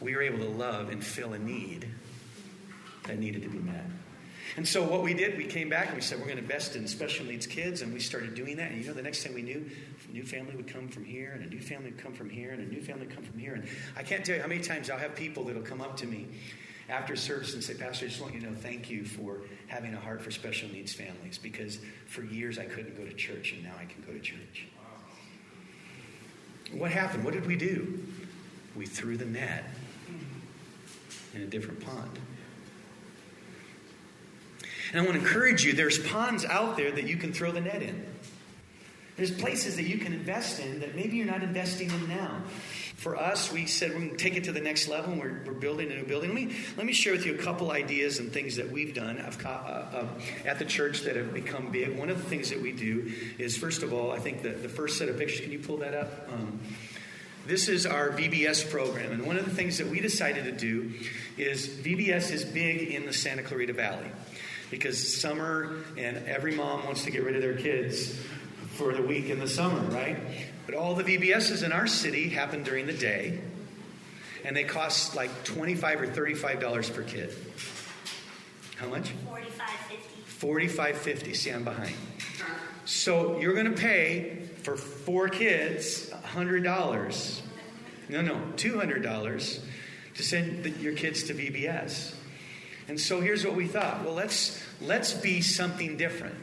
we 0.00 0.16
were 0.16 0.22
able 0.22 0.38
to 0.38 0.48
love 0.48 0.88
and 0.88 1.04
fill 1.04 1.34
a 1.34 1.38
need 1.38 1.86
that 3.04 3.18
needed 3.18 3.42
to 3.42 3.48
be 3.50 3.58
met. 3.58 3.84
And 4.56 4.66
so 4.66 4.82
what 4.82 5.02
we 5.02 5.12
did, 5.12 5.36
we 5.36 5.44
came 5.44 5.68
back 5.68 5.88
and 5.88 5.96
we 5.96 6.00
said 6.00 6.18
we're 6.18 6.24
going 6.24 6.38
to 6.38 6.42
invest 6.42 6.74
in 6.74 6.88
special 6.88 7.26
needs 7.26 7.46
kids, 7.46 7.82
and 7.82 7.92
we 7.92 8.00
started 8.00 8.34
doing 8.34 8.56
that. 8.56 8.72
And 8.72 8.80
you 8.80 8.88
know, 8.88 8.94
the 8.94 9.02
next 9.02 9.22
thing 9.22 9.32
we 9.34 9.42
knew, 9.42 9.70
a 10.08 10.12
new 10.12 10.24
family 10.24 10.56
would 10.56 10.66
come 10.66 10.88
from 10.88 11.04
here, 11.04 11.32
and 11.34 11.44
a 11.44 11.48
new 11.48 11.60
family 11.60 11.90
would 11.90 12.02
come 12.02 12.14
from 12.14 12.30
here, 12.30 12.50
and 12.50 12.60
a 12.60 12.66
new 12.66 12.82
family 12.82 13.06
would 13.06 13.14
come 13.14 13.22
from 13.22 13.38
here. 13.38 13.54
And 13.54 13.68
I 13.96 14.02
can't 14.02 14.24
tell 14.24 14.34
you 14.34 14.42
how 14.42 14.48
many 14.48 14.62
times 14.62 14.90
I'll 14.90 14.98
have 14.98 15.14
people 15.14 15.44
that'll 15.44 15.62
come 15.62 15.80
up 15.80 15.98
to 15.98 16.06
me 16.06 16.26
after 16.90 17.14
service 17.16 17.54
and 17.54 17.62
say, 17.62 17.74
Pastor, 17.74 18.06
I 18.06 18.08
just 18.08 18.20
want 18.20 18.34
you 18.34 18.40
to 18.40 18.46
know 18.46 18.54
thank 18.54 18.90
you 18.90 19.04
for 19.04 19.38
having 19.68 19.94
a 19.94 20.00
heart 20.00 20.20
for 20.20 20.30
special 20.30 20.68
needs 20.70 20.92
families 20.92 21.38
because 21.38 21.78
for 22.06 22.22
years 22.24 22.58
I 22.58 22.64
couldn't 22.64 22.96
go 22.96 23.04
to 23.04 23.14
church, 23.14 23.52
and 23.52 23.62
now 23.62 23.74
I 23.80 23.84
can 23.84 24.02
go 24.06 24.12
to 24.12 24.20
church. 24.20 24.66
What 26.72 26.90
happened? 26.90 27.24
What 27.24 27.34
did 27.34 27.46
we 27.46 27.56
do? 27.56 28.04
We 28.76 28.86
threw 28.86 29.16
the 29.16 29.24
net 29.24 29.64
in 31.34 31.42
a 31.42 31.46
different 31.46 31.80
pond. 31.80 32.18
And 34.92 35.00
I 35.00 35.04
want 35.04 35.14
to 35.14 35.20
encourage 35.20 35.64
you 35.64 35.72
there's 35.72 35.98
ponds 35.98 36.44
out 36.44 36.76
there 36.76 36.90
that 36.90 37.04
you 37.06 37.16
can 37.16 37.32
throw 37.32 37.52
the 37.52 37.60
net 37.60 37.82
in. 37.82 38.04
There's 39.16 39.30
places 39.30 39.76
that 39.76 39.84
you 39.84 39.98
can 39.98 40.12
invest 40.12 40.60
in 40.60 40.80
that 40.80 40.96
maybe 40.96 41.16
you're 41.16 41.26
not 41.26 41.42
investing 41.42 41.90
in 41.90 42.08
now. 42.08 42.42
For 43.00 43.16
us, 43.16 43.50
we 43.50 43.64
said 43.64 43.92
we're 43.92 44.00
going 44.00 44.10
to 44.10 44.16
take 44.18 44.36
it 44.36 44.44
to 44.44 44.52
the 44.52 44.60
next 44.60 44.86
level. 44.86 45.14
And 45.14 45.22
we're, 45.22 45.40
we're 45.46 45.58
building 45.58 45.90
a 45.90 45.94
new 45.94 46.04
building. 46.04 46.34
Let 46.34 46.36
me, 46.36 46.54
let 46.76 46.84
me 46.84 46.92
share 46.92 47.14
with 47.14 47.24
you 47.24 47.34
a 47.34 47.38
couple 47.38 47.70
ideas 47.70 48.18
and 48.18 48.30
things 48.30 48.56
that 48.56 48.70
we've 48.70 48.94
done 48.94 49.18
uh, 49.18 49.48
uh, 49.48 50.06
at 50.44 50.58
the 50.58 50.66
church 50.66 51.00
that 51.04 51.16
have 51.16 51.32
become 51.32 51.72
big. 51.72 51.98
One 51.98 52.10
of 52.10 52.18
the 52.18 52.28
things 52.28 52.50
that 52.50 52.60
we 52.60 52.72
do 52.72 53.10
is, 53.38 53.56
first 53.56 53.82
of 53.82 53.94
all, 53.94 54.12
I 54.12 54.18
think 54.18 54.42
the, 54.42 54.50
the 54.50 54.68
first 54.68 54.98
set 54.98 55.08
of 55.08 55.16
pictures, 55.16 55.40
can 55.40 55.50
you 55.50 55.60
pull 55.60 55.78
that 55.78 55.94
up? 55.94 56.28
Um, 56.30 56.60
this 57.46 57.70
is 57.70 57.86
our 57.86 58.10
VBS 58.10 58.70
program. 58.70 59.12
And 59.12 59.24
one 59.24 59.38
of 59.38 59.46
the 59.46 59.54
things 59.54 59.78
that 59.78 59.86
we 59.86 60.00
decided 60.00 60.44
to 60.44 60.52
do 60.52 60.92
is 61.38 61.68
VBS 61.68 62.30
is 62.30 62.44
big 62.44 62.90
in 62.90 63.06
the 63.06 63.14
Santa 63.14 63.42
Clarita 63.42 63.72
Valley 63.72 64.10
because 64.70 65.18
summer 65.18 65.76
and 65.96 66.18
every 66.28 66.54
mom 66.54 66.84
wants 66.84 67.04
to 67.04 67.10
get 67.10 67.24
rid 67.24 67.34
of 67.34 67.40
their 67.40 67.56
kids 67.56 68.14
for 68.72 68.92
the 68.92 69.02
week 69.02 69.30
in 69.30 69.38
the 69.38 69.48
summer, 69.48 69.80
right? 69.88 70.18
But 70.70 70.78
all 70.78 70.94
the 70.94 71.02
VBSs 71.02 71.64
in 71.64 71.72
our 71.72 71.88
city 71.88 72.28
happen 72.28 72.62
during 72.62 72.86
the 72.86 72.92
day, 72.92 73.40
and 74.44 74.56
they 74.56 74.62
cost 74.62 75.16
like 75.16 75.42
twenty-five 75.42 76.00
or 76.00 76.06
thirty-five 76.06 76.60
dollars 76.60 76.88
per 76.88 77.02
kid. 77.02 77.34
How 78.76 78.86
much? 78.86 79.08
Forty-five 79.08 79.68
fifty. 79.68 80.20
Forty-five 80.26 80.96
fifty. 80.96 81.34
See, 81.34 81.50
I'm 81.50 81.64
behind. 81.64 81.90
Uh-huh. 81.90 82.54
So 82.84 83.40
you're 83.40 83.54
going 83.54 83.74
to 83.74 83.80
pay 83.82 84.46
for 84.62 84.76
four 84.76 85.28
kids 85.28 86.12
hundred 86.12 86.62
dollars. 86.62 87.42
No, 88.08 88.20
no, 88.20 88.40
two 88.54 88.78
hundred 88.78 89.02
dollars 89.02 89.60
to 90.14 90.22
send 90.22 90.62
the, 90.62 90.70
your 90.70 90.94
kids 90.94 91.24
to 91.24 91.34
VBS. 91.34 92.14
And 92.86 93.00
so 93.00 93.20
here's 93.20 93.44
what 93.44 93.56
we 93.56 93.66
thought. 93.66 94.04
Well, 94.04 94.14
let's 94.14 94.62
let's 94.80 95.14
be 95.14 95.40
something 95.40 95.96
different. 95.96 96.36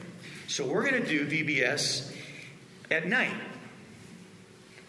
So 0.49 0.65
we're 0.65 0.83
going 0.83 1.01
to 1.01 1.07
do 1.07 1.25
VBS 1.25 2.13
at 2.91 3.07
night 3.07 3.31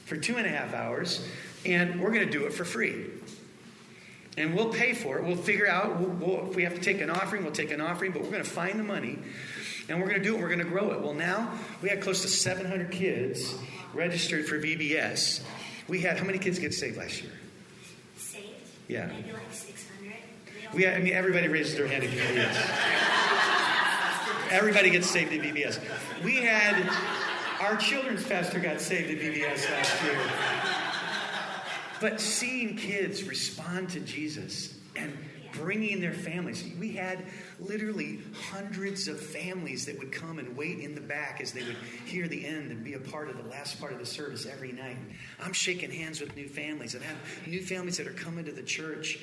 for 0.08 0.16
two 0.16 0.36
and 0.36 0.46
a 0.46 0.50
half 0.50 0.74
hours, 0.74 1.26
and 1.64 2.00
we're 2.00 2.12
going 2.12 2.26
to 2.26 2.32
do 2.32 2.46
it 2.46 2.52
for 2.52 2.64
free. 2.64 3.06
And 4.36 4.54
we'll 4.54 4.72
pay 4.72 4.94
for 4.94 5.18
it. 5.18 5.24
We'll 5.24 5.36
figure 5.36 5.68
out 5.68 5.98
we'll, 5.98 6.10
we'll, 6.10 6.50
if 6.50 6.56
we 6.56 6.62
have 6.62 6.74
to 6.74 6.80
take 6.80 7.00
an 7.00 7.10
offering, 7.10 7.42
we'll 7.42 7.52
take 7.52 7.72
an 7.72 7.80
offering, 7.80 8.12
but 8.12 8.22
we're 8.22 8.30
going 8.30 8.44
to 8.44 8.48
find 8.48 8.78
the 8.78 8.84
money 8.84 9.18
and 9.88 10.00
we're 10.00 10.08
going 10.08 10.20
to 10.20 10.24
do 10.24 10.36
it. 10.36 10.40
We're 10.40 10.48
going 10.48 10.58
to 10.60 10.64
grow 10.64 10.92
it. 10.92 11.00
Well, 11.00 11.14
now 11.14 11.52
we 11.82 11.88
had 11.88 12.00
close 12.00 12.22
to 12.22 12.28
700 12.28 12.90
kids 12.90 13.54
registered 13.94 14.46
for 14.46 14.58
VBS. 14.60 15.42
We 15.88 16.00
had 16.00 16.18
how 16.18 16.24
many 16.24 16.38
kids 16.38 16.58
get 16.58 16.74
saved 16.74 16.98
last 16.98 17.22
year? 17.22 17.32
Saved? 18.16 18.44
Yeah. 18.86 19.06
Maybe 19.06 19.32
like 19.32 19.50
600. 19.50 20.12
We 20.74 20.82
had, 20.82 20.94
I 20.94 21.00
mean, 21.00 21.14
everybody 21.14 21.48
raises 21.48 21.76
their 21.76 21.88
hand 21.88 22.04
at 22.04 22.10
VBS. 22.10 22.54
everybody 24.52 24.90
gets 24.90 25.08
saved 25.08 25.32
at 25.32 25.40
VBS. 25.40 25.80
We 26.22 26.36
had 26.36 26.76
our 27.60 27.76
children's 27.76 28.24
pastor 28.24 28.60
got 28.60 28.80
saved 28.80 29.10
at 29.10 29.18
VBS 29.18 29.70
last 29.70 30.02
year. 30.04 30.18
But 32.00 32.20
seeing 32.20 32.76
kids 32.76 33.24
respond 33.24 33.90
to 33.90 34.00
Jesus 34.00 34.74
and 34.94 35.16
bringing 35.52 36.00
their 36.00 36.12
families. 36.12 36.64
We 36.78 36.92
had 36.92 37.24
literally 37.58 38.20
hundreds 38.50 39.08
of 39.08 39.20
families 39.20 39.86
that 39.86 39.98
would 39.98 40.12
come 40.12 40.38
and 40.38 40.56
wait 40.56 40.78
in 40.78 40.94
the 40.94 41.00
back 41.00 41.40
as 41.40 41.52
they 41.52 41.64
would 41.64 41.76
hear 42.04 42.28
the 42.28 42.46
end 42.46 42.70
and 42.70 42.84
be 42.84 42.94
a 42.94 43.00
part 43.00 43.28
of 43.28 43.36
the 43.36 43.48
last 43.50 43.80
part 43.80 43.92
of 43.92 43.98
the 43.98 44.06
service 44.06 44.46
every 44.46 44.72
night. 44.72 44.98
I'm 45.40 45.52
shaking 45.52 45.90
hands 45.90 46.20
with 46.20 46.36
new 46.36 46.48
families 46.48 46.94
and 46.94 47.02
have 47.02 47.16
new 47.46 47.62
families 47.62 47.96
that 47.96 48.06
are 48.06 48.12
coming 48.12 48.44
to 48.44 48.52
the 48.52 48.62
church 48.62 49.18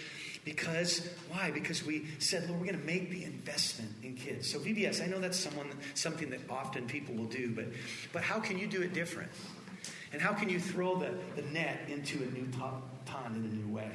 because 0.46 1.10
why? 1.30 1.52
Because 1.52 1.84
we 1.84 2.06
said, 2.20 2.48
Lord, 2.48 2.62
we're 2.62 2.68
going 2.68 2.80
to 2.80 2.86
make 2.86 3.10
the 3.10 3.26
investment 3.26 3.92
in 4.04 4.16
kids. 4.16 4.50
So 4.50 4.60
VBS, 4.60 5.04
I 5.04 5.08
know 5.08 5.20
that's 5.20 5.40
someone 5.40 5.68
something 5.96 6.30
that 6.30 6.40
often 6.50 6.88
people 6.88 7.16
will 7.16 7.26
do, 7.26 7.52
but 7.54 7.66
but 8.14 8.22
how 8.22 8.40
can 8.40 8.58
you 8.58 8.68
do 8.68 8.82
it 8.82 8.94
different? 8.94 9.32
And 10.14 10.22
how 10.22 10.32
can 10.32 10.48
you 10.48 10.62
throw 10.62 10.96
the, 10.96 11.14
the 11.36 11.42
net 11.50 11.90
into 11.90 12.20
a 12.24 12.28
new 12.28 12.48
pond 13.06 13.36
in 13.36 13.44
a 13.44 13.54
new 13.54 13.74
way? 13.74 13.92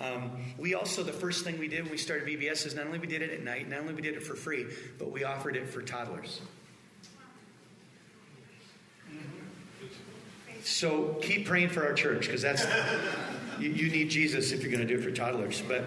Um, 0.00 0.32
we 0.58 0.74
also, 0.74 1.04
the 1.04 1.12
first 1.12 1.44
thing 1.44 1.56
we 1.58 1.68
did 1.68 1.82
when 1.82 1.92
we 1.92 1.98
started 1.98 2.26
VBS 2.26 2.66
is 2.66 2.74
not 2.74 2.86
only 2.86 2.98
we 2.98 3.06
did 3.06 3.22
it 3.22 3.30
at 3.30 3.44
night, 3.44 3.68
not 3.68 3.78
only 3.78 3.94
we 3.94 4.02
did 4.02 4.14
it 4.14 4.24
for 4.24 4.34
free, 4.34 4.66
but 4.98 5.12
we 5.12 5.22
offered 5.22 5.54
it 5.54 5.68
for 5.68 5.80
toddlers. 5.80 6.40
So 10.64 11.18
keep 11.22 11.46
praying 11.46 11.68
for 11.68 11.84
our 11.84 11.92
church 11.92 12.26
because 12.26 12.42
that's 12.42 12.64
you, 13.58 13.70
you, 13.70 13.90
need 13.90 14.10
Jesus 14.10 14.52
if 14.52 14.62
you're 14.62 14.70
going 14.70 14.86
to 14.86 14.86
do 14.86 15.00
it 15.00 15.04
for 15.04 15.10
toddlers. 15.10 15.62
But 15.66 15.86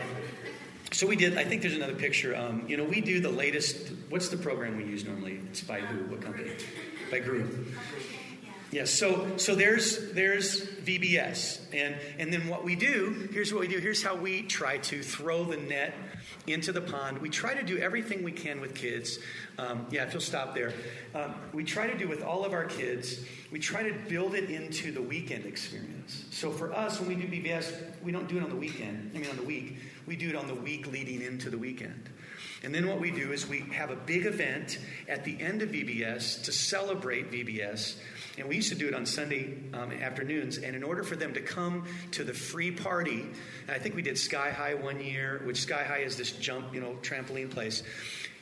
so 0.91 1.07
we 1.07 1.15
did. 1.15 1.37
I 1.37 1.43
think 1.43 1.61
there's 1.61 1.75
another 1.75 1.95
picture. 1.95 2.35
Um, 2.35 2.65
you 2.67 2.77
know, 2.77 2.83
we 2.83 3.01
do 3.01 3.19
the 3.19 3.29
latest. 3.29 3.91
What's 4.09 4.29
the 4.29 4.37
program 4.37 4.77
we 4.77 4.85
use 4.85 5.05
normally? 5.05 5.41
It's 5.49 5.61
by 5.61 5.81
who? 5.81 6.05
What 6.05 6.21
company? 6.21 6.51
By 7.11 7.19
Group. 7.19 7.67
Yes. 8.71 8.91
So 8.91 9.37
so 9.37 9.55
there's 9.55 10.11
there's 10.13 10.65
VBS, 10.65 11.59
and 11.73 11.95
and 12.19 12.33
then 12.33 12.47
what 12.47 12.63
we 12.63 12.75
do. 12.75 13.29
Here's 13.31 13.53
what 13.53 13.61
we 13.61 13.67
do. 13.67 13.79
Here's 13.79 14.03
how 14.03 14.15
we 14.15 14.41
try 14.41 14.77
to 14.79 15.01
throw 15.01 15.43
the 15.45 15.57
net 15.57 15.93
into 16.47 16.71
the 16.71 16.81
pond. 16.81 17.19
We 17.19 17.29
try 17.29 17.53
to 17.53 17.63
do 17.63 17.77
everything 17.77 18.23
we 18.23 18.31
can 18.31 18.61
with 18.61 18.75
kids. 18.75 19.19
Um, 19.57 19.85
yeah, 19.89 20.03
if 20.03 20.13
you'll 20.13 20.21
stop 20.21 20.53
there. 20.53 20.73
Um, 21.13 21.35
we 21.53 21.63
try 21.63 21.87
to 21.87 21.97
do 21.97 22.07
with 22.07 22.21
all 22.21 22.45
of 22.45 22.53
our 22.53 22.65
kids. 22.65 23.23
We 23.51 23.59
try 23.59 23.89
to 23.89 23.97
build 24.09 24.35
it 24.35 24.49
into 24.49 24.91
the 24.91 25.01
weekend 25.01 25.45
experience. 25.45 26.25
So 26.31 26.51
for 26.51 26.73
us, 26.73 26.99
when 26.99 27.09
we 27.09 27.15
do 27.15 27.27
VBS, 27.27 27.71
we 28.03 28.11
don't 28.11 28.27
do 28.27 28.37
it 28.37 28.43
on 28.43 28.49
the 28.49 28.55
weekend. 28.55 29.11
I 29.15 29.19
mean, 29.19 29.29
on 29.29 29.37
the 29.37 29.43
week. 29.43 29.77
We 30.05 30.15
do 30.15 30.29
it 30.29 30.35
on 30.35 30.47
the 30.47 30.55
week 30.55 30.91
leading 30.91 31.21
into 31.21 31.49
the 31.49 31.57
weekend. 31.57 32.09
And 32.63 32.73
then 32.73 32.87
what 32.87 32.99
we 32.99 33.11
do 33.11 33.31
is 33.31 33.47
we 33.47 33.59
have 33.73 33.91
a 33.91 33.95
big 33.95 34.25
event 34.25 34.79
at 35.07 35.23
the 35.23 35.39
end 35.39 35.61
of 35.61 35.69
VBS 35.69 36.43
to 36.45 36.51
celebrate 36.51 37.31
VBS 37.31 37.95
and 38.37 38.47
we 38.47 38.55
used 38.55 38.69
to 38.69 38.75
do 38.75 38.87
it 38.87 38.93
on 38.93 39.05
Sunday 39.05 39.57
um, 39.73 39.91
afternoons. 39.91 40.57
And 40.57 40.75
in 40.75 40.83
order 40.83 41.03
for 41.03 41.15
them 41.15 41.33
to 41.33 41.41
come 41.41 41.85
to 42.11 42.23
the 42.23 42.33
free 42.33 42.71
party, 42.71 43.25
I 43.69 43.79
think 43.79 43.95
we 43.95 44.01
did 44.01 44.17
Sky 44.17 44.51
High 44.51 44.73
one 44.73 44.99
year, 44.99 45.41
which 45.45 45.61
Sky 45.61 45.83
High 45.83 45.99
is 45.99 46.17
this 46.17 46.31
jump, 46.31 46.73
you 46.73 46.81
know, 46.81 46.97
trampoline 47.01 47.49
place. 47.49 47.83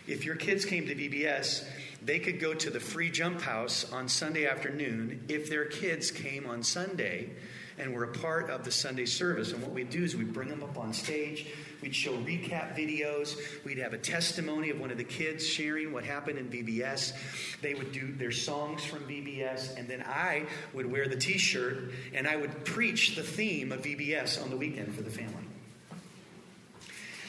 If 0.07 0.25
your 0.25 0.35
kids 0.35 0.65
came 0.65 0.87
to 0.87 0.95
VBS, 0.95 1.65
they 2.03 2.19
could 2.19 2.39
go 2.39 2.53
to 2.53 2.69
the 2.69 2.79
free 2.79 3.09
jump 3.09 3.41
house 3.41 3.91
on 3.91 4.09
Sunday 4.09 4.45
afternoon 4.45 5.23
if 5.29 5.49
their 5.49 5.65
kids 5.65 6.11
came 6.11 6.45
on 6.45 6.63
Sunday 6.63 7.29
and 7.77 7.93
were 7.93 8.03
a 8.03 8.11
part 8.11 8.49
of 8.49 8.65
the 8.65 8.71
Sunday 8.71 9.05
service. 9.05 9.53
And 9.53 9.61
what 9.61 9.71
we 9.71 9.83
do 9.83 10.03
is 10.03 10.15
we 10.15 10.25
bring 10.25 10.49
them 10.49 10.63
up 10.63 10.77
on 10.77 10.93
stage. 10.93 11.47
We'd 11.83 11.93
show 11.93 12.13
recap 12.13 12.77
videos. 12.77 13.37
We'd 13.65 13.79
have 13.79 13.91
a 13.91 13.97
testimony 13.97 14.69
of 14.69 14.79
one 14.79 14.89
of 14.89 14.97
the 14.97 15.03
kids 15.03 15.45
sharing 15.45 15.91
what 15.91 16.05
happened 16.05 16.39
in 16.39 16.47
VBS. 16.47 17.11
They 17.59 17.73
would 17.73 17.91
do 17.91 18.13
their 18.13 18.31
songs 18.31 18.85
from 18.85 18.99
VBS, 18.99 19.77
and 19.77 19.85
then 19.85 20.01
I 20.07 20.45
would 20.73 20.89
wear 20.89 21.09
the 21.09 21.17
t 21.17 21.37
shirt 21.37 21.91
and 22.13 22.25
I 22.25 22.37
would 22.37 22.63
preach 22.63 23.17
the 23.17 23.21
theme 23.21 23.73
of 23.73 23.81
VBS 23.81 24.41
on 24.41 24.49
the 24.49 24.55
weekend 24.55 24.95
for 24.95 25.01
the 25.01 25.09
family. 25.09 25.43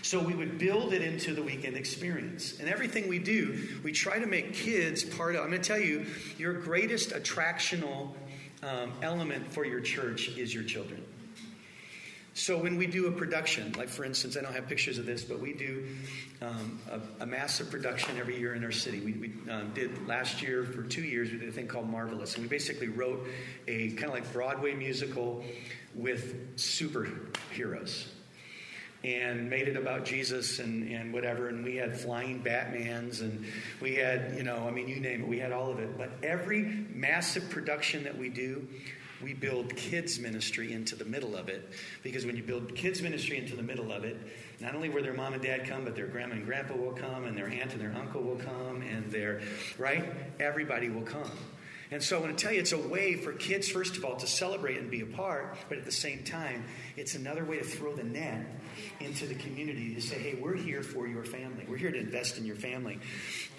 So 0.03 0.21
we 0.21 0.35
would 0.37 0.57
build 0.57 0.93
it 0.93 1.03
into 1.03 1.35
the 1.35 1.43
weekend 1.43 1.77
experience. 1.77 2.61
And 2.61 2.69
everything 2.69 3.09
we 3.09 3.19
do, 3.19 3.61
we 3.83 3.91
try 3.91 4.21
to 4.21 4.27
make 4.27 4.55
kids 4.55 5.03
part 5.03 5.35
of. 5.35 5.43
I'm 5.43 5.51
going 5.51 5.61
to 5.61 5.67
tell 5.67 5.81
you, 5.81 6.07
your 6.39 6.53
greatest 6.53 7.11
attractional 7.11 8.15
um, 8.63 8.93
element 9.03 9.53
for 9.53 9.65
your 9.65 9.81
church 9.81 10.29
is 10.29 10.55
your 10.55 10.63
children. 10.63 11.05
So 12.37 12.59
when 12.59 12.77
we 12.79 12.89
do 12.89 13.07
a 13.07 13.13
production, 13.13 13.73
like 13.79 13.89
for 13.89 14.05
instance, 14.05 14.37
I 14.37 14.41
don't 14.41 14.55
have 14.55 14.67
pictures 14.67 14.99
of 14.99 15.07
this, 15.07 15.23
but 15.23 15.39
we 15.39 15.53
do 15.53 15.87
um, 16.43 16.81
a, 16.91 17.23
a, 17.23 17.27
massive 17.27 17.71
production 17.71 18.19
every 18.19 18.37
year 18.37 18.55
in 18.55 18.65
our 18.65 18.73
city. 18.73 18.99
We, 18.99 19.13
we 19.13 19.51
um, 19.51 19.71
did 19.73 20.09
last 20.09 20.43
year 20.43 20.65
for 20.65 20.83
two 20.83 21.05
years. 21.05 21.31
We 21.31 21.39
did 21.39 21.49
a 21.49 21.53
thing 21.53 21.69
called 21.69 21.89
Marvelous, 21.89 22.35
and 22.35 22.43
we 22.43 22.49
basically 22.49 22.89
wrote 22.89 23.25
a 23.69 23.91
kind 23.91 24.07
of 24.07 24.11
like 24.11 24.33
Broadway 24.33 24.75
musical 24.75 25.45
with 25.95 26.57
superheroes. 26.57 28.09
and 29.05 29.49
made 29.49 29.69
it 29.69 29.77
about 29.77 30.05
Jesus 30.05 30.59
and, 30.59 30.91
and 30.91 31.13
whatever. 31.13 31.49
And 31.49 31.65
we 31.65 31.77
had 31.77 31.97
flying 31.97 32.43
Batmans 32.43 33.21
and 33.21 33.45
we 33.81 33.95
had, 33.95 34.35
you 34.37 34.43
know, 34.43 34.67
I 34.67 34.73
mean, 34.73 34.89
you 34.89 34.99
name 34.99 35.23
it, 35.23 35.29
we 35.29 35.39
had 35.39 35.53
all 35.53 35.71
of 35.71 35.79
it. 35.79 35.97
But 35.97 36.11
every 36.23 36.63
massive 36.63 37.49
production 37.49 38.05
that 38.05 38.19
we 38.19 38.29
do, 38.29 38.67
we 39.25 39.33
build 39.33 39.75
kids 39.75 40.21
ministry 40.21 40.75
into 40.75 40.95
the 40.95 41.05
middle 41.07 41.35
of 41.35 41.49
it 41.49 41.71
because 42.03 42.27
when 42.27 42.37
you 42.37 42.43
build 42.43 42.75
kids 42.75 43.01
ministry 43.01 43.39
into 43.39 43.57
the 43.57 43.63
middle 43.63 43.91
of 43.91 44.05
it 44.05 44.19
not 44.61 44.75
only 44.75 44.91
will 44.91 45.03
their 45.03 45.15
mom 45.15 45.33
and 45.33 45.43
dad 45.43 45.67
come 45.67 45.83
but 45.83 45.97
their 45.97 46.07
grandma 46.07 46.35
and 46.35 46.45
grandpa 46.45 46.75
will 46.75 46.93
come 46.93 47.25
and 47.25 47.37
their 47.37 47.49
aunt 47.49 47.73
and 47.73 47.81
their 47.81 47.95
uncle 47.97 48.23
will 48.23 48.37
come 48.37 48.83
and 48.83 49.11
their 49.11 49.41
right? 49.79 50.13
Everybody 50.39 50.91
will 50.91 51.03
come 51.03 51.31
and 51.95 52.03
so 52.03 52.19
I 52.19 52.21
want 52.21 52.37
to 52.37 52.45
tell 52.45 52.53
you, 52.53 52.59
it's 52.59 52.73
a 52.73 52.79
way 52.89 53.15
for 53.15 53.33
kids, 53.33 53.69
first 53.69 53.97
of 53.97 54.05
all, 54.05 54.17
to 54.17 54.27
celebrate 54.27 54.79
and 54.79 54.91
be 54.91 55.03
a 55.03 55.07
part, 55.07 55.57
but 55.69 55.79
at 55.79 55.85
the 55.85 55.93
same 55.93 56.25
time, 56.25 56.65
it's 56.97 57.15
another 57.15 57.45
way 57.45 57.59
to 57.59 57.63
throw 57.65 57.95
the 57.95 58.03
net 58.03 58.45
into 58.99 59.27
the 59.27 59.37
community 59.37 59.95
to 59.95 60.01
say, 60.01 60.19
hey, 60.19 60.35
we're 60.35 60.57
here 60.57 60.83
for 60.83 61.07
your 61.07 61.23
family. 61.23 61.65
We're 61.69 61.77
here 61.77 61.93
to 61.93 61.99
invest 62.01 62.37
in 62.37 62.47
your 62.47 62.57
family. 62.57 62.99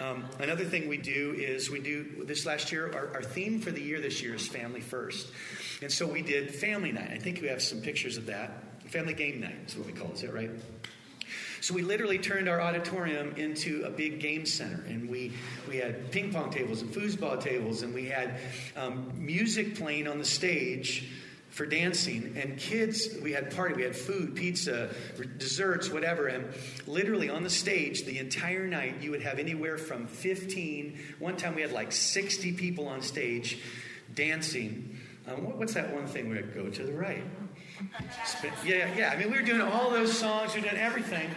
Um, 0.02 0.26
another 0.38 0.66
thing 0.66 0.86
we 0.86 0.98
do 0.98 1.34
is 1.34 1.70
we 1.70 1.80
do 1.80 2.26
this 2.26 2.44
last 2.44 2.70
year, 2.70 2.92
our, 2.92 3.14
our 3.14 3.22
theme 3.22 3.58
for 3.58 3.70
the 3.70 3.80
year 3.80 4.02
this 4.02 4.22
year 4.22 4.34
is 4.34 4.46
family 4.46 4.82
first. 4.82 5.28
And 5.80 5.90
so 5.90 6.06
we 6.06 6.20
did 6.20 6.54
family 6.54 6.92
night. 6.92 7.12
I 7.12 7.16
think 7.16 7.40
we 7.40 7.48
have 7.48 7.62
some 7.62 7.80
pictures 7.80 8.18
of 8.18 8.26
that. 8.26 8.82
Family 8.90 9.14
game 9.14 9.40
night 9.40 9.56
is 9.66 9.78
what 9.78 9.86
we 9.86 9.94
call 9.94 10.08
it, 10.08 10.16
is 10.16 10.20
that 10.20 10.34
right? 10.34 10.50
So 11.66 11.74
we 11.74 11.82
literally 11.82 12.18
turned 12.20 12.48
our 12.48 12.60
auditorium 12.60 13.34
into 13.36 13.82
a 13.84 13.90
big 13.90 14.20
game 14.20 14.46
center, 14.46 14.84
and 14.86 15.10
we 15.10 15.32
we 15.68 15.78
had 15.78 16.12
ping 16.12 16.32
pong 16.32 16.52
tables 16.52 16.80
and 16.80 16.94
foosball 16.94 17.42
tables, 17.42 17.82
and 17.82 17.92
we 17.92 18.04
had 18.04 18.38
um, 18.76 19.10
music 19.16 19.74
playing 19.74 20.06
on 20.06 20.18
the 20.18 20.24
stage 20.24 21.10
for 21.50 21.66
dancing 21.66 22.36
and 22.36 22.58
kids 22.58 23.16
we 23.22 23.32
had 23.32 23.54
party 23.56 23.74
we 23.74 23.82
had 23.82 23.96
food 23.96 24.36
pizza 24.36 24.90
desserts 25.38 25.88
whatever 25.88 26.26
and 26.26 26.44
literally 26.86 27.30
on 27.30 27.42
the 27.42 27.50
stage 27.50 28.04
the 28.04 28.18
entire 28.18 28.66
night 28.66 29.00
you 29.00 29.10
would 29.10 29.22
have 29.22 29.38
anywhere 29.38 29.78
from 29.78 30.06
15 30.06 30.98
one 31.18 31.34
time 31.36 31.54
we 31.54 31.62
had 31.62 31.72
like 31.72 31.92
60 31.92 32.52
people 32.52 32.86
on 32.88 33.00
stage 33.00 33.58
dancing. 34.14 34.98
Um, 35.26 35.58
what's 35.58 35.74
that 35.74 35.92
one 35.94 36.06
thing 36.06 36.28
we 36.28 36.38
go 36.42 36.68
to 36.68 36.82
the 36.84 36.92
right 36.92 37.24
yeah, 38.64 38.88
yeah. 38.96 39.10
I 39.10 39.16
mean, 39.16 39.30
we 39.30 39.36
were 39.36 39.44
doing 39.44 39.60
all 39.60 39.90
those 39.90 40.16
songs, 40.16 40.54
we 40.54 40.60
were 40.60 40.68
doing 40.68 40.80
everything. 40.80 41.30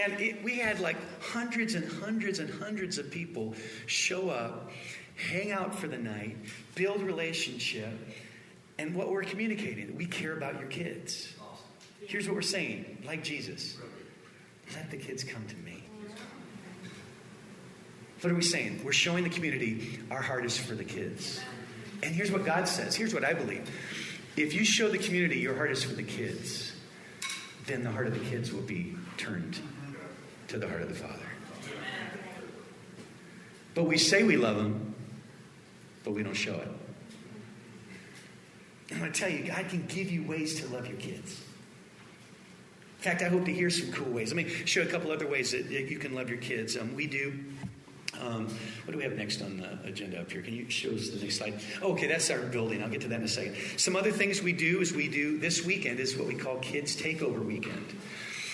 And 0.00 0.20
it, 0.20 0.44
we 0.44 0.58
had 0.58 0.80
like 0.80 0.96
hundreds 1.20 1.74
and 1.74 1.90
hundreds 2.00 2.38
and 2.38 2.48
hundreds 2.48 2.98
of 2.98 3.10
people 3.10 3.54
show 3.86 4.30
up, 4.30 4.70
hang 5.30 5.50
out 5.50 5.74
for 5.74 5.88
the 5.88 5.98
night, 5.98 6.36
build 6.74 7.02
relationship. 7.02 7.92
And 8.78 8.94
what 8.94 9.10
we're 9.10 9.24
communicating, 9.24 9.96
we 9.96 10.06
care 10.06 10.36
about 10.36 10.60
your 10.60 10.68
kids. 10.68 11.34
Here's 12.06 12.26
what 12.26 12.36
we're 12.36 12.42
saying, 12.42 13.02
like 13.04 13.24
Jesus 13.24 13.76
let 14.74 14.90
the 14.90 14.96
kids 14.96 15.24
come 15.24 15.46
to 15.46 15.56
me. 15.56 15.82
What 18.20 18.32
are 18.32 18.36
we 18.36 18.42
saying? 18.42 18.82
We're 18.84 18.92
showing 18.92 19.24
the 19.24 19.30
community 19.30 20.00
our 20.10 20.20
heart 20.20 20.44
is 20.44 20.58
for 20.58 20.74
the 20.74 20.84
kids. 20.84 21.40
And 22.02 22.14
here's 22.14 22.32
what 22.32 22.44
God 22.44 22.66
says. 22.66 22.94
Here's 22.94 23.14
what 23.14 23.24
I 23.24 23.32
believe. 23.32 23.70
If 24.38 24.54
you 24.54 24.64
show 24.64 24.88
the 24.88 24.98
community 24.98 25.40
your 25.40 25.56
heart 25.56 25.72
is 25.72 25.82
for 25.82 25.94
the 25.94 26.04
kids, 26.04 26.72
then 27.66 27.82
the 27.82 27.90
heart 27.90 28.06
of 28.06 28.14
the 28.14 28.24
kids 28.30 28.52
will 28.52 28.62
be 28.62 28.94
turned 29.16 29.58
to 30.46 30.58
the 30.58 30.68
heart 30.68 30.80
of 30.80 30.88
the 30.88 30.94
Father. 30.94 31.26
But 33.74 33.84
we 33.84 33.98
say 33.98 34.22
we 34.22 34.36
love 34.36 34.56
them, 34.56 34.94
but 36.04 36.12
we 36.12 36.22
don't 36.22 36.34
show 36.34 36.54
it. 36.54 36.68
I'm 38.92 39.00
going 39.00 39.12
to 39.12 39.20
tell 39.20 39.28
you, 39.28 39.42
God 39.42 39.68
can 39.68 39.84
give 39.86 40.08
you 40.08 40.22
ways 40.22 40.60
to 40.60 40.68
love 40.68 40.86
your 40.86 40.98
kids. 40.98 41.40
In 42.98 43.02
fact, 43.02 43.22
I 43.22 43.28
hope 43.28 43.44
to 43.44 43.52
hear 43.52 43.70
some 43.70 43.90
cool 43.90 44.12
ways. 44.12 44.32
Let 44.32 44.46
me 44.46 44.48
show 44.48 44.82
a 44.82 44.86
couple 44.86 45.10
other 45.10 45.26
ways 45.26 45.50
that 45.50 45.68
you 45.68 45.98
can 45.98 46.14
love 46.14 46.28
your 46.28 46.38
kids. 46.38 46.76
Um, 46.76 46.94
we 46.94 47.08
do 47.08 47.38
um, 48.20 48.46
what 48.84 48.92
do 48.92 48.98
we 48.98 49.04
have 49.04 49.14
next 49.14 49.42
on 49.42 49.58
the 49.58 49.88
agenda 49.88 50.20
up 50.20 50.30
here? 50.30 50.42
Can 50.42 50.54
you 50.54 50.68
show 50.70 50.90
us 50.90 51.10
the 51.10 51.20
next 51.20 51.36
slide? 51.36 51.60
okay, 51.82 52.06
that's 52.06 52.30
our 52.30 52.40
building. 52.40 52.82
I'll 52.82 52.88
get 52.88 53.02
to 53.02 53.08
that 53.08 53.20
in 53.20 53.24
a 53.24 53.28
second. 53.28 53.56
Some 53.76 53.96
other 53.96 54.12
things 54.12 54.42
we 54.42 54.52
do 54.52 54.80
is 54.80 54.92
we 54.92 55.08
do 55.08 55.38
this 55.38 55.64
weekend 55.64 56.00
is 56.00 56.16
what 56.16 56.26
we 56.26 56.34
call 56.34 56.56
Kids 56.58 56.96
Takeover 56.96 57.44
Weekend. 57.44 57.86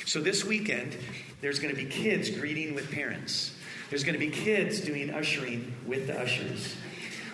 So 0.06 0.20
this 0.20 0.44
weekend, 0.44 0.96
there's 1.40 1.58
going 1.58 1.74
to 1.74 1.80
be 1.80 1.88
kids 1.88 2.30
greeting 2.30 2.74
with 2.74 2.90
parents. 2.90 3.52
There's 3.90 4.04
going 4.04 4.18
to 4.18 4.18
be 4.18 4.30
kids 4.30 4.80
doing 4.80 5.10
ushering 5.10 5.74
with 5.86 6.06
the 6.06 6.20
ushers 6.20 6.76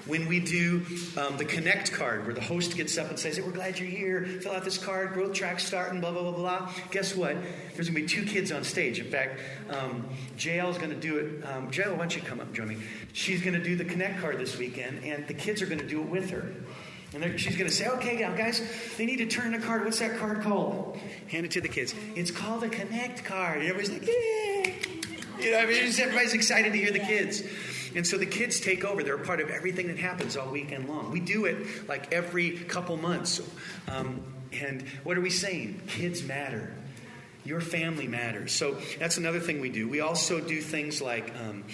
when 0.07 0.27
we 0.29 0.41
do 0.41 0.85
um, 1.17 1.37
the 1.37 1.45
Connect 1.45 1.93
card, 1.93 2.25
where 2.25 2.35
the 2.35 2.41
host 2.41 2.77
gets 2.77 2.97
up 2.99 3.09
and 3.09 3.19
says, 3.19 3.37
hey, 3.37 3.43
We're 3.43 3.51
glad 3.51 3.79
you're 3.79 3.89
here. 3.89 4.25
Fill 4.43 4.53
out 4.53 4.65
this 4.65 4.79
card, 4.79 5.13
growth 5.13 5.35
track 5.35 5.61
starting, 5.61 6.01
blah, 6.01 6.13
blah, 6.13 6.23
blah, 6.23 6.33
blah. 6.33 6.73
Guess 6.91 7.17
what? 7.17 7.37
There's 7.75 7.89
going 7.89 7.95
to 7.95 8.01
be 8.03 8.07
two 8.07 8.25
kids 8.25 8.53
on 8.53 8.65
stage. 8.65 8.99
In 8.99 9.11
fact, 9.11 9.41
um, 9.71 10.09
JL 10.37 10.71
is 10.71 10.79
going 10.79 10.91
to 10.91 10.97
do 10.97 11.19
it. 11.19 11.45
Um, 11.45 11.71
JL, 11.71 11.93
why 11.93 11.99
don't 11.99 12.17
you 12.17 12.23
come 12.23 12.41
up 12.41 12.47
and 12.47 12.55
join 12.55 12.69
me? 12.69 12.77
She's 13.13 13.43
going 13.43 13.55
to 13.55 13.63
do 13.63 13.77
the 13.77 13.85
Connect 13.85 14.21
card 14.21 14.39
this 14.39 14.57
weekend, 14.59 15.05
and 15.05 15.27
the 15.27 15.35
kids 15.35 15.63
are 15.63 15.67
going 15.67 15.81
to 15.81 15.89
do 15.89 16.01
it 16.01 16.09
with 16.09 16.31
her. 16.31 16.53
And 17.13 17.41
she's 17.41 17.57
going 17.57 17.69
to 17.69 17.75
say, 17.75 17.89
okay, 17.89 18.21
now 18.21 18.35
guys, 18.37 18.63
they 18.97 19.05
need 19.05 19.17
to 19.17 19.27
turn 19.27 19.53
a 19.55 19.59
card. 19.59 19.85
What's 19.85 19.99
that 19.99 20.19
card 20.19 20.43
called? 20.43 20.97
Hand 21.29 21.45
it 21.45 21.51
to 21.53 21.61
the 21.61 21.69
kids. 21.69 21.95
It's 22.15 22.31
called 22.31 22.63
a 22.63 22.69
Connect 22.69 23.25
card. 23.25 23.59
And 23.59 23.69
everybody's 23.69 23.91
like, 23.91 24.07
yeah. 24.07 24.91
You 25.41 25.53
know, 25.53 25.59
I 25.59 25.67
mean, 25.67 25.93
everybody's 25.99 26.35
excited 26.35 26.73
to 26.73 26.79
hear 26.79 26.93
the 26.93 27.01
kids. 27.01 27.43
And 27.95 28.07
so 28.07 28.19
the 28.19 28.27
kids 28.27 28.61
take 28.61 28.85
over. 28.85 29.03
They're 29.03 29.17
a 29.17 29.25
part 29.25 29.41
of 29.41 29.51
everything 29.51 29.89
that 29.89 29.99
happens 29.99 30.37
all 30.37 30.51
weekend 30.51 30.89
long. 30.89 31.11
We 31.11 31.21
do 31.21 31.45
it 31.47 31.89
like 31.89 32.13
every 32.13 32.53
couple 32.53 32.97
months. 32.97 33.41
Um, 33.89 34.23
and 34.53 34.83
what 35.05 35.17
are 35.17 35.21
we 35.21 35.31
saying? 35.31 35.81
Kids 35.87 36.23
matter. 36.23 36.75
Your 37.45 37.61
family 37.63 38.07
matters. 38.07 38.53
So 38.53 38.77
that's 38.99 39.17
another 39.17 39.41
thing 39.41 39.61
we 39.61 39.71
do. 39.71 39.89
We 39.89 40.01
also 40.01 40.41
do 40.41 40.61
things 40.61 41.01
like 41.01 41.33
um, 41.37 41.65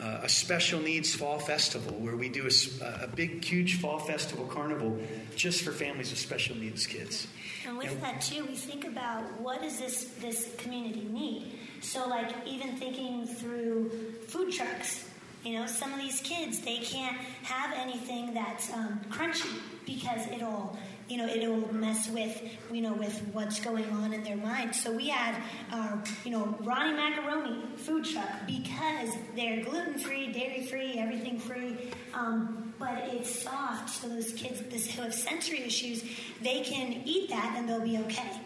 uh, 0.00 0.20
a 0.24 0.28
special 0.28 0.80
needs 0.80 1.14
fall 1.14 1.38
festival 1.38 1.96
where 1.98 2.16
we 2.16 2.28
do 2.28 2.48
a, 2.48 3.04
a, 3.04 3.06
big, 3.06 3.44
huge 3.44 3.80
fall 3.80 4.00
festival 4.00 4.46
carnival 4.46 4.98
just 5.36 5.62
for 5.62 5.70
families 5.70 6.10
with 6.10 6.18
special 6.18 6.56
needs 6.56 6.88
kids. 6.88 7.28
And 7.64 7.78
with 7.78 7.92
and, 7.92 8.02
that 8.02 8.20
too, 8.20 8.44
we 8.44 8.56
think 8.56 8.84
about 8.84 9.40
what 9.40 9.62
does 9.62 9.78
this 9.78 10.06
this 10.20 10.52
community 10.58 11.06
need. 11.08 11.52
So 11.80 12.08
like 12.08 12.32
even 12.44 12.76
thinking 12.76 13.24
through 13.24 13.90
food 14.26 14.52
trucks 14.52 15.08
you 15.44 15.58
know, 15.58 15.66
some 15.66 15.92
of 15.92 15.98
these 15.98 16.20
kids, 16.20 16.60
they 16.60 16.78
can't 16.78 17.16
have 17.42 17.74
anything 17.76 18.34
that's 18.34 18.72
um, 18.72 19.00
crunchy 19.10 19.58
because 19.84 20.26
it'll, 20.28 20.78
you 21.08 21.16
know, 21.16 21.26
it'll 21.26 21.74
mess 21.74 22.08
with, 22.10 22.40
you 22.70 22.80
know, 22.80 22.92
with 22.92 23.20
what's 23.32 23.58
going 23.60 23.84
on 23.90 24.12
in 24.12 24.22
their 24.22 24.36
mind. 24.36 24.74
So 24.74 24.92
we 24.92 25.08
had, 25.08 25.40
uh, 25.72 25.96
you 26.24 26.30
know, 26.30 26.56
Ronnie 26.60 26.94
Macaroni 26.94 27.64
food 27.76 28.04
truck 28.04 28.46
because 28.46 29.10
they're 29.34 29.64
gluten 29.64 29.98
free, 29.98 30.32
dairy 30.32 30.64
free, 30.66 30.98
everything 30.98 31.38
free. 31.38 31.76
Um, 32.14 32.72
but 32.78 33.02
it's 33.08 33.42
soft, 33.42 33.90
so 33.90 34.08
those 34.08 34.32
kids 34.32 34.60
who 34.92 35.02
have 35.02 35.14
sensory 35.14 35.62
issues, 35.62 36.04
they 36.40 36.62
can 36.62 37.02
eat 37.04 37.30
that 37.30 37.54
and 37.56 37.68
they'll 37.68 37.80
be 37.80 37.98
okay. 37.98 38.40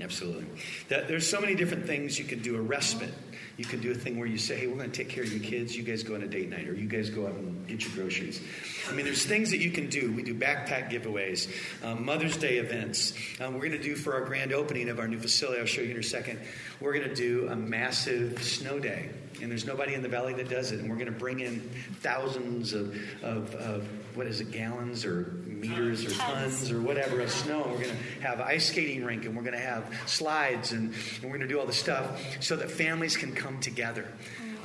Absolutely. 0.00 0.46
There's 0.88 1.28
so 1.28 1.40
many 1.40 1.54
different 1.54 1.86
things 1.86 2.18
you 2.18 2.24
can 2.24 2.40
do. 2.40 2.56
A 2.56 2.60
respite 2.60 3.12
you 3.56 3.64
can 3.64 3.80
do 3.80 3.90
a 3.90 3.94
thing 3.94 4.18
where 4.18 4.26
you 4.26 4.38
say, 4.38 4.60
hey, 4.60 4.66
we're 4.66 4.76
going 4.76 4.90
to 4.90 4.96
take 4.96 5.08
care 5.08 5.22
of 5.22 5.32
your 5.32 5.42
kids. 5.42 5.76
You 5.76 5.82
guys 5.82 6.02
go 6.02 6.14
on 6.14 6.22
a 6.22 6.26
date 6.26 6.48
night, 6.48 6.68
or 6.68 6.74
you 6.74 6.88
guys 6.88 7.10
go 7.10 7.26
out 7.26 7.34
and 7.34 7.66
get 7.66 7.84
your 7.84 7.94
groceries. 7.94 8.40
I 8.88 8.92
mean, 8.92 9.04
there's 9.04 9.26
things 9.26 9.50
that 9.50 9.58
you 9.58 9.70
can 9.70 9.88
do. 9.88 10.12
We 10.12 10.22
do 10.22 10.34
backpack 10.34 10.90
giveaways, 10.90 11.50
um, 11.84 12.04
Mother's 12.04 12.36
Day 12.36 12.58
events. 12.58 13.12
Um, 13.40 13.54
we're 13.54 13.60
going 13.60 13.72
to 13.72 13.82
do 13.82 13.94
for 13.94 14.14
our 14.14 14.24
grand 14.24 14.52
opening 14.52 14.88
of 14.88 14.98
our 14.98 15.08
new 15.08 15.18
facility, 15.18 15.60
I'll 15.60 15.66
show 15.66 15.82
you 15.82 15.90
in 15.90 15.98
a 15.98 16.02
second, 16.02 16.40
we're 16.80 16.94
going 16.94 17.08
to 17.08 17.14
do 17.14 17.48
a 17.48 17.56
massive 17.56 18.42
snow 18.42 18.78
day. 18.78 19.10
And 19.40 19.50
there's 19.50 19.66
nobody 19.66 19.94
in 19.94 20.02
the 20.02 20.08
valley 20.08 20.34
that 20.34 20.48
does 20.48 20.72
it. 20.72 20.80
And 20.80 20.88
we're 20.88 20.96
going 20.96 21.12
to 21.12 21.18
bring 21.18 21.40
in 21.40 21.60
thousands 22.00 22.72
of, 22.72 22.96
of, 23.22 23.54
of 23.54 23.88
what 24.16 24.26
is 24.26 24.40
it, 24.40 24.52
gallons 24.52 25.04
or 25.04 25.34
meters 25.62 26.04
or 26.04 26.10
tons 26.10 26.70
or 26.70 26.80
whatever 26.80 27.20
of 27.20 27.30
snow. 27.30 27.62
We're 27.70 27.84
going 27.84 27.96
to 27.96 28.22
have 28.26 28.40
ice 28.40 28.68
skating 28.68 29.04
rink 29.04 29.24
and 29.24 29.36
we're 29.36 29.42
going 29.42 29.54
to 29.54 29.64
have 29.64 29.84
slides 30.06 30.72
and, 30.72 30.92
and 30.92 31.22
we're 31.22 31.38
going 31.38 31.40
to 31.40 31.46
do 31.48 31.58
all 31.58 31.66
the 31.66 31.72
stuff 31.72 32.20
so 32.40 32.56
that 32.56 32.70
families 32.70 33.16
can 33.16 33.32
come 33.32 33.60
together 33.60 34.06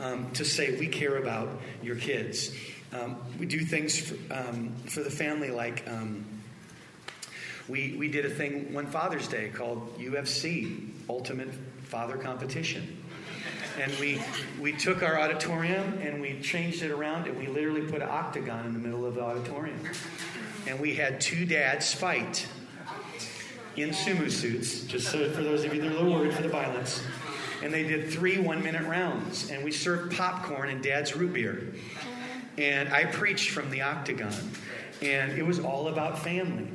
um, 0.01 0.29
to 0.31 0.43
say, 0.43 0.77
we 0.77 0.87
care 0.87 1.17
about 1.17 1.49
your 1.81 1.95
kids. 1.95 2.51
Um, 2.93 3.17
we 3.39 3.45
do 3.45 3.59
things 3.59 3.99
for, 3.99 4.15
um, 4.33 4.75
for 4.87 5.01
the 5.01 5.11
family 5.11 5.51
like 5.51 5.87
um, 5.87 6.25
we, 7.67 7.95
we 7.97 8.07
did 8.07 8.25
a 8.25 8.29
thing 8.29 8.73
one 8.73 8.87
Father's 8.87 9.27
Day 9.27 9.49
called 9.53 9.97
UFC, 9.99 10.89
Ultimate 11.09 11.53
Father 11.83 12.17
Competition. 12.17 13.03
And 13.79 13.91
we, 13.99 14.19
we 14.59 14.71
took 14.73 15.03
our 15.03 15.19
auditorium 15.19 15.99
and 16.01 16.19
we 16.19 16.39
changed 16.41 16.81
it 16.81 16.89
around 16.89 17.27
and 17.27 17.37
we 17.37 17.45
literally 17.45 17.81
put 17.81 18.01
an 18.01 18.09
octagon 18.09 18.65
in 18.65 18.73
the 18.73 18.79
middle 18.79 19.05
of 19.05 19.15
the 19.15 19.21
auditorium 19.21 19.79
and 20.67 20.79
we 20.79 20.93
had 20.93 21.21
two 21.21 21.45
dads 21.45 21.93
fight 21.93 22.45
in 23.77 23.89
sumo 23.89 24.29
suits, 24.29 24.81
just 24.81 25.07
so 25.11 25.29
for 25.31 25.41
those 25.41 25.63
of 25.63 25.73
you 25.73 25.81
that 25.81 25.87
are 25.87 25.91
a 25.91 25.93
little 25.93 26.13
worried 26.13 26.33
for 26.33 26.41
the 26.41 26.49
violence. 26.49 27.01
And 27.63 27.73
they 27.73 27.83
did 27.83 28.09
three 28.11 28.37
one 28.37 28.61
minute 28.61 28.85
rounds, 28.85 29.49
and 29.49 29.63
we 29.63 29.71
served 29.71 30.15
popcorn 30.15 30.69
and 30.69 30.83
dad's 30.83 31.15
root 31.15 31.33
beer. 31.33 31.73
And 32.57 32.89
I 32.89 33.05
preached 33.05 33.51
from 33.51 33.69
the 33.69 33.81
octagon, 33.81 34.33
and 35.01 35.31
it 35.31 35.45
was 35.45 35.59
all 35.59 35.87
about 35.87 36.19
family. 36.19 36.67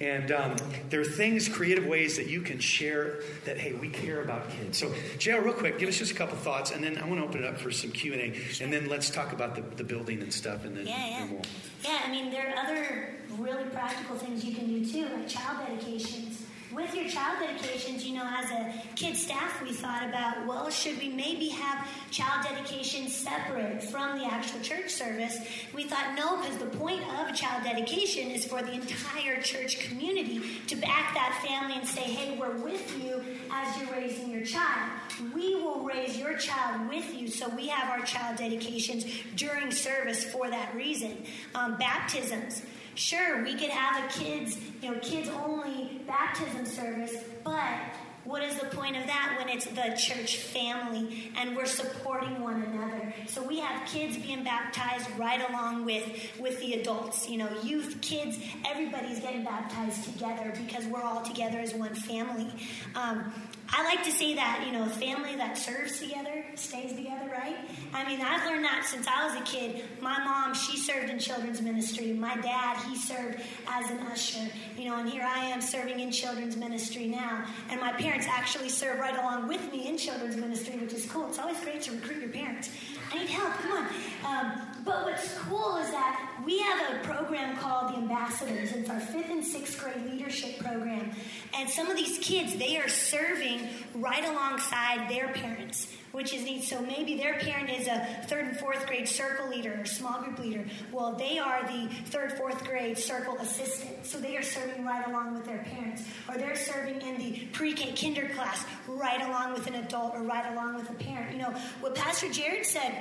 And 0.00 0.32
um, 0.32 0.56
there 0.88 1.02
are 1.02 1.04
things, 1.04 1.46
creative 1.46 1.84
ways 1.84 2.16
that 2.16 2.26
you 2.26 2.40
can 2.40 2.58
share 2.58 3.20
that, 3.44 3.58
hey, 3.58 3.74
we 3.74 3.90
care 3.90 4.22
about 4.22 4.48
kids. 4.48 4.78
So, 4.78 4.88
JL, 5.18 5.44
real 5.44 5.52
quick, 5.52 5.78
give 5.78 5.90
us 5.90 5.98
just 5.98 6.12
a 6.12 6.14
couple 6.14 6.38
thoughts, 6.38 6.70
and 6.70 6.82
then 6.82 6.96
I 6.96 7.06
want 7.06 7.20
to 7.20 7.26
open 7.26 7.44
it 7.44 7.46
up 7.46 7.58
for 7.58 7.70
some 7.70 7.90
Q&A, 7.90 8.34
and 8.62 8.72
then 8.72 8.88
let's 8.88 9.10
talk 9.10 9.32
about 9.32 9.54
the, 9.56 9.60
the 9.76 9.84
building 9.84 10.22
and 10.22 10.32
stuff, 10.32 10.64
and 10.64 10.74
then, 10.74 10.86
Yeah, 10.86 11.06
yeah. 11.06 11.18
then 11.18 11.30
we'll... 11.32 11.42
Yeah, 11.84 12.00
I 12.02 12.10
mean, 12.10 12.30
there 12.30 12.48
are 12.48 12.64
other 12.64 13.14
really 13.36 13.64
practical 13.64 14.16
things 14.16 14.42
you 14.42 14.54
can 14.54 14.68
do 14.68 14.86
too, 14.90 15.04
like 15.14 15.28
child 15.28 15.66
dedications. 15.66 16.46
With 16.72 16.94
your 16.94 17.08
child 17.08 17.38
dedications, 17.40 18.06
you 18.06 18.14
know, 18.14 18.24
as 18.24 18.48
a 18.52 18.72
kid 18.94 19.16
staff, 19.16 19.60
we 19.60 19.72
thought 19.72 20.08
about, 20.08 20.46
well, 20.46 20.70
should 20.70 20.98
we 20.98 21.08
maybe 21.08 21.48
have 21.48 21.84
child 22.12 22.46
dedications 22.46 23.12
separate 23.12 23.82
from 23.82 24.18
the 24.18 24.24
actual 24.24 24.60
church 24.60 24.90
service? 24.90 25.36
We 25.74 25.84
thought, 25.84 26.14
no, 26.16 26.36
because 26.36 26.58
the 26.58 26.78
point 26.78 27.02
of 27.18 27.28
a 27.28 27.32
child 27.32 27.64
dedication 27.64 28.30
is 28.30 28.46
for 28.46 28.62
the 28.62 28.72
entire 28.72 29.42
church 29.42 29.80
community 29.80 30.42
to 30.68 30.76
back 30.76 31.12
that 31.14 31.44
family 31.44 31.76
and 31.76 31.88
say, 31.88 32.02
hey, 32.02 32.38
we're 32.38 32.56
with 32.58 33.02
you 33.02 33.20
as 33.50 33.80
you're 33.80 33.90
raising 33.90 34.30
your 34.30 34.44
child. 34.44 34.92
We 35.34 35.56
will 35.56 35.80
raise 35.80 36.16
your 36.16 36.36
child 36.36 36.88
with 36.88 37.12
you, 37.12 37.26
so 37.26 37.48
we 37.48 37.66
have 37.66 37.90
our 37.90 38.06
child 38.06 38.38
dedications 38.38 39.04
during 39.34 39.72
service 39.72 40.24
for 40.24 40.48
that 40.48 40.72
reason. 40.76 41.24
Um, 41.56 41.76
baptisms. 41.78 42.62
Sure, 43.00 43.42
we 43.42 43.54
could 43.54 43.70
have 43.70 44.04
a 44.04 44.08
kids, 44.12 44.58
you 44.82 44.90
know, 44.90 45.00
kids 45.00 45.30
only 45.30 46.02
baptism 46.06 46.66
service, 46.66 47.14
but 47.42 47.78
what 48.24 48.42
is 48.42 48.58
the 48.58 48.66
point 48.66 48.94
of 48.94 49.06
that 49.06 49.36
when 49.38 49.48
it's 49.48 49.64
the 49.64 49.96
church 49.96 50.36
family 50.36 51.32
and 51.34 51.56
we're 51.56 51.64
supporting 51.64 52.42
one 52.42 52.62
another? 52.62 53.14
So 53.26 53.42
we 53.42 53.58
have 53.58 53.88
kids 53.88 54.18
being 54.18 54.44
baptized 54.44 55.08
right 55.18 55.40
along 55.48 55.86
with 55.86 56.04
with 56.38 56.60
the 56.60 56.74
adults. 56.74 57.26
You 57.26 57.38
know, 57.38 57.48
youth, 57.62 57.96
kids, 58.02 58.38
everybody's 58.66 59.18
getting 59.20 59.44
baptized 59.44 60.04
together 60.04 60.52
because 60.54 60.84
we're 60.84 61.02
all 61.02 61.22
together 61.22 61.58
as 61.58 61.72
one 61.72 61.94
family. 61.94 62.52
Um, 62.94 63.32
I 63.72 63.84
like 63.84 64.04
to 64.04 64.10
say 64.10 64.34
that 64.34 64.64
you 64.66 64.72
know, 64.72 64.84
a 64.84 64.88
family 64.88 65.36
that 65.36 65.56
serves 65.56 66.00
together 66.00 66.44
stays 66.54 66.92
together, 66.92 67.30
right? 67.30 67.56
I 67.94 68.06
mean, 68.06 68.20
I've 68.20 68.44
learned 68.46 68.64
that 68.64 68.84
since 68.84 69.06
I 69.06 69.26
was 69.26 69.40
a 69.40 69.44
kid. 69.44 69.84
My 70.00 70.18
mom, 70.24 70.54
she 70.54 70.76
served 70.76 71.08
in 71.08 71.18
children's 71.18 71.62
ministry. 71.62 72.12
My 72.12 72.36
dad, 72.36 72.76
he 72.88 72.96
served 72.96 73.40
as 73.68 73.90
an 73.90 73.98
usher. 73.98 74.46
You 74.76 74.86
know, 74.86 74.98
and 74.98 75.08
here 75.08 75.22
I 75.24 75.46
am 75.46 75.60
serving 75.60 76.00
in 76.00 76.10
children's 76.10 76.56
ministry 76.56 77.06
now. 77.06 77.46
And 77.70 77.80
my 77.80 77.92
parents 77.92 78.26
actually 78.28 78.68
serve 78.68 78.98
right 78.98 79.16
along 79.16 79.48
with 79.48 79.70
me 79.72 79.88
in 79.88 79.96
children's 79.96 80.36
ministry, 80.36 80.76
which 80.78 80.92
is 80.92 81.06
cool. 81.06 81.28
It's 81.28 81.38
always 81.38 81.60
great 81.60 81.82
to 81.82 81.92
recruit 81.92 82.20
your 82.20 82.30
parents. 82.30 82.70
I 83.12 83.18
need 83.18 83.28
help. 83.28 83.52
Come 83.54 83.72
on. 83.72 83.86
Um, 84.24 84.69
but 84.84 85.04
what's 85.04 85.36
cool 85.38 85.76
is 85.76 85.90
that 85.90 86.40
we 86.44 86.58
have 86.60 86.94
a 86.94 87.04
program 87.04 87.56
called 87.56 87.92
the 87.92 87.98
Ambassadors. 87.98 88.72
It's 88.72 88.88
our 88.88 89.00
fifth 89.00 89.30
and 89.30 89.44
sixth 89.44 89.78
grade 89.78 90.10
leadership 90.10 90.58
program. 90.58 91.10
And 91.54 91.68
some 91.68 91.90
of 91.90 91.96
these 91.96 92.18
kids, 92.18 92.56
they 92.56 92.78
are 92.78 92.88
serving 92.88 93.68
right 93.94 94.24
alongside 94.24 95.10
their 95.10 95.28
parents, 95.28 95.92
which 96.12 96.32
is 96.32 96.44
neat. 96.44 96.64
So 96.64 96.80
maybe 96.80 97.16
their 97.16 97.34
parent 97.34 97.70
is 97.70 97.88
a 97.88 98.24
third 98.26 98.46
and 98.46 98.56
fourth 98.58 98.86
grade 98.86 99.08
circle 99.08 99.48
leader 99.48 99.78
or 99.80 99.84
small 99.84 100.22
group 100.22 100.38
leader. 100.38 100.64
Well, 100.92 101.14
they 101.14 101.38
are 101.38 101.62
the 101.62 101.88
third, 102.06 102.32
fourth 102.32 102.64
grade 102.64 102.96
circle 102.96 103.36
assistant. 103.38 104.06
So 104.06 104.18
they 104.18 104.36
are 104.36 104.42
serving 104.42 104.84
right 104.84 105.06
along 105.06 105.34
with 105.34 105.44
their 105.44 105.58
parents. 105.58 106.04
Or 106.28 106.36
they're 106.36 106.56
serving 106.56 107.02
in 107.02 107.18
the 107.18 107.46
pre 107.52 107.74
K 107.74 107.92
kinder 107.92 108.30
class 108.34 108.64
right 108.88 109.20
along 109.22 109.52
with 109.52 109.66
an 109.66 109.74
adult 109.74 110.14
or 110.14 110.22
right 110.22 110.50
along 110.52 110.76
with 110.76 110.88
a 110.90 110.94
parent. 110.94 111.32
You 111.32 111.42
know, 111.42 111.54
what 111.80 111.94
Pastor 111.94 112.30
Jared 112.30 112.64
said 112.64 112.92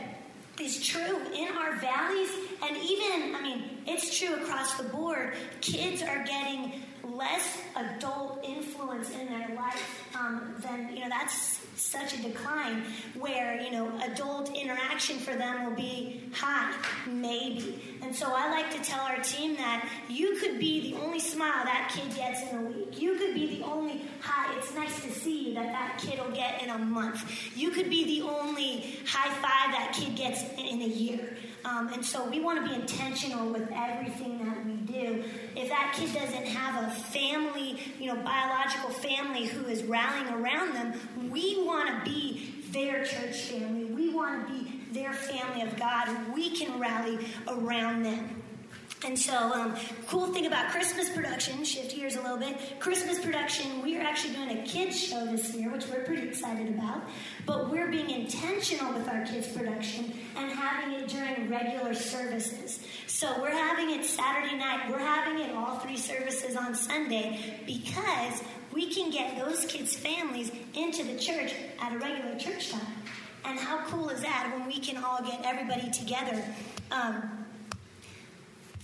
is 0.62 0.86
true 0.86 1.18
in 1.34 1.47
our 1.57 1.76
valleys 1.78 2.30
and 2.64 2.78
even 2.78 3.36
i 3.36 3.41
mean 3.41 3.80
it's 3.89 4.18
true 4.20 4.36
across 4.36 4.76
the 4.76 4.84
board. 4.84 5.34
Kids 5.62 6.03
are 6.03 6.24
getting 6.24 6.74
less 7.03 7.57
adult 7.76 8.43
influence 8.43 9.10
in 9.10 9.26
their 9.28 9.55
life 9.55 10.05
um, 10.16 10.53
than 10.60 10.95
you 10.95 10.99
know 11.01 11.10
that's 11.10 11.59
such 11.80 12.14
a 12.14 12.22
decline 12.22 12.84
where 13.18 13.60
you 13.62 13.72
know 13.72 13.92
adult 14.04 14.56
interaction 14.56 15.18
for 15.18 15.36
them 15.36 15.66
will 15.66 15.76
be 15.76 16.22
high 16.34 16.74
maybe. 17.08 17.98
And 18.02 18.16
so 18.16 18.28
i 18.30 18.50
like 18.50 18.72
to 18.72 18.82
tell 18.82 19.02
our 19.02 19.22
team 19.22 19.56
that 19.56 19.88
you 20.10 20.38
could 20.40 20.60
be 20.60 20.92
the 20.92 20.98
only 21.00 21.20
smile 21.20 21.64
that 21.66 21.92
kid 21.94 22.16
gets 22.16 22.42
in 22.50 22.58
a 22.58 22.62
week. 22.62 23.02
You 23.02 23.16
could 23.16 23.34
be 23.34 23.58
the 23.58 23.66
only 23.66 24.02
hi 24.22 24.56
it's 24.58 24.74
nice 24.76 25.02
to 25.04 25.12
see 25.12 25.50
you 25.50 25.54
that 25.56 25.72
that 25.72 25.98
kid 25.98 26.20
will 26.20 26.36
get 26.36 26.62
in 26.62 26.70
a 26.70 26.78
month. 26.78 27.24
You 27.56 27.72
could 27.72 27.90
be 27.90 28.20
the 28.20 28.28
only 28.28 28.98
high 29.06 29.34
five 29.36 29.72
that 29.74 29.94
kid 29.94 30.16
gets 30.16 30.44
in 30.58 30.82
a 30.82 30.88
year 30.88 31.38
um, 31.70 31.89
and 31.93 32.03
so 32.03 32.28
we 32.28 32.39
want 32.39 32.63
to 32.63 32.67
be 32.67 32.76
intentional 32.76 33.47
with 33.49 33.70
everything 33.72 34.43
that 34.43 34.65
we 34.65 34.74
do. 34.74 35.24
If 35.55 35.70
that 35.70 35.93
kid 35.95 36.13
doesn't 36.13 36.47
have 36.47 36.84
a 36.84 36.91
family, 36.91 37.80
you 37.99 38.07
know, 38.07 38.15
biological 38.24 38.89
family 38.89 39.45
who 39.45 39.67
is 39.67 39.84
rallying 39.84 40.34
around 40.34 40.74
them, 40.74 40.93
we 41.30 41.63
want 41.65 42.03
to 42.03 42.09
be 42.09 42.55
their 42.72 43.03
church 43.05 43.41
family. 43.41 43.86
We 43.86 44.09
want 44.09 44.47
to 44.47 44.53
be 44.53 44.82
their 44.91 45.13
family 45.13 45.61
of 45.61 45.78
God. 45.78 46.34
We 46.34 46.55
can 46.55 46.80
rally 46.80 47.20
around 47.47 48.03
them. 48.03 48.39
And 49.06 49.18
so, 49.18 49.34
um, 49.34 49.76
cool 50.08 50.28
thing 50.28 50.45
about 50.45 50.72
Christmas 50.72 51.10
production, 51.10 51.64
shift 51.64 51.95
gears 51.95 52.18
a 52.18 52.22
little 52.22 52.38
bit. 52.38 52.58
Christmas 52.80 53.18
production, 53.18 53.82
we 53.82 53.97
are 53.97 54.02
actually 54.02 54.34
doing 54.34 54.58
a 54.58 54.64
kids 54.64 55.02
show 55.02 55.26
this 55.26 55.54
year, 55.56 55.72
which 55.72 55.88
we're 55.88 56.04
pretty 56.04 56.28
excited 56.28 56.68
about. 56.68 57.04
But 57.45 57.70
we're 57.70 57.89
being 57.89 58.10
intentional 58.10 58.93
with 58.93 59.08
our 59.08 59.26
kids 59.26 59.47
production 59.47 60.14
and 60.36 60.52
having 60.52 61.00
it 61.00 61.08
during 61.08 61.50
regular 61.50 61.93
services. 61.93 62.82
So 63.08 63.41
we're 63.41 63.52
having 63.52 63.97
it 63.97 64.04
Saturday 64.04 64.58
night. 64.58 64.89
We're 64.89 65.00
having 65.00 65.39
it 65.43 65.56
all 65.56 65.78
three 65.78 65.97
services 65.97 66.58
on 66.58 66.76
Sunday 66.76 67.62
because 67.66 68.43
we 68.74 68.93
can 68.93 69.12
get 69.12 69.38
those 69.38 69.66
kids' 69.66 69.95
families 69.95 70.52
into 70.74 71.06
the 71.06 71.18
church 71.18 71.54
at 71.82 71.93
a 71.93 71.97
regular 72.00 72.38
church 72.38 72.72
time. 72.72 72.95
And 73.45 73.58
how 73.58 73.86
cool 73.86 74.10
is 74.10 74.22
that 74.22 74.54
when 74.54 74.68
we 74.68 74.80
can 74.80 75.02
all 75.02 75.24
get 75.24 75.39
everybody 75.45 75.89
together? 75.89 76.43
Um, 76.91 77.39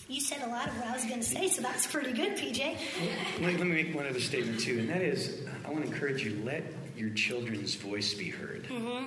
you 0.07 0.21
said 0.21 0.41
a 0.43 0.47
lot 0.47 0.67
of 0.67 0.77
what 0.77 0.87
I 0.87 0.93
was 0.93 1.05
going 1.05 1.19
to 1.19 1.25
say, 1.25 1.47
so 1.47 1.61
that's 1.61 1.87
pretty 1.87 2.13
good, 2.13 2.37
PJ. 2.37 2.77
Let 3.39 3.53
me, 3.53 3.57
let 3.57 3.67
me 3.67 3.83
make 3.83 3.95
one 3.95 4.05
other 4.05 4.19
statement, 4.19 4.59
too, 4.59 4.79
and 4.79 4.89
that 4.89 5.01
is 5.01 5.45
I 5.65 5.71
want 5.71 5.85
to 5.85 5.91
encourage 5.91 6.23
you 6.23 6.41
let 6.43 6.63
your 6.95 7.09
children's 7.11 7.75
voice 7.75 8.13
be 8.13 8.29
heard. 8.29 8.67
Mm-hmm. 8.69 9.05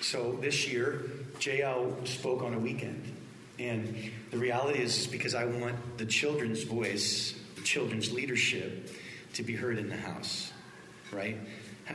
So 0.00 0.32
this 0.40 0.66
year, 0.66 1.10
JL 1.38 2.06
spoke 2.06 2.42
on 2.42 2.54
a 2.54 2.58
weekend. 2.58 3.16
And 3.58 4.10
the 4.30 4.38
reality 4.38 4.78
is, 4.78 5.00
is 5.00 5.06
because 5.06 5.34
I 5.34 5.44
want 5.44 5.98
the 5.98 6.06
children's 6.06 6.62
voice, 6.62 7.34
the 7.56 7.62
children's 7.62 8.10
leadership, 8.10 8.90
to 9.34 9.42
be 9.42 9.54
heard 9.54 9.78
in 9.78 9.90
the 9.90 9.96
house, 9.96 10.50
right? 11.12 11.36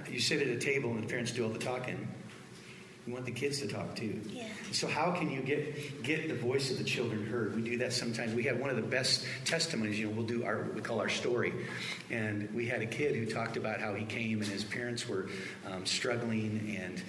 You 0.10 0.20
sit 0.20 0.42
at 0.42 0.48
a 0.48 0.60
table 0.60 0.92
and 0.92 1.04
the 1.04 1.08
parents 1.08 1.32
do 1.32 1.44
all 1.44 1.50
the 1.50 1.58
talking. 1.58 2.08
You 3.06 3.14
want 3.14 3.26
the 3.26 3.32
kids 3.32 3.60
to 3.60 3.68
talk 3.68 3.96
too. 3.96 4.20
Yeah. 4.32 4.48
So 4.72 4.88
how 4.88 5.12
can 5.12 5.30
you 5.30 5.42
get 5.42 6.02
get 6.02 6.28
the 6.28 6.34
voice 6.34 6.72
of 6.72 6.80
the 6.80 6.84
children 6.84 7.24
heard? 7.24 7.56
We 7.56 7.62
do 7.62 7.78
that 7.78 7.94
sometimes. 7.94 8.34
We 8.34 8.44
have 8.44 8.58
one 8.58 8.72
of 8.72 8.78
the 8.78 8.82
best 8.82 9.26
testimonies. 9.46 10.00
You 10.00 10.08
know, 10.08 10.14
we'll 10.14 10.26
do 10.26 10.44
our 10.44 10.64
we 10.74 10.82
call 10.82 11.00
our 11.00 11.10
story, 11.10 11.54
and 12.10 12.52
we 12.52 12.66
had 12.66 12.82
a 12.82 12.88
kid 12.88 13.16
who 13.16 13.28
talked 13.28 13.58
about 13.58 13.80
how 13.80 13.94
he 13.94 14.06
came 14.06 14.42
and 14.42 14.50
his 14.50 14.64
parents 14.64 15.08
were 15.08 15.30
um, 15.68 15.86
struggling, 15.86 16.78
and 16.82 17.04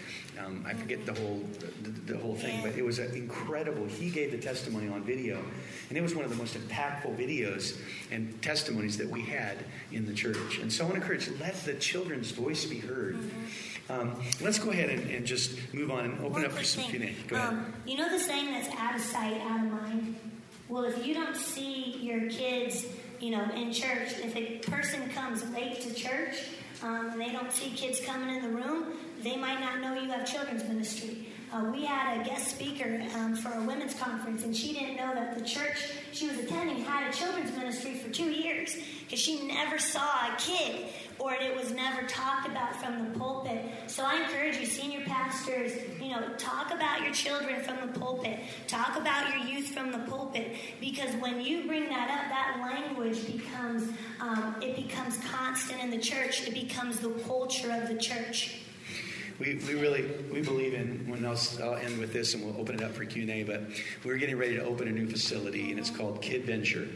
um, 0.44 0.64
I 0.66 0.74
forget 0.74 1.06
the 1.06 1.14
whole 1.14 1.42
the, 1.82 2.12
the 2.12 2.18
whole 2.18 2.36
thing, 2.36 2.60
but 2.62 2.76
it 2.76 2.84
was 2.84 2.98
incredible. 2.98 3.86
He 3.86 4.10
gave 4.10 4.32
the 4.32 4.38
testimony 4.38 4.88
on 4.88 5.02
video, 5.02 5.42
and 5.88 5.96
it 5.96 6.02
was 6.02 6.14
one 6.14 6.26
of 6.26 6.30
the 6.30 6.36
most 6.36 6.58
impactful 6.58 7.16
videos 7.16 7.78
and 8.10 8.40
testimonies 8.42 8.98
that 8.98 9.08
we 9.08 9.22
had 9.22 9.64
in 9.92 10.04
the 10.04 10.12
church. 10.12 10.58
And 10.58 10.70
so 10.70 10.84
I 10.84 10.88
want 10.88 10.96
to 10.96 11.00
encourage 11.00 11.40
let 11.40 11.54
the 11.64 11.74
children's 11.74 12.32
voice 12.32 12.66
be 12.66 12.80
heard. 12.80 13.16
Mm-hmm. 13.16 13.46
Um, 13.88 14.20
let's 14.40 14.58
go 14.58 14.70
ahead 14.70 14.90
and, 14.90 15.08
and, 15.10 15.24
just 15.24 15.72
move 15.72 15.92
on 15.92 16.04
and 16.06 16.24
open 16.24 16.44
up 16.44 16.52
for 16.52 16.64
some 16.64 16.82
Q&A. 16.84 17.14
Go 17.28 17.36
um, 17.36 17.58
ahead. 17.58 17.72
You 17.86 17.96
know 17.96 18.08
the 18.10 18.18
saying 18.18 18.50
that's 18.50 18.74
out 18.80 18.96
of 18.96 19.00
sight, 19.00 19.40
out 19.42 19.64
of 19.64 19.70
mind? 19.70 20.16
Well, 20.68 20.84
if 20.84 21.06
you 21.06 21.14
don't 21.14 21.36
see 21.36 21.96
your 22.00 22.28
kids, 22.28 22.84
you 23.20 23.30
know, 23.30 23.48
in 23.54 23.72
church, 23.72 24.18
if 24.18 24.34
a 24.34 24.58
person 24.58 25.08
comes 25.10 25.48
late 25.50 25.80
to 25.82 25.94
church 25.94 26.34
um, 26.82 27.10
and 27.12 27.20
they 27.20 27.30
don't 27.30 27.52
see 27.52 27.70
kids 27.70 28.00
coming 28.00 28.34
in 28.34 28.42
the 28.42 28.48
room, 28.48 28.94
they 29.22 29.36
might 29.36 29.60
not 29.60 29.80
know 29.80 29.94
you 29.94 30.10
have 30.10 30.26
children's 30.26 30.64
ministry. 30.64 31.28
Uh, 31.52 31.70
we 31.72 31.84
had 31.84 32.20
a 32.20 32.24
guest 32.24 32.48
speaker 32.48 33.00
um, 33.14 33.36
for 33.36 33.52
a 33.52 33.62
women's 33.62 33.94
conference, 33.94 34.42
and 34.44 34.56
she 34.56 34.72
didn't 34.72 34.96
know 34.96 35.14
that 35.14 35.38
the 35.38 35.44
church 35.44 35.92
she 36.12 36.28
was 36.28 36.38
attending 36.38 36.82
had 36.84 37.08
a 37.08 37.16
children's 37.16 37.54
ministry 37.56 37.94
for 37.94 38.10
two 38.10 38.30
years 38.30 38.76
because 39.04 39.18
she 39.18 39.46
never 39.46 39.78
saw 39.78 40.32
a 40.32 40.36
kid 40.38 40.86
or 41.18 41.32
it 41.34 41.56
was 41.56 41.72
never 41.72 42.06
talked 42.06 42.46
about 42.46 42.76
from 42.76 43.04
the 43.04 43.18
pulpit. 43.18 43.64
So 43.86 44.04
I 44.04 44.22
encourage 44.22 44.58
you, 44.58 44.66
senior 44.66 45.00
pastors, 45.06 45.72
you 46.00 46.10
know, 46.10 46.28
talk 46.36 46.72
about 46.72 47.02
your 47.02 47.12
children 47.12 47.62
from 47.62 47.86
the 47.86 47.98
pulpit. 47.98 48.40
Talk 48.66 48.96
about 48.96 49.34
your 49.34 49.46
youth 49.46 49.68
from 49.68 49.92
the 49.92 49.98
pulpit. 50.00 50.56
Because 50.80 51.14
when 51.16 51.40
you 51.40 51.66
bring 51.66 51.88
that 51.88 52.10
up, 52.10 52.28
that 52.28 52.58
language 52.60 53.26
becomes, 53.26 53.88
um, 54.20 54.56
it 54.60 54.76
becomes 54.76 55.18
constant 55.30 55.82
in 55.82 55.90
the 55.90 55.98
church. 55.98 56.46
It 56.46 56.54
becomes 56.54 57.00
the 57.00 57.10
culture 57.26 57.72
of 57.72 57.88
the 57.88 57.96
church. 57.96 58.60
We, 59.38 59.60
we 59.66 59.74
really 59.74 60.04
we 60.32 60.40
believe 60.40 60.74
in 60.74 61.08
when 61.08 61.24
I'll, 61.24 61.38
I'll 61.62 61.76
end 61.76 61.98
with 61.98 62.12
this 62.12 62.34
and 62.34 62.44
we'll 62.44 62.58
open 62.60 62.76
it 62.76 62.82
up 62.82 62.92
for 62.92 63.04
q&a 63.04 63.42
but 63.42 63.62
we're 64.04 64.16
getting 64.16 64.36
ready 64.36 64.56
to 64.56 64.64
open 64.64 64.88
a 64.88 64.92
new 64.92 65.06
facility 65.06 65.70
and 65.70 65.78
it's 65.78 65.90
called 65.90 66.22
kid 66.22 66.44
venture 66.44 66.88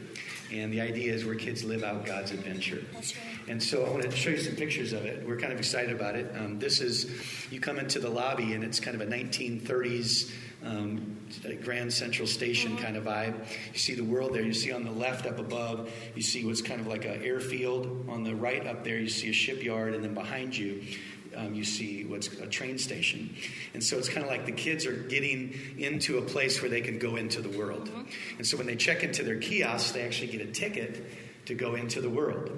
and 0.53 0.73
the 0.73 0.81
idea 0.81 1.13
is 1.13 1.25
where 1.25 1.35
kids 1.35 1.65
live 1.65 1.83
out 1.83 2.07
god's 2.07 2.31
adventure 2.31 2.85
That's 2.93 3.17
right. 3.17 3.49
and 3.49 3.63
so 3.63 3.85
i 3.85 3.91
want 3.91 4.03
to 4.03 4.11
show 4.11 4.31
you 4.31 4.39
some 4.39 4.57
pictures 4.57 4.93
of 4.93 5.05
it 5.05 5.27
we're 5.27 5.39
kind 5.39 5.53
of 5.53 5.59
excited 5.59 5.95
about 5.95 6.17
it 6.17 6.35
um, 6.37 6.59
this 6.59 6.81
is 6.81 7.11
you 7.51 7.61
come 7.61 7.79
into 7.79 7.99
the 7.99 8.11
lobby 8.11 8.55
and 8.55 8.65
it's 8.65 8.81
kind 8.81 9.01
of 9.01 9.07
a 9.07 9.11
1930s 9.11 10.33
um, 10.65 11.17
Grand 11.63 11.93
Central 11.93 12.29
Station 12.29 12.77
kind 12.77 12.97
of 12.97 13.05
vibe. 13.05 13.35
You 13.73 13.79
see 13.79 13.95
the 13.95 14.05
world 14.05 14.35
there. 14.35 14.43
You 14.43 14.53
see 14.53 14.73
on 14.73 14.85
the 14.85 14.91
left 14.91 15.27
up 15.27 15.39
above, 15.39 15.91
you 16.15 16.23
see 16.23 16.45
what's 16.45 16.61
kind 16.61 16.81
of 16.81 16.87
like 16.87 17.05
an 17.05 17.23
airfield. 17.23 18.07
On 18.09 18.25
the 18.25 18.35
right 18.35 18.67
up 18.67 18.85
there, 18.85 18.99
you 18.99 19.09
see 19.09 19.31
a 19.31 19.33
shipyard, 19.33 19.95
and 19.95 20.05
then 20.05 20.15
behind 20.15 20.57
you, 20.57 20.83
um, 21.37 21.55
you 21.55 21.65
see 21.65 22.05
what's 22.05 22.29
a 22.29 22.47
train 22.47 22.79
station. 22.79 23.35
And 23.75 23.83
so 23.83 23.99
it's 23.99 24.09
kind 24.09 24.25
of 24.25 24.31
like 24.31 24.47
the 24.47 24.53
kids 24.53 24.87
are 24.87 24.97
getting 24.97 25.55
into 25.79 26.19
a 26.19 26.23
place 26.23 26.61
where 26.61 26.71
they 26.71 26.81
can 26.81 26.99
go 26.99 27.17
into 27.17 27.41
the 27.41 27.57
world. 27.57 27.91
And 28.39 28.47
so 28.47 28.57
when 28.57 28.67
they 28.67 28.77
check 28.77 29.03
into 29.03 29.23
their 29.23 29.39
kiosks, 29.39 29.93
they 29.93 30.03
actually 30.03 30.29
get 30.29 30.41
a 30.41 30.51
ticket 30.51 31.07
to 31.47 31.55
go 31.55 31.75
into 31.75 32.01
the 32.01 32.11
world. 32.11 32.51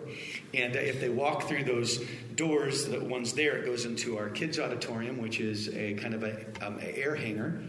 And 0.52 0.76
if 0.76 1.00
they 1.00 1.08
walk 1.08 1.44
through 1.44 1.64
those 1.64 1.98
doors, 2.34 2.86
the 2.86 3.00
ones 3.00 3.32
there, 3.32 3.56
it 3.58 3.64
goes 3.64 3.84
into 3.84 4.18
our 4.18 4.28
kids' 4.28 4.58
auditorium, 4.58 5.18
which 5.18 5.40
is 5.40 5.68
a 5.74 5.94
kind 5.94 6.14
of 6.14 6.24
a, 6.24 6.44
um, 6.60 6.78
a 6.80 6.98
air 6.98 7.14
hangar. 7.14 7.62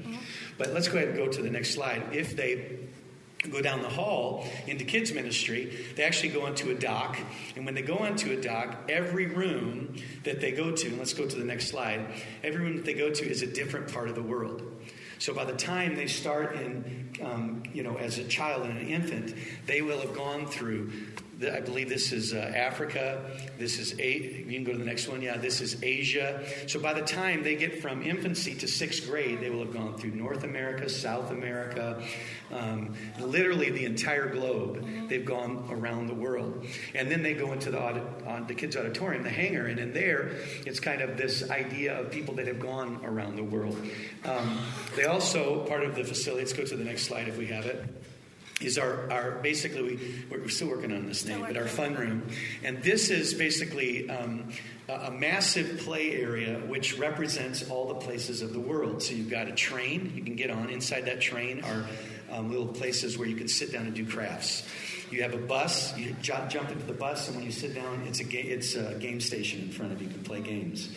But 0.57 0.73
let's 0.73 0.87
go 0.87 0.97
ahead 0.97 1.09
and 1.09 1.17
go 1.17 1.27
to 1.27 1.41
the 1.41 1.49
next 1.49 1.73
slide. 1.73 2.03
If 2.11 2.35
they 2.35 2.79
go 3.51 3.61
down 3.61 3.81
the 3.81 3.89
hall 3.89 4.45
into 4.67 4.85
kids 4.85 5.13
ministry 5.13 5.85
they 5.95 6.03
actually 6.03 6.29
go 6.29 6.45
into 6.47 6.71
a 6.71 6.75
dock 6.75 7.17
and 7.55 7.65
when 7.65 7.75
they 7.75 7.81
go 7.81 8.03
into 8.05 8.31
a 8.31 8.41
dock 8.41 8.77
every 8.89 9.25
room 9.27 9.95
that 10.23 10.39
they 10.39 10.51
go 10.51 10.71
to 10.71 10.87
and 10.87 10.97
let's 10.97 11.13
go 11.13 11.25
to 11.25 11.35
the 11.35 11.45
next 11.45 11.67
slide 11.67 12.05
every 12.43 12.61
room 12.61 12.75
that 12.75 12.85
they 12.85 12.93
go 12.93 13.09
to 13.09 13.29
is 13.29 13.41
a 13.41 13.47
different 13.47 13.91
part 13.91 14.09
of 14.09 14.15
the 14.15 14.23
world. 14.23 14.61
So 15.19 15.33
by 15.33 15.45
the 15.45 15.55
time 15.55 15.95
they 15.95 16.07
start 16.07 16.55
in 16.55 17.11
um, 17.23 17.63
you 17.73 17.83
know 17.83 17.95
as 17.95 18.17
a 18.17 18.25
child 18.25 18.65
and 18.65 18.77
an 18.77 18.87
infant 18.87 19.33
they 19.65 19.81
will 19.81 19.99
have 20.01 20.13
gone 20.13 20.47
through 20.47 20.91
I 21.43 21.59
believe 21.61 21.89
this 21.89 22.11
is 22.11 22.33
uh, 22.33 22.37
Africa. 22.37 23.21
This 23.57 23.79
is 23.79 23.99
a. 23.99 24.17
You 24.17 24.55
can 24.55 24.63
go 24.63 24.71
to 24.71 24.77
the 24.77 24.85
next 24.85 25.07
one. 25.07 25.21
Yeah, 25.21 25.37
this 25.37 25.61
is 25.61 25.81
Asia. 25.83 26.45
So 26.67 26.79
by 26.79 26.93
the 26.93 27.01
time 27.01 27.43
they 27.43 27.55
get 27.55 27.81
from 27.81 28.03
infancy 28.03 28.55
to 28.55 28.67
sixth 28.67 29.07
grade, 29.07 29.39
they 29.39 29.49
will 29.49 29.59
have 29.59 29.73
gone 29.73 29.97
through 29.97 30.11
North 30.11 30.43
America, 30.43 30.89
South 30.89 31.31
America, 31.31 32.01
um, 32.51 32.95
literally 33.19 33.69
the 33.69 33.85
entire 33.85 34.27
globe. 34.27 34.85
They've 35.09 35.25
gone 35.25 35.67
around 35.69 36.07
the 36.07 36.13
world, 36.13 36.65
and 36.93 37.09
then 37.11 37.23
they 37.23 37.33
go 37.33 37.53
into 37.53 37.71
the 37.71 37.81
audit, 37.81 38.03
on 38.25 38.47
the 38.47 38.55
kids' 38.55 38.77
auditorium, 38.77 39.23
the 39.23 39.29
hangar, 39.29 39.65
and 39.65 39.79
in 39.79 39.93
there, 39.93 40.31
it's 40.65 40.79
kind 40.79 41.01
of 41.01 41.17
this 41.17 41.49
idea 41.49 41.99
of 41.99 42.11
people 42.11 42.35
that 42.35 42.47
have 42.47 42.59
gone 42.59 43.01
around 43.03 43.35
the 43.35 43.43
world. 43.43 43.77
Um, 44.25 44.59
they 44.95 45.05
also 45.05 45.65
part 45.65 45.83
of 45.83 45.95
the 45.95 46.03
facility. 46.03 46.43
Let's 46.43 46.53
go 46.53 46.65
to 46.65 46.75
the 46.75 46.83
next 46.83 47.03
slide 47.03 47.27
if 47.27 47.37
we 47.37 47.47
have 47.47 47.65
it 47.65 47.83
is 48.65 48.77
our, 48.77 49.11
our 49.11 49.31
basically 49.31 49.81
we, 49.81 50.25
we're 50.29 50.47
still 50.49 50.69
working 50.69 50.93
on 50.93 51.05
this 51.07 51.25
name 51.25 51.41
but 51.41 51.57
our 51.57 51.67
fun 51.67 51.95
room. 51.95 52.27
And 52.63 52.81
this 52.83 53.09
is 53.09 53.33
basically 53.33 54.09
um, 54.09 54.49
a, 54.89 54.93
a 54.93 55.11
massive 55.11 55.79
play 55.79 56.11
area 56.13 56.59
which 56.59 56.97
represents 56.97 57.69
all 57.69 57.87
the 57.87 57.95
places 57.95 58.41
of 58.41 58.53
the 58.53 58.59
world. 58.59 59.01
So 59.01 59.13
you've 59.13 59.29
got 59.29 59.47
a 59.47 59.53
train 59.53 60.13
you 60.15 60.23
can 60.23 60.35
get 60.35 60.49
on. 60.49 60.69
Inside 60.69 61.05
that 61.05 61.21
train 61.21 61.63
are 61.63 61.85
um, 62.31 62.49
little 62.49 62.67
places 62.67 63.17
where 63.17 63.27
you 63.27 63.35
can 63.35 63.47
sit 63.47 63.71
down 63.71 63.85
and 63.85 63.93
do 63.93 64.05
crafts. 64.05 64.67
You 65.11 65.21
have 65.21 65.33
a 65.33 65.37
bus 65.37 65.95
you 65.97 66.15
jump, 66.21 66.49
jump 66.49 66.71
into 66.71 66.85
the 66.85 66.93
bus 66.93 67.27
and 67.27 67.37
when 67.37 67.45
you 67.45 67.51
sit 67.51 67.75
down 67.75 68.03
it's 68.07 68.19
a, 68.19 68.23
ga- 68.23 68.41
it's 68.41 68.75
a 68.75 68.95
game 68.95 69.19
station 69.21 69.61
in 69.61 69.69
front 69.69 69.91
of 69.91 70.01
you 70.01 70.07
you 70.07 70.13
can 70.13 70.23
play 70.23 70.41
games. 70.41 70.89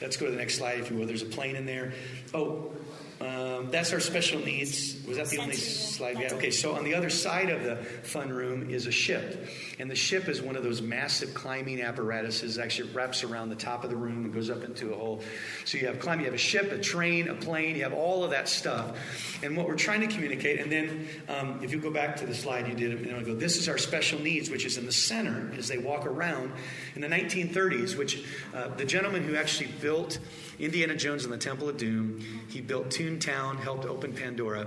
Let's 0.00 0.16
go 0.16 0.26
to 0.26 0.32
the 0.32 0.38
next 0.38 0.56
slide 0.56 0.80
if 0.80 0.90
you 0.90 0.96
will. 0.96 1.06
There's 1.06 1.22
a 1.22 1.26
plane 1.26 1.56
in 1.56 1.66
there. 1.66 1.92
Oh 2.32 2.72
um, 3.20 3.70
that's 3.70 3.92
our 3.92 4.00
special 4.00 4.40
needs. 4.40 4.96
Was 5.06 5.18
that 5.18 5.28
the 5.28 5.38
only 5.38 5.54
slide 5.54 6.16
we 6.16 6.22
had? 6.22 6.32
Okay, 6.32 6.50
so 6.50 6.74
on 6.74 6.84
the 6.84 6.94
other 6.94 7.10
side 7.10 7.50
of 7.50 7.62
the 7.62 7.76
fun 7.76 8.30
room 8.30 8.70
is 8.70 8.86
a 8.86 8.90
ship. 8.90 9.46
And 9.78 9.90
the 9.90 9.94
ship 9.94 10.26
is 10.26 10.40
one 10.40 10.56
of 10.56 10.62
those 10.62 10.80
massive 10.80 11.34
climbing 11.34 11.82
apparatuses. 11.82 12.58
Actually, 12.58 12.92
wraps 12.92 13.22
around 13.22 13.50
the 13.50 13.56
top 13.56 13.84
of 13.84 13.90
the 13.90 13.96
room 13.96 14.24
and 14.24 14.32
goes 14.32 14.48
up 14.48 14.64
into 14.64 14.94
a 14.94 14.96
hole. 14.96 15.20
So 15.66 15.76
you 15.76 15.86
have 15.86 16.00
climbing, 16.00 16.24
you 16.24 16.30
have 16.30 16.34
a 16.34 16.42
ship, 16.42 16.72
a 16.72 16.78
train, 16.78 17.28
a 17.28 17.34
plane, 17.34 17.76
you 17.76 17.82
have 17.82 17.92
all 17.92 18.24
of 18.24 18.30
that 18.30 18.48
stuff. 18.48 18.96
And 19.42 19.54
what 19.54 19.68
we're 19.68 19.76
trying 19.76 20.00
to 20.00 20.06
communicate, 20.06 20.58
and 20.58 20.72
then 20.72 21.08
um, 21.28 21.60
if 21.62 21.72
you 21.72 21.78
go 21.78 21.90
back 21.90 22.16
to 22.16 22.26
the 22.26 22.34
slide 22.34 22.68
you 22.68 22.74
did 22.74 22.98
a 22.98 23.02
minute 23.02 23.22
ago, 23.22 23.34
this 23.34 23.58
is 23.58 23.68
our 23.68 23.78
special 23.78 24.18
needs, 24.18 24.48
which 24.48 24.64
is 24.64 24.78
in 24.78 24.86
the 24.86 24.92
center 24.92 25.52
as 25.58 25.68
they 25.68 25.78
walk 25.78 26.06
around. 26.06 26.52
In 26.94 27.02
the 27.02 27.08
1930s, 27.08 27.98
which 27.98 28.24
uh, 28.54 28.68
the 28.68 28.86
gentleman 28.86 29.24
who 29.24 29.36
actually 29.36 29.70
built 29.82 30.18
Indiana 30.60 30.94
Jones 30.94 31.24
and 31.24 31.32
the 31.32 31.38
Temple 31.38 31.68
of 31.68 31.78
Doom, 31.78 32.20
he 32.48 32.60
built 32.60 32.90
Toontown, 32.90 33.58
helped 33.58 33.86
open 33.86 34.12
Pandora. 34.12 34.66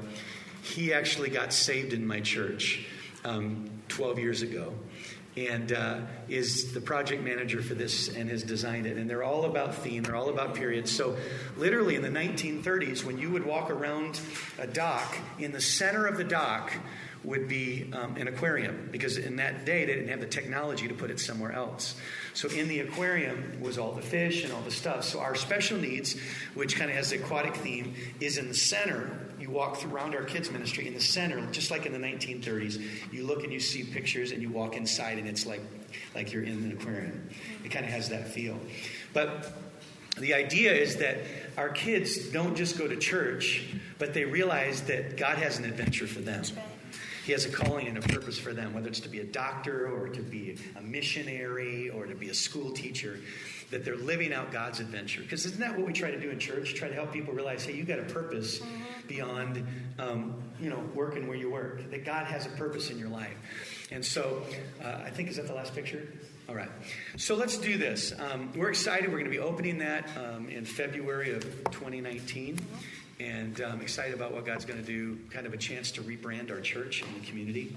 He 0.64 0.92
actually 0.92 1.30
got 1.30 1.54
saved 1.54 1.94
in 1.94 2.06
my 2.06 2.20
church 2.20 2.86
um, 3.24 3.70
12 3.90 4.20
years 4.20 4.42
ago 4.42 4.74
and 5.36 5.72
uh, 5.72 6.00
is 6.30 6.74
the 6.74 6.82
project 6.82 7.24
manager 7.24 7.62
for 7.62 7.74
this 7.74 8.08
and 8.16 8.30
has 8.30 8.44
designed 8.44 8.86
it. 8.86 8.98
And 8.98 9.10
they're 9.10 9.24
all 9.24 9.46
about 9.46 9.76
theme, 9.76 10.04
they're 10.04 10.16
all 10.16 10.30
about 10.30 10.56
periods. 10.56 10.92
So, 10.92 11.18
literally 11.58 11.96
in 11.96 12.02
the 12.02 12.10
1930s, 12.10 13.04
when 13.04 13.18
you 13.18 13.32
would 13.32 13.46
walk 13.46 13.70
around 13.72 14.20
a 14.60 14.68
dock, 14.68 15.18
in 15.40 15.52
the 15.52 15.62
center 15.62 16.06
of 16.06 16.18
the 16.18 16.24
dock 16.24 16.74
would 17.24 17.48
be 17.48 17.90
um, 17.94 18.18
an 18.18 18.28
aquarium 18.28 18.90
because 18.92 19.18
in 19.18 19.38
that 19.38 19.66
day 19.66 19.86
they 19.86 19.94
didn't 19.94 20.10
have 20.10 20.20
the 20.20 20.28
technology 20.28 20.88
to 20.88 20.94
put 20.94 21.10
it 21.10 21.20
somewhere 21.20 21.52
else. 21.52 21.96
So 22.34 22.50
in 22.50 22.68
the 22.68 22.80
aquarium 22.80 23.60
was 23.62 23.78
all 23.78 23.92
the 23.92 24.02
fish 24.02 24.44
and 24.44 24.52
all 24.52 24.62
the 24.62 24.72
stuff. 24.72 25.04
So 25.04 25.20
our 25.20 25.36
special 25.36 25.78
needs, 25.78 26.16
which 26.56 26.76
kind 26.76 26.90
of 26.90 26.98
has 26.98 27.12
the 27.12 27.18
aquatic 27.18 27.56
theme, 27.56 27.94
is 28.20 28.38
in 28.38 28.48
the 28.48 28.56
center. 28.56 29.20
You 29.40 29.50
walk 29.50 29.86
around 29.86 30.16
our 30.16 30.24
kids 30.24 30.50
ministry 30.52 30.88
in 30.88 30.94
the 30.94 31.02
center, 31.02 31.46
just 31.52 31.70
like 31.70 31.86
in 31.86 31.94
the 31.94 32.00
1930s. 32.00 32.82
You 33.12 33.26
look 33.26 33.44
and 33.44 33.54
you 33.54 33.60
see 33.60 33.84
pictures, 33.84 34.32
and 34.32 34.42
you 34.42 34.50
walk 34.50 34.76
inside, 34.76 35.18
and 35.18 35.28
it's 35.28 35.46
like 35.46 35.62
like 36.16 36.32
you're 36.32 36.44
in 36.44 36.64
an 36.64 36.72
aquarium. 36.72 37.30
It 37.64 37.70
kind 37.70 37.86
of 37.86 37.92
has 37.92 38.10
that 38.10 38.28
feel. 38.28 38.60
But 39.14 39.54
the 40.18 40.34
idea 40.34 40.74
is 40.74 40.98
that 40.98 41.20
our 41.58 41.70
kids 41.70 42.30
don't 42.30 42.56
just 42.56 42.78
go 42.78 42.88
to 42.88 42.96
church, 42.96 43.64
but 43.98 44.14
they 44.14 44.26
realize 44.26 44.82
that 44.84 45.18
God 45.18 45.38
has 45.38 45.60
an 45.60 45.66
adventure 45.66 46.08
for 46.08 46.20
them. 46.20 46.44
He 47.26 47.32
has 47.32 47.46
a 47.46 47.50
calling 47.50 47.88
and 47.88 47.98
a 47.98 48.02
purpose 48.02 48.38
for 48.38 48.54
them, 48.54 48.74
whether 48.74 48.90
it's 48.90 49.00
to 49.02 49.10
be 49.10 49.20
a 49.20 49.26
doctor 49.26 49.88
or 49.88 50.10
to 50.10 50.22
be 50.22 50.58
a 50.78 50.82
missionary 50.82 51.90
or 51.90 52.06
to 52.06 52.16
be 52.16 52.30
a 52.30 52.34
school 52.34 52.72
teacher, 52.72 53.20
that 53.72 53.86
they're 53.86 53.96
living 53.96 54.34
out 54.34 54.52
God's 54.52 54.80
adventure. 54.80 55.22
Because 55.22 55.46
isn't 55.46 55.60
that 55.60 55.78
what 55.78 55.88
we 55.88 55.94
try 55.94 56.12
to 56.12 56.20
do 56.20 56.30
in 56.30 56.38
church? 56.38 56.76
Try 56.76 56.90
to 56.90 56.94
help 56.94 57.14
people 57.14 57.34
realize, 57.34 57.64
hey, 57.64 57.74
you 57.74 57.86
got 57.86 58.00
a 58.00 58.04
purpose 58.04 58.62
beyond, 59.08 59.66
um, 60.00 60.36
you 60.60 60.70
know, 60.70 60.84
working 60.94 61.28
where 61.28 61.38
you 61.38 61.50
work. 61.50 61.90
That 61.92 62.06
God 62.06 62.26
has 62.26 62.46
a 62.46 62.50
purpose 62.50 62.90
in 62.90 63.00
your 63.00 63.10
life. 63.10 63.88
And 63.92 64.04
so, 64.04 64.44
uh, 64.84 65.02
I 65.06 65.10
think 65.10 65.30
is 65.30 65.38
that 65.38 65.48
the 65.48 65.54
last 65.54 65.74
picture. 65.74 66.08
All 66.50 66.56
right. 66.56 66.70
So 67.16 67.36
let's 67.36 67.58
do 67.58 67.78
this. 67.78 68.14
Um, 68.20 68.52
we're 68.56 68.70
excited. 68.70 69.06
We're 69.06 69.20
going 69.20 69.26
to 69.26 69.32
be 69.32 69.40
opening 69.40 69.78
that 69.78 70.10
um, 70.18 70.50
in 70.50 70.66
February 70.66 71.34
of 71.34 71.44
2019. 71.72 72.60
And 73.20 73.60
I'm 73.62 73.82
excited 73.82 74.16
about 74.16 74.34
what 74.34 74.46
God's 74.46 74.66
going 74.66 74.80
to 74.80 74.86
do, 74.86 75.18
kind 75.30 75.46
of 75.46 75.54
a 75.54 75.58
chance 75.58 75.92
to 75.92 76.02
rebrand 76.02 76.52
our 76.52 76.62
church 76.62 77.04
and 77.04 77.22
the 77.22 77.26
community 77.26 77.76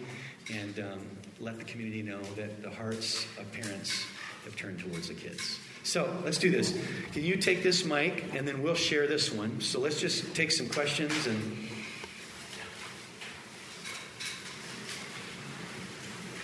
and 0.52 0.78
um, 0.80 1.00
let 1.40 1.58
the 1.58 1.64
community 1.64 2.02
know 2.02 2.22
that 2.36 2.62
the 2.62 2.70
hearts 2.70 3.26
of 3.38 3.50
parents 3.52 4.04
have 4.44 4.56
turned 4.56 4.78
towards 4.78 5.08
the 5.08 5.14
kids. 5.14 5.58
So 5.82 6.12
let's 6.24 6.38
do 6.38 6.50
this. 6.50 6.76
Can 7.12 7.22
you 7.22 7.36
take 7.36 7.62
this 7.62 7.84
mic 7.84 8.24
and 8.34 8.46
then 8.46 8.62
we'll 8.62 8.74
share 8.74 9.06
this 9.06 9.30
one? 9.30 9.60
So 9.60 9.78
let's 9.78 10.00
just 10.00 10.34
take 10.34 10.50
some 10.50 10.68
questions 10.68 11.26
and. 11.26 11.68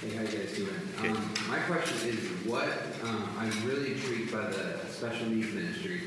Hey, 0.01 0.17
how 0.17 0.23
you 0.23 0.39
guys 0.39 0.57
doing? 0.57 1.17
Um, 1.17 1.35
my 1.49 1.59
question 1.61 2.09
is, 2.09 2.19
what 2.47 2.69
um, 3.05 3.29
I'm 3.39 3.69
really 3.69 3.93
intrigued 3.93 4.33
by 4.33 4.49
the 4.49 4.79
special 4.89 5.27
needs 5.27 5.53
ministry. 5.53 6.03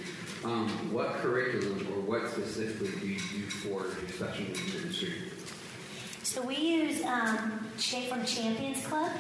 Um, 0.46 0.70
what 0.94 1.16
curriculum 1.16 1.88
or 1.92 2.02
what 2.02 2.30
specifically 2.30 2.90
do 3.00 3.08
you 3.08 3.18
do 3.18 3.50
for 3.50 3.88
special 4.14 4.46
needs 4.46 4.76
ministry? 4.76 5.14
So 6.22 6.44
we 6.44 6.56
use 6.56 7.04
um, 7.04 7.68
from 8.10 8.26
Champions 8.26 8.86
Club, 8.86 9.12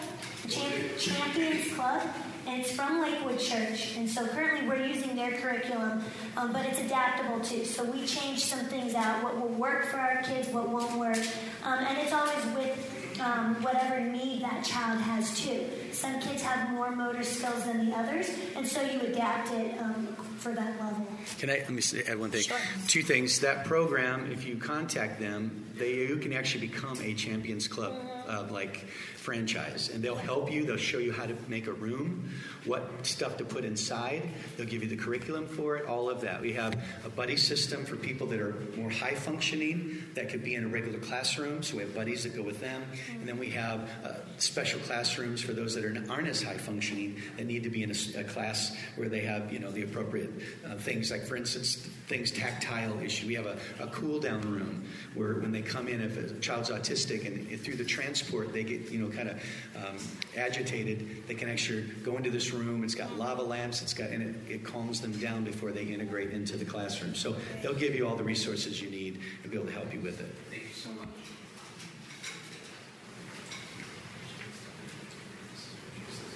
Cham- 0.47 0.89
Champions 0.99 1.73
Club, 1.73 2.03
and 2.45 2.61
it's 2.61 2.71
from 2.73 3.01
Lakewood 3.01 3.39
Church. 3.39 3.95
And 3.97 4.07
so 4.07 4.27
currently 4.27 4.67
we're 4.67 4.85
using 4.85 5.15
their 5.15 5.31
curriculum, 5.39 6.03
um, 6.37 6.53
but 6.53 6.63
it's 6.67 6.79
adaptable 6.81 7.39
too. 7.39 7.65
So 7.65 7.83
we 7.83 8.05
change 8.05 8.43
some 8.43 8.65
things 8.65 8.93
out, 8.93 9.23
what 9.23 9.35
will 9.39 9.47
work 9.47 9.87
for 9.87 9.97
our 9.97 10.21
kids, 10.21 10.49
what 10.49 10.69
won't 10.69 10.95
work, 10.99 11.17
um, 11.63 11.79
and 11.85 11.97
it's 11.97 12.13
always 12.13 12.45
with 12.55 13.19
um, 13.19 13.55
whatever 13.63 13.99
need 13.99 14.43
that 14.43 14.63
child 14.63 14.99
has 14.99 15.39
too. 15.39 15.65
Some 15.91 16.19
kids 16.19 16.43
have 16.43 16.69
more 16.71 16.91
motor 16.95 17.23
skills 17.23 17.63
than 17.63 17.89
the 17.89 17.95
others, 17.95 18.29
and 18.55 18.67
so 18.67 18.81
you 18.83 18.99
adapt 19.01 19.51
it 19.53 19.79
um, 19.79 20.15
for 20.45 20.53
that 20.53 20.79
level. 20.79 21.07
Can 21.39 21.49
I 21.49 21.53
let 21.53 21.71
me 21.71 21.81
say, 21.81 22.03
add 22.03 22.19
one 22.19 22.29
thing? 22.29 22.43
Sure. 22.43 22.57
Two 22.87 23.01
things. 23.01 23.39
That 23.39 23.65
program, 23.65 24.31
if 24.31 24.45
you 24.45 24.57
contact 24.57 25.19
them, 25.19 25.65
they 25.75 25.95
you 25.95 26.17
can 26.17 26.33
actually 26.33 26.67
become 26.67 27.01
a 27.01 27.15
Champions 27.15 27.67
Club 27.67 27.95
uh, 28.27 28.45
like 28.51 28.85
franchise, 29.25 29.89
and 29.91 30.03
they'll 30.03 30.15
help 30.15 30.51
you. 30.51 30.65
They'll 30.65 30.77
show 30.77 30.99
you 30.99 31.11
how 31.11 31.25
to 31.25 31.35
make 31.47 31.65
a 31.65 31.73
room, 31.73 32.29
what 32.63 32.87
stuff 33.01 33.37
to 33.37 33.43
put 33.43 33.65
inside. 33.65 34.29
They'll 34.55 34.67
give 34.67 34.83
you 34.83 34.87
the 34.87 34.95
curriculum 34.95 35.47
for 35.47 35.77
it, 35.77 35.87
all 35.87 36.11
of 36.11 36.21
that. 36.21 36.41
We 36.41 36.53
have 36.53 36.75
a 37.03 37.09
buddy 37.09 37.35
system 37.35 37.85
for 37.85 37.95
people 37.95 38.27
that 38.27 38.39
are 38.39 38.55
more 38.77 38.91
high 38.91 39.15
functioning 39.15 40.05
that 40.13 40.29
could 40.29 40.43
be 40.43 40.53
in 40.53 40.63
a 40.63 40.67
regular 40.67 40.99
classroom, 40.99 41.63
so 41.63 41.77
we 41.77 41.83
have 41.83 41.95
buddies 41.95 42.23
that 42.23 42.35
go 42.35 42.43
with 42.43 42.61
them, 42.61 42.83
and 43.13 43.27
then 43.27 43.39
we 43.39 43.49
have 43.49 43.89
uh, 44.03 44.13
special 44.37 44.79
classrooms 44.81 45.41
for 45.41 45.53
those 45.53 45.73
that 45.73 45.83
are, 45.83 46.03
aren't 46.09 46.27
as 46.27 46.43
high 46.43 46.57
functioning 46.57 47.19
that 47.37 47.47
need 47.47 47.63
to 47.63 47.69
be 47.71 47.81
in 47.81 47.89
a, 47.89 48.19
a 48.19 48.23
class 48.23 48.77
where 48.95 49.09
they 49.09 49.21
have 49.21 49.51
you 49.51 49.57
know 49.57 49.71
the 49.71 49.81
appropriate 49.81 50.29
uh, 50.67 50.75
things 50.75 51.09
like, 51.09 51.25
for 51.25 51.35
instance, 51.35 51.77
things 52.07 52.29
tactile 52.29 52.99
issue. 52.99 53.25
We 53.27 53.33
have 53.33 53.47
a, 53.47 53.57
a 53.79 53.87
cool 53.87 54.19
down 54.19 54.41
room 54.41 54.85
where 55.15 55.39
when 55.39 55.51
they 55.51 55.63
come 55.63 55.87
in, 55.87 56.01
if 56.01 56.17
a 56.17 56.39
child's 56.39 56.69
autistic 56.69 57.25
and 57.25 57.59
through 57.59 57.77
the 57.77 57.85
transport 57.85 58.53
they 58.53 58.63
get 58.63 58.91
you 58.91 58.99
know 58.99 59.09
kind 59.15 59.29
of 59.29 59.41
um, 59.75 59.97
agitated, 60.37 61.27
they 61.27 61.35
can 61.35 61.49
actually 61.49 61.83
go 62.03 62.17
into 62.17 62.29
this 62.29 62.51
room. 62.51 62.83
It's 62.83 62.95
got 62.95 63.17
lava 63.17 63.41
lamps. 63.41 63.81
It's 63.81 63.93
got 63.93 64.09
and 64.09 64.35
it, 64.47 64.51
it 64.51 64.63
calms 64.63 65.01
them 65.01 65.13
down 65.13 65.43
before 65.43 65.71
they 65.71 65.83
integrate 65.83 66.31
into 66.31 66.57
the 66.57 66.65
classroom. 66.65 67.15
So 67.15 67.35
they'll 67.61 67.73
give 67.73 67.95
you 67.95 68.07
all 68.07 68.15
the 68.15 68.23
resources 68.23 68.81
you 68.81 68.89
need 68.89 69.19
and 69.43 69.51
be 69.51 69.57
able 69.57 69.67
to 69.67 69.73
help 69.73 69.93
you 69.93 70.01
with 70.01 70.19
it. 70.19 70.35
Thank 70.49 70.63
you 70.63 70.73
so 70.73 70.89
much. 70.91 71.09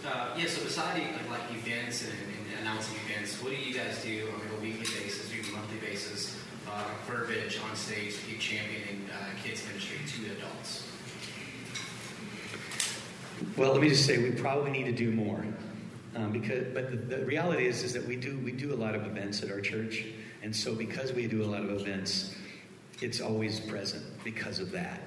Uh, 0.05 0.33
yeah, 0.37 0.47
so 0.47 0.63
beside 0.63 1.01
like 1.29 1.41
events 1.51 2.03
and, 2.03 2.13
and, 2.13 2.61
announcing 2.61 2.97
events, 3.07 3.41
what 3.41 3.51
do 3.51 3.57
you 3.57 3.73
guys 3.73 4.03
do 4.03 4.27
on 4.33 4.57
a 4.57 4.61
weekly 4.61 4.85
basis, 4.99 5.31
or 5.31 5.51
monthly 5.53 5.79
basis, 5.79 6.35
uh, 6.67 6.83
verbiage 7.07 7.59
on 7.69 7.75
stage 7.75 8.15
keep 8.27 8.39
championing 8.39 9.07
uh, 9.13 9.29
kids 9.41 9.63
ministry 9.67 9.97
to 10.05 10.31
adults? 10.33 10.83
Well, 13.55 13.71
let 13.71 13.81
me 13.81 13.89
just 13.89 14.05
say 14.05 14.17
we 14.17 14.31
probably 14.31 14.71
need 14.71 14.85
to 14.85 14.91
do 14.91 15.11
more. 15.11 15.45
Um, 16.15 16.31
because, 16.31 16.73
but 16.73 16.91
the, 16.91 17.17
the, 17.17 17.25
reality 17.25 17.67
is, 17.67 17.83
is 17.83 17.93
that 17.93 18.05
we 18.05 18.15
do 18.15 18.37
we 18.39 18.51
do 18.51 18.73
a 18.73 18.75
lot 18.75 18.95
of 18.95 19.05
events 19.05 19.43
at 19.43 19.51
our 19.51 19.61
church, 19.61 20.05
and 20.41 20.53
so 20.53 20.73
because 20.73 21.13
we 21.13 21.27
do 21.27 21.43
a 21.43 21.45
lot 21.45 21.63
of 21.63 21.69
events, 21.69 22.35
it's 23.01 23.21
always 23.21 23.59
present 23.59 24.03
because 24.23 24.59
of 24.59 24.71
that. 24.71 25.01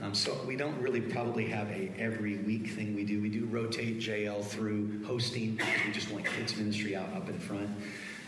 Um, 0.00 0.14
so 0.14 0.38
we 0.46 0.56
don't 0.56 0.80
really 0.80 1.00
probably 1.00 1.46
have 1.46 1.68
a 1.70 1.90
every 1.98 2.38
week 2.38 2.70
thing 2.70 2.94
we 2.94 3.04
do. 3.04 3.20
We 3.20 3.28
do 3.28 3.46
rotate 3.46 3.98
JL 3.98 4.44
through 4.44 5.04
hosting. 5.04 5.60
We 5.86 5.92
just 5.92 6.10
want 6.10 6.24
kids 6.24 6.56
ministry 6.56 6.96
out 6.96 7.12
up 7.14 7.28
in 7.28 7.38
front. 7.38 7.70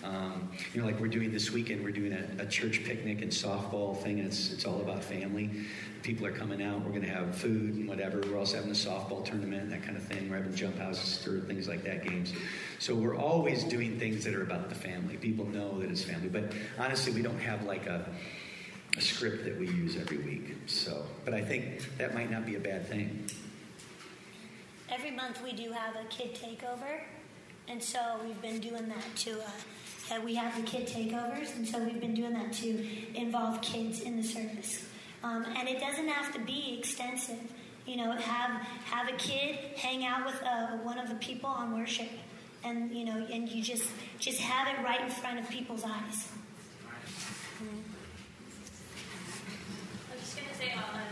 Um, 0.07 0.51
you 0.73 0.81
know, 0.81 0.87
like 0.87 1.01
we're 1.01 1.09
doing 1.09 1.33
this 1.33 1.51
weekend, 1.51 1.83
we're 1.83 1.91
doing 1.91 2.13
a, 2.13 2.43
a, 2.43 2.47
church 2.47 2.85
picnic 2.85 3.23
and 3.23 3.31
softball 3.31 4.01
thing, 4.01 4.21
and 4.21 4.29
it's, 4.29 4.53
it's 4.53 4.65
all 4.65 4.81
about 4.81 5.03
family. 5.03 5.51
People 6.03 6.27
are 6.27 6.33
coming 6.33 6.63
out. 6.63 6.83
We're 6.83 6.91
going 6.91 7.03
to 7.03 7.09
have 7.09 7.35
food 7.35 7.75
and 7.75 7.89
whatever. 7.89 8.21
We're 8.21 8.39
also 8.39 8.57
having 8.57 8.71
a 8.71 8.75
softball 8.75 9.25
tournament, 9.25 9.71
that 9.71 9.83
kind 9.83 9.97
of 9.97 10.05
thing. 10.05 10.31
We're 10.31 10.37
having 10.37 10.55
jump 10.55 10.79
houses 10.79 11.27
or 11.27 11.41
things 11.41 11.67
like 11.67 11.83
that, 11.85 12.05
games. 12.05 12.33
So 12.79 12.95
we're 12.95 13.17
always 13.17 13.65
doing 13.65 13.99
things 13.99 14.23
that 14.25 14.35
are 14.35 14.43
about 14.43 14.69
the 14.69 14.77
family. 14.77 15.17
People 15.17 15.47
know 15.47 15.81
that 15.81 15.91
it's 15.91 16.05
family, 16.05 16.29
but 16.29 16.53
honestly, 16.79 17.13
we 17.13 17.23
don't 17.23 17.41
have 17.41 17.65
like 17.65 17.87
a 17.87 18.09
a 18.97 19.01
script 19.01 19.45
that 19.45 19.59
we 19.59 19.67
use 19.67 19.97
every 19.97 20.17
week. 20.17 20.57
So, 20.67 21.05
but 21.27 21.35
I 21.35 21.43
think 21.43 21.97
that 21.99 22.15
might 22.15 22.31
not 22.31 22.47
be 22.47 22.55
a 22.55 22.61
bad 22.61 22.89
thing. 22.89 23.29
Every 24.89 25.11
month 25.11 25.43
we 25.43 25.53
do 25.53 25.71
have 25.73 25.97
a 25.97 26.05
kid 26.09 26.35
takeover, 26.35 27.03
and 27.69 27.83
so 27.83 28.19
we've 28.25 28.41
been 28.41 28.61
doing 28.61 28.89
that 28.89 29.17
to. 29.17 29.33
Uh, 29.39 29.51
we 30.25 30.35
have 30.35 30.57
the 30.57 30.63
kid 30.63 30.87
takeovers, 30.87 31.55
and 31.57 31.67
so 31.67 31.79
we've 31.79 32.01
been 32.01 32.15
doing 32.15 32.33
that 32.35 32.53
to 32.53 32.87
involve 33.15 33.61
kids 33.61 34.01
in 34.01 34.17
the 34.17 34.23
service. 34.23 34.85
Um, 35.23 35.45
and 35.57 35.69
it 35.69 35.81
doesn't 35.81 36.09
have 36.09 36.33
to 36.35 36.41
be 36.41 36.77
extensive. 36.79 37.41
You 37.87 37.97
know, 37.97 38.13
have 38.13 38.63
have 38.85 39.09
a 39.09 39.17
kid 39.17 39.57
hang 39.77 40.05
out 40.05 40.27
with 40.27 40.41
uh, 40.43 40.79
one 40.79 40.99
of 40.99 41.09
the 41.09 41.15
people 41.17 41.51
on 41.51 41.77
worship, 41.77 42.09
and 42.65 42.93
you 42.93 43.05
know, 43.05 43.27
and 43.33 43.49
you 43.49 43.63
just 43.63 43.85
just 44.19 44.41
have 44.41 44.69
it 44.69 44.83
right 44.85 45.01
in 45.01 45.11
front 45.11 45.39
of 45.39 45.49
people's 45.49 45.85
eyes. 45.85 46.29
I 50.07 50.15
was 50.15 50.23
just 50.23 50.37
gonna 50.37 50.55
say, 50.55 50.73
um, 50.73 50.83
I 50.95 51.03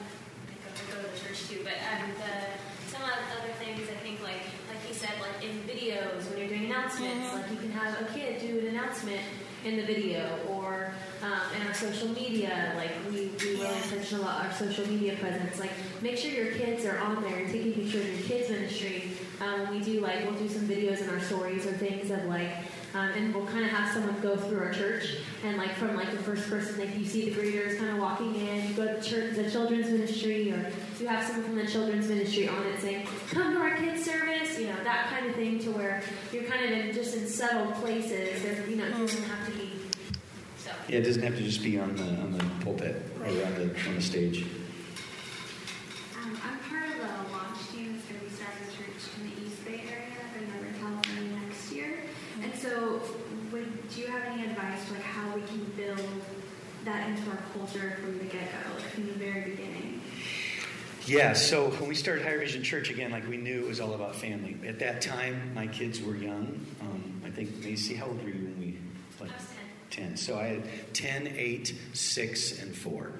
go, 0.62 1.02
to 1.02 1.08
the 1.08 1.18
church 1.18 1.48
too, 1.48 1.60
but 1.64 1.74
um, 1.74 2.10
the, 2.18 2.90
some 2.90 3.02
other 3.02 3.52
things 3.58 3.88
I 3.88 3.96
think, 4.02 4.22
like 4.22 4.42
like 4.68 4.82
he 4.86 4.94
said, 4.94 5.14
like 5.20 5.33
in 5.44 5.58
videos 5.60 6.28
when 6.30 6.38
you're 6.38 6.48
doing 6.48 6.64
announcements, 6.66 7.26
mm-hmm. 7.28 7.36
like 7.36 7.50
you 7.50 7.56
can 7.56 7.70
have 7.72 8.00
a 8.00 8.04
kid 8.12 8.40
do 8.40 8.58
an 8.60 8.66
announcement 8.66 9.20
in 9.64 9.76
the 9.76 9.82
video, 9.82 10.38
or 10.50 10.92
um, 11.22 11.40
in 11.58 11.66
our 11.66 11.72
social 11.72 12.08
media, 12.08 12.74
like 12.76 12.90
we, 13.10 13.30
we 13.38 13.54
really 13.54 13.78
attention 13.78 14.18
a 14.18 14.22
lot 14.22 14.44
our 14.44 14.52
social 14.52 14.86
media 14.86 15.16
presence. 15.16 15.58
Like 15.58 15.70
make 16.02 16.18
sure 16.18 16.30
your 16.30 16.52
kids 16.52 16.84
are 16.84 16.98
on 16.98 17.22
there 17.22 17.38
and 17.38 17.50
taking 17.50 17.72
pictures 17.72 18.04
of 18.06 18.18
your 18.18 18.28
kids 18.28 18.50
ministry. 18.50 19.12
Um, 19.40 19.70
we 19.70 19.80
do 19.80 20.00
like 20.00 20.24
we'll 20.24 20.38
do 20.38 20.48
some 20.48 20.66
videos 20.68 21.00
in 21.00 21.08
our 21.08 21.20
stories 21.20 21.66
or 21.66 21.72
things 21.72 22.10
of 22.10 22.24
like 22.26 22.50
um, 22.94 23.08
and 23.10 23.34
we'll 23.34 23.46
kind 23.46 23.64
of 23.64 23.70
have 23.72 23.92
someone 23.92 24.20
go 24.20 24.36
through 24.36 24.60
our 24.60 24.72
church 24.72 25.16
and 25.42 25.56
like 25.56 25.72
from 25.74 25.96
like 25.96 26.12
the 26.12 26.18
first 26.18 26.48
person, 26.48 26.78
like 26.78 26.96
you 26.96 27.04
see 27.04 27.28
the 27.28 27.40
greeters 27.40 27.76
kind 27.76 27.90
of 27.90 27.98
walking 27.98 28.34
in, 28.36 28.68
you 28.68 28.74
go 28.74 28.86
to 28.86 28.94
the 28.94 29.02
church, 29.02 29.34
the 29.34 29.50
children's 29.50 29.90
ministry, 29.90 30.52
or 30.52 30.70
you 31.00 31.08
have 31.08 31.24
someone 31.26 31.44
from 31.44 31.56
the 31.56 31.66
children's 31.66 32.08
ministry 32.08 32.48
on 32.48 32.64
it 32.66 32.80
saying, 32.80 33.06
"Come 33.30 33.52
to 33.54 33.60
our 33.60 33.76
kids 33.76 34.04
service," 34.04 34.58
you 34.60 34.68
know 34.68 34.84
that 34.84 35.08
kind 35.10 35.26
of 35.26 35.34
thing, 35.34 35.58
to 35.60 35.70
where 35.72 36.02
you're 36.32 36.44
kind 36.44 36.64
of 36.64 36.70
in 36.70 36.94
just 36.94 37.16
in 37.16 37.26
subtle 37.26 37.72
places. 37.72 38.42
There, 38.42 38.64
you 38.68 38.76
know, 38.76 38.86
it 38.86 38.96
doesn't 38.96 39.24
have 39.24 39.44
to 39.46 39.52
be. 39.58 39.70
So. 40.58 40.70
Yeah, 40.88 40.98
it 40.98 41.02
doesn't 41.02 41.22
have 41.22 41.36
to 41.36 41.42
just 41.42 41.64
be 41.64 41.78
on 41.78 41.96
the 41.96 42.04
on 42.04 42.32
the 42.32 42.44
pulpit 42.64 43.02
or 43.20 43.26
on 43.26 43.54
the 43.54 43.76
on 43.88 43.96
the 43.96 44.02
stage. 44.02 44.46
So, 52.64 52.98
would, 53.52 53.90
do 53.90 54.00
you 54.00 54.06
have 54.06 54.22
any 54.32 54.44
advice 54.46 54.90
like 54.90 55.02
how 55.02 55.34
we 55.34 55.42
can 55.42 55.62
build 55.76 56.00
that 56.86 57.10
into 57.10 57.23
our 57.34 57.42
culture 57.52 57.98
from 58.00 58.18
the 58.18 58.24
get 58.24 58.48
go, 58.52 58.74
like 58.74 58.84
from 58.90 59.06
the 59.06 59.12
very 59.12 59.50
beginning? 59.50 60.00
Yeah, 61.06 61.34
so 61.34 61.70
when 61.70 61.88
we 61.88 61.94
started 61.94 62.24
Higher 62.24 62.38
Vision 62.38 62.62
Church 62.62 62.90
again, 62.90 63.10
like 63.10 63.28
we 63.28 63.36
knew 63.36 63.64
it 63.64 63.68
was 63.68 63.80
all 63.80 63.94
about 63.94 64.16
family. 64.16 64.56
At 64.66 64.78
that 64.78 65.02
time, 65.02 65.52
my 65.54 65.66
kids 65.66 66.00
were 66.00 66.16
young. 66.16 66.64
Um, 66.80 67.22
I 67.26 67.30
think, 67.30 67.62
Macy, 67.62 67.94
how 67.94 68.06
old 68.06 68.22
were 68.22 68.30
you 68.30 68.44
when 68.44 68.58
we? 68.58 68.78
Like, 69.20 69.30
I 69.30 69.36
was 69.36 69.46
10. 69.90 70.06
10. 70.08 70.16
So 70.16 70.38
I 70.38 70.44
had 70.44 70.94
10, 70.94 71.34
8, 71.36 71.74
6, 71.92 72.62
and 72.62 72.74
4. 72.74 73.12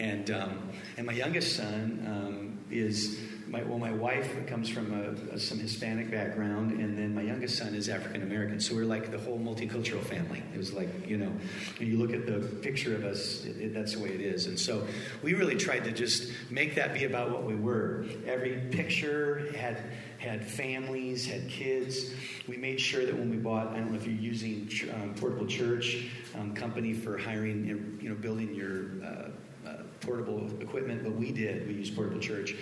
And, 0.00 0.30
um, 0.30 0.70
and 0.96 1.06
my 1.06 1.12
youngest 1.12 1.56
son 1.56 2.04
um, 2.06 2.58
is 2.70 3.20
my, 3.50 3.64
well, 3.64 3.78
my 3.78 3.90
wife 3.90 4.46
comes 4.46 4.68
from 4.68 4.92
a, 4.92 5.34
a, 5.34 5.40
some 5.40 5.58
Hispanic 5.58 6.08
background, 6.08 6.70
and 6.70 6.96
then 6.96 7.12
my 7.14 7.22
youngest 7.22 7.58
son 7.58 7.74
is 7.74 7.88
African 7.88 8.22
American. 8.22 8.60
So 8.60 8.76
we're 8.76 8.84
like 8.84 9.10
the 9.10 9.18
whole 9.18 9.40
multicultural 9.40 10.02
family. 10.02 10.40
It 10.54 10.56
was 10.56 10.72
like, 10.72 10.88
you 11.08 11.18
know, 11.18 11.32
when 11.78 11.88
you 11.88 11.98
look 11.98 12.12
at 12.12 12.26
the 12.26 12.46
picture 12.58 12.94
of 12.94 13.04
us, 13.04 13.44
it, 13.44 13.56
it, 13.56 13.74
that's 13.74 13.94
the 13.94 13.98
way 13.98 14.10
it 14.10 14.20
is. 14.20 14.46
And 14.46 14.58
so 14.58 14.86
we 15.22 15.34
really 15.34 15.56
tried 15.56 15.82
to 15.84 15.92
just 15.92 16.30
make 16.48 16.76
that 16.76 16.94
be 16.94 17.04
about 17.04 17.32
what 17.32 17.42
we 17.42 17.56
were. 17.56 18.06
Every 18.24 18.56
picture 18.70 19.52
had 19.56 19.82
had 20.18 20.46
families, 20.46 21.26
had 21.26 21.48
kids. 21.48 22.12
We 22.46 22.56
made 22.56 22.80
sure 22.80 23.04
that 23.04 23.16
when 23.16 23.30
we 23.30 23.38
bought, 23.38 23.68
I 23.68 23.78
don't 23.78 23.90
know 23.90 23.96
if 23.96 24.06
you're 24.06 24.14
using 24.14 24.68
um, 24.94 25.14
Portable 25.14 25.46
Church 25.46 26.06
um, 26.38 26.54
company 26.54 26.92
for 26.92 27.18
hiring, 27.18 27.98
you 28.00 28.08
know, 28.10 28.14
building 28.14 28.54
your 28.54 29.04
uh, 29.04 29.30
uh, 29.66 29.82
portable 30.00 30.50
equipment, 30.60 31.02
but 31.02 31.14
we 31.14 31.32
did. 31.32 31.66
We 31.66 31.74
used 31.74 31.94
Portable 31.94 32.20
Church. 32.20 32.54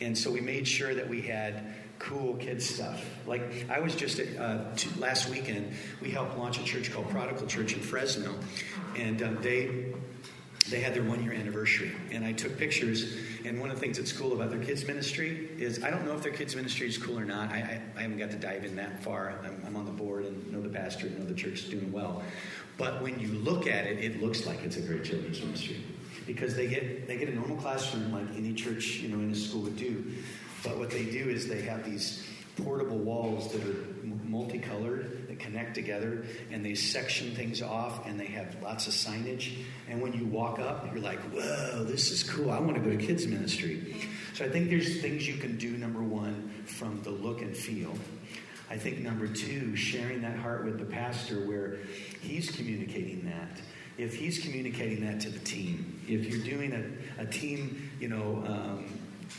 And 0.00 0.16
so 0.16 0.30
we 0.30 0.40
made 0.40 0.66
sure 0.66 0.94
that 0.94 1.08
we 1.08 1.22
had 1.22 1.74
cool 1.98 2.34
kids 2.36 2.68
stuff. 2.68 3.04
Like 3.26 3.66
I 3.70 3.80
was 3.80 3.94
just 3.94 4.18
at, 4.18 4.36
uh, 4.36 4.64
last 4.98 5.28
weekend, 5.30 5.72
we 6.00 6.10
helped 6.10 6.36
launch 6.36 6.60
a 6.60 6.64
church 6.64 6.92
called 6.92 7.08
Prodigal 7.10 7.46
Church 7.46 7.72
in 7.72 7.80
Fresno, 7.80 8.34
and 8.96 9.22
um, 9.22 9.38
they 9.40 9.92
they 10.70 10.80
had 10.80 10.94
their 10.94 11.04
one 11.04 11.22
year 11.22 11.32
anniversary, 11.32 11.92
and 12.10 12.24
I 12.24 12.32
took 12.32 12.58
pictures. 12.58 13.16
And 13.44 13.60
one 13.60 13.70
of 13.70 13.76
the 13.76 13.80
things 13.80 13.98
that's 13.98 14.12
cool 14.12 14.32
about 14.32 14.50
their 14.50 14.62
kids 14.62 14.86
ministry 14.86 15.50
is 15.58 15.84
I 15.84 15.90
don't 15.90 16.06
know 16.06 16.14
if 16.14 16.22
their 16.22 16.32
kids 16.32 16.56
ministry 16.56 16.88
is 16.88 16.96
cool 16.96 17.18
or 17.18 17.24
not. 17.26 17.50
I, 17.50 17.56
I, 17.56 17.98
I 17.98 18.02
haven't 18.02 18.18
got 18.18 18.30
to 18.30 18.38
dive 18.38 18.64
in 18.64 18.76
that 18.76 19.02
far. 19.02 19.38
I'm, 19.44 19.62
I'm, 19.66 19.76
on 19.76 19.84
the 19.84 19.92
board 19.92 20.24
and 20.24 20.50
know 20.50 20.62
the 20.62 20.70
pastor 20.70 21.06
and 21.06 21.18
know 21.18 21.26
the 21.26 21.34
church 21.34 21.64
is 21.64 21.68
doing 21.68 21.92
well. 21.92 22.22
But 22.78 23.02
when 23.02 23.20
you 23.20 23.28
look 23.28 23.66
at 23.66 23.86
it, 23.86 23.98
it 23.98 24.22
looks 24.22 24.46
like 24.46 24.62
it's 24.62 24.78
a 24.78 24.80
great 24.80 25.04
children's 25.04 25.40
ministry 25.42 25.84
because 26.26 26.54
they 26.54 26.66
get 26.66 27.06
they 27.06 27.16
get 27.16 27.28
a 27.28 27.34
normal 27.34 27.56
classroom 27.56 28.12
like 28.12 28.26
any 28.36 28.54
church 28.54 28.98
you 28.98 29.08
know 29.08 29.22
in 29.22 29.30
a 29.30 29.34
school 29.34 29.62
would 29.62 29.76
do, 29.76 30.04
but 30.62 30.78
what 30.78 30.90
they 30.90 31.04
do 31.04 31.28
is 31.28 31.48
they 31.48 31.62
have 31.62 31.84
these 31.84 32.26
portable 32.62 32.98
walls 32.98 33.52
that 33.52 33.62
are 33.64 33.76
multicolored 34.24 35.26
that 35.28 35.40
connect 35.40 35.74
together 35.74 36.24
and 36.52 36.64
they 36.64 36.74
section 36.74 37.34
things 37.34 37.60
off 37.60 38.06
and 38.06 38.18
they 38.18 38.26
have 38.26 38.56
lots 38.62 38.86
of 38.86 38.92
signage. 38.92 39.64
And 39.88 40.00
when 40.00 40.12
you 40.12 40.24
walk 40.26 40.58
up 40.60 40.86
you're 40.92 41.02
like 41.02 41.20
whoa 41.32 41.84
this 41.84 42.10
is 42.10 42.22
cool. 42.22 42.50
I 42.50 42.60
want 42.60 42.76
to 42.76 42.80
go 42.80 42.90
to 42.90 42.96
kids 42.96 43.26
ministry. 43.26 44.08
So 44.34 44.44
i 44.44 44.48
think 44.48 44.70
there's 44.70 45.00
things 45.00 45.26
you 45.26 45.34
can 45.34 45.56
do 45.56 45.76
number 45.76 46.02
one 46.02 46.50
from 46.66 47.02
the 47.02 47.10
look 47.10 47.42
and 47.42 47.56
feel. 47.56 47.92
I 48.70 48.78
think 48.78 49.00
number 49.00 49.26
two 49.26 49.76
sharing 49.76 50.22
that 50.22 50.36
heart 50.36 50.64
with 50.64 50.78
the 50.78 50.86
pastor 50.86 51.46
where 51.46 51.78
he's 52.20 52.50
communicating 52.50 53.24
that 53.26 53.60
if 53.98 54.14
he's 54.14 54.38
communicating 54.38 55.04
that 55.06 55.20
to 55.20 55.30
the 55.30 55.38
team, 55.40 56.00
if 56.08 56.26
you're 56.26 56.44
doing 56.44 56.72
a, 56.72 57.22
a 57.22 57.26
team, 57.26 57.90
you 58.00 58.08
know, 58.08 58.42
um, 58.46 58.86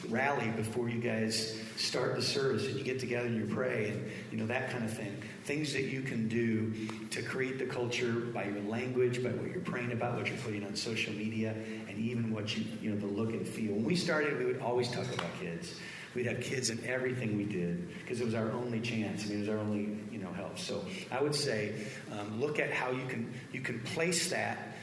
rally 0.10 0.50
before 0.52 0.90
you 0.90 1.00
guys 1.00 1.60
start 1.78 2.16
the 2.16 2.22
service 2.22 2.66
and 2.66 2.76
you 2.76 2.84
get 2.84 3.00
together 3.00 3.28
and 3.28 3.38
you 3.38 3.54
pray 3.54 3.90
and 3.90 4.12
you 4.32 4.38
know 4.38 4.46
that 4.46 4.70
kind 4.70 4.84
of 4.84 4.92
thing 4.92 5.16
things 5.44 5.74
that 5.74 5.84
you 5.84 6.02
can 6.02 6.28
do 6.28 6.74
to 7.10 7.22
create 7.22 7.60
the 7.60 7.66
culture 7.66 8.12
by 8.12 8.44
your 8.46 8.62
language 8.64 9.24
by 9.24 9.30
what 9.30 9.50
you're 9.52 9.62
praying 9.62 9.92
about 9.92 10.16
what 10.16 10.28
you're 10.28 10.38
putting 10.38 10.66
on 10.66 10.76
social 10.76 11.14
media 11.14 11.56
and 11.88 11.98
even 11.98 12.32
what 12.34 12.56
you 12.58 12.66
you 12.82 12.90
know 12.90 12.98
the 12.98 13.06
look 13.06 13.32
and 13.32 13.48
feel. 13.48 13.74
When 13.74 13.84
we 13.84 13.96
started 13.96 14.38
we 14.38 14.46
would 14.46 14.60
always 14.60 14.90
talk 14.90 15.06
about 15.14 15.30
kids 15.40 15.76
we'd 16.16 16.26
have 16.26 16.42
kids 16.42 16.70
in 16.70 16.84
everything 16.86 17.38
we 17.38 17.44
did 17.44 17.88
because 18.00 18.22
it 18.22 18.26
was 18.26 18.36
our 18.36 18.52
only 18.52 18.80
chance 18.80 19.26
I 19.26 19.30
mean, 19.30 19.38
it 19.38 19.40
was 19.42 19.50
our 19.50 19.58
only 19.58 20.00
you 20.12 20.20
know 20.20 20.32
help 20.32 20.58
so 20.58 20.84
i 21.12 21.22
would 21.22 21.36
say 21.36 21.74
um, 22.12 22.40
look 22.40 22.60
at 22.60 22.72
how 22.72 22.92
you 22.92 23.06
can 23.06 23.34
you 23.52 23.62
can 23.62 23.80
place 23.82 24.30
that 24.30 24.76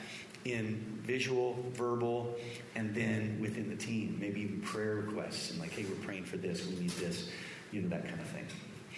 in 0.44 0.92
visual, 1.02 1.56
verbal, 1.72 2.34
and 2.74 2.94
then 2.94 3.38
within 3.40 3.68
the 3.68 3.76
team, 3.76 4.16
maybe 4.20 4.42
even 4.42 4.60
prayer 4.60 4.96
requests 4.96 5.50
and 5.50 5.60
like, 5.60 5.72
hey, 5.72 5.84
we're 5.84 6.04
praying 6.04 6.24
for 6.24 6.36
this, 6.36 6.66
we 6.66 6.76
need 6.76 6.90
this, 6.90 7.30
you 7.70 7.82
know, 7.82 7.88
that 7.88 8.06
kind 8.06 8.20
of 8.20 8.26
thing. 8.28 8.46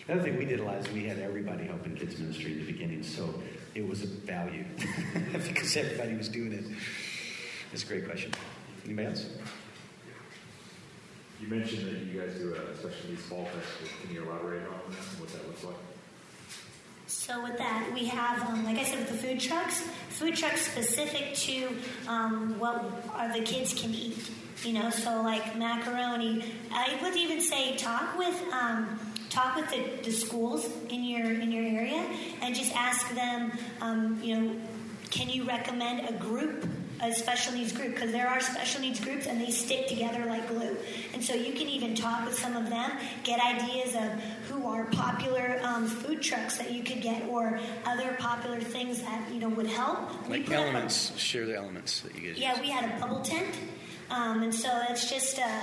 Another 0.09 0.22
thing 0.22 0.39
we 0.39 0.45
did 0.45 0.61
a 0.61 0.64
lot 0.64 0.76
is 0.76 0.89
we 0.93 1.05
had 1.05 1.18
everybody 1.18 1.64
helping 1.64 1.95
kids 1.95 2.18
ministry 2.18 2.53
in 2.53 2.59
the 2.59 2.72
beginning, 2.72 3.03
so 3.03 3.43
it 3.74 3.87
was 3.87 4.03
a 4.03 4.07
value 4.07 4.64
because 5.32 5.76
everybody 5.76 6.14
was 6.14 6.28
doing 6.28 6.53
it. 6.53 6.64
That's 7.70 7.85
a 7.85 7.87
great 7.87 8.07
question. 8.07 8.32
Anybody 8.85 9.09
else? 9.09 9.26
You 11.45 11.55
mentioned 11.55 11.86
that 11.86 12.01
you 12.07 12.20
guys 12.20 12.38
do 12.38 12.55
a 12.55 12.74
special 12.76 13.11
needs 13.11 13.22
fall 13.22 13.45
festival. 13.45 13.88
Can 14.03 14.14
you 14.14 14.22
elaborate 14.22 14.62
on 14.62 14.80
that 14.90 14.99
and 14.99 15.20
what 15.20 15.28
that 15.30 15.47
looks 15.47 15.62
like? 15.62 15.76
So 17.07 17.42
with 17.42 17.59
that, 17.59 17.90
we 17.92 18.07
have, 18.07 18.49
um, 18.49 18.64
like 18.64 18.78
I 18.78 18.84
said, 18.84 19.01
with 19.01 19.11
the 19.11 19.28
food 19.28 19.40
trucks, 19.40 19.82
food 20.09 20.36
trucks 20.36 20.66
specific 20.66 21.34
to 21.34 21.68
um, 22.09 22.59
what 22.59 22.82
are 23.14 23.30
the 23.30 23.45
kids 23.45 23.74
can 23.74 23.92
eat. 23.92 24.30
You 24.62 24.72
know, 24.72 24.88
so 24.88 25.20
like 25.20 25.57
macaroni. 25.59 26.45
I 26.72 26.99
would 27.03 27.14
even 27.14 27.42
say 27.42 27.76
talk 27.76 28.16
with 28.16 28.42
um, 28.51 28.99
talk 29.28 29.57
with 29.57 29.68
the, 29.68 30.03
the 30.03 30.12
schools 30.16 30.66
in 30.88 31.05
your 31.05 31.30
in 31.30 31.53
your 31.53 31.64
area 31.64 32.07
and 32.40 32.55
just 32.55 32.74
ask 32.74 33.14
them. 33.14 33.53
Um, 33.82 34.18
you 34.22 34.34
know, 34.34 34.57
can 35.11 35.28
you 35.28 35.45
recommend 35.45 36.09
a 36.09 36.12
group 36.18 36.66
a 37.03 37.12
special 37.12 37.53
needs 37.55 37.72
group 37.72 37.95
because 37.95 38.12
there 38.12 38.28
are 38.28 38.40
special 38.40 38.80
needs 38.80 39.01
groups 39.01 39.26
and 39.26 39.40
they 39.40 39.51
stick 39.51 39.86
together 39.86 40.24
like 40.26 40.47
glue. 40.49 40.76
And 41.12 41.22
so 41.22 41.34
you 41.34 41.53
can 41.53 41.68
even 41.68 41.95
talk 41.95 42.24
with 42.24 42.38
some 42.38 42.57
of 42.57 42.68
them, 42.70 42.90
get 43.22 43.40
ideas 43.40 43.95
of 43.95 44.11
who 44.49 44.66
are 44.66 44.84
popular 44.86 45.61
um, 45.62 45.86
food 45.86 46.22
trucks 46.22 46.57
that 46.59 46.72
you 46.72 46.82
could 46.82 47.03
get 47.03 47.28
or 47.28 47.59
other 47.84 48.16
popular 48.18 48.61
things 48.61 49.03
that 49.03 49.28
you 49.32 49.40
know 49.40 49.49
would 49.51 49.66
help. 49.66 50.28
Like 50.28 50.51
elements, 50.51 51.16
share 51.18 51.47
the 51.47 51.57
elements 51.57 52.01
that 52.01 52.14
you 52.14 52.32
guys. 52.32 52.38
Yeah, 52.38 52.61
we 52.61 52.70
had 52.70 52.84
a 52.84 53.01
bubble 53.01 53.20
tent, 53.20 53.55
um, 54.11 54.42
and 54.42 54.55
so 54.55 54.68
it's 54.88 55.11
just 55.11 55.38
a 55.38 55.62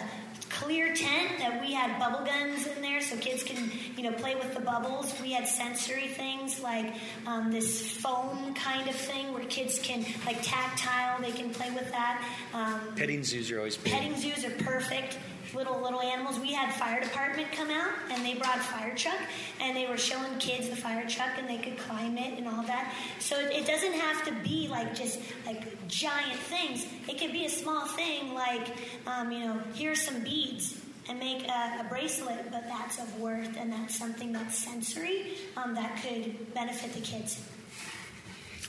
clear 0.51 0.93
tent 0.93 1.39
that 1.39 1.61
we 1.61 1.73
had 1.73 1.97
bubble 1.99 2.25
guns 2.25 2.67
in 2.67 2.81
there 2.81 3.01
so 3.01 3.15
kids 3.17 3.43
can 3.43 3.71
you 3.95 4.03
know 4.03 4.11
play 4.13 4.35
with 4.35 4.53
the 4.53 4.61
bubbles. 4.61 5.13
We 5.21 5.31
had 5.31 5.47
sensory 5.47 6.07
things 6.07 6.61
like 6.61 6.93
um, 7.27 7.51
this 7.51 7.91
foam 7.91 8.53
kind 8.53 8.87
of 8.89 8.95
thing 8.95 9.33
where 9.33 9.45
kids 9.45 9.79
can 9.79 10.05
like 10.25 10.37
tactile 10.41 11.21
they 11.21 11.31
can 11.31 11.49
play 11.51 11.71
with 11.71 11.89
that. 11.91 12.23
Um, 12.53 12.95
petting 12.95 13.23
zoos 13.23 13.51
are 13.51 13.57
always 13.57 13.77
big. 13.77 13.93
petting 13.93 14.17
zoos 14.17 14.45
are 14.45 14.51
perfect 14.63 15.17
little 15.53 15.79
little 15.81 16.01
animals. 16.01 16.39
We 16.39 16.53
had 16.53 16.73
fire 16.73 17.01
department 17.01 17.51
come 17.51 17.69
out 17.69 17.93
and 18.09 18.25
they 18.25 18.35
brought 18.35 18.57
a 18.57 18.61
fire 18.61 18.95
truck 18.95 19.19
and 19.59 19.75
they 19.75 19.87
were 19.87 19.97
showing 19.97 20.37
kids 20.39 20.69
the 20.69 20.75
fire 20.75 21.07
truck 21.07 21.31
and 21.37 21.47
they 21.49 21.57
could 21.57 21.77
climb 21.77 22.17
it 22.17 22.37
and 22.37 22.47
all 22.47 22.63
that. 22.63 22.93
So 23.19 23.39
it, 23.39 23.51
it 23.51 23.67
doesn't 23.67 23.93
have 23.93 24.25
to 24.25 24.33
be 24.47 24.67
like 24.67 24.95
just 24.95 25.19
like 25.45 25.87
giant 25.87 26.39
things. 26.39 26.85
It 27.07 27.19
could 27.19 27.31
be 27.31 27.45
a 27.45 27.49
small 27.49 27.87
thing 27.87 28.33
like 28.33 28.67
um, 29.07 29.31
you 29.31 29.39
know 29.39 29.61
here's 29.73 30.01
some 30.01 30.23
beads 30.23 30.77
and 31.09 31.19
make 31.19 31.47
a, 31.47 31.81
a, 31.81 31.85
bracelet, 31.89 32.51
but 32.51 32.63
that's 32.67 32.99
of 32.99 33.19
worth 33.19 33.57
and 33.57 33.73
that's 33.73 33.95
something 33.95 34.31
that's 34.31 34.57
sensory 34.57 35.33
um, 35.57 35.73
that 35.73 36.01
could 36.01 36.53
benefit 36.53 36.93
the 36.93 37.01
kids. 37.01 37.43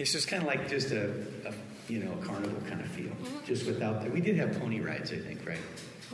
It's 0.01 0.13
just 0.13 0.29
kind 0.29 0.43
of 0.43 0.49
like 0.49 0.69
just 0.69 0.91
a, 0.91 1.11
a 1.47 1.53
you 1.89 2.01
know 2.01 2.17
carnival 2.25 2.61
kind 2.69 2.81
of 2.81 2.89
feel, 2.89 3.07
mm-hmm. 3.07 3.45
just 3.45 3.67
without. 3.67 4.03
that. 4.03 4.13
we 4.13 4.21
did 4.21 4.37
have 4.37 4.59
pony 4.59 4.81
rides, 4.81 5.13
I 5.13 5.17
think, 5.17 5.47
right? 5.47 5.59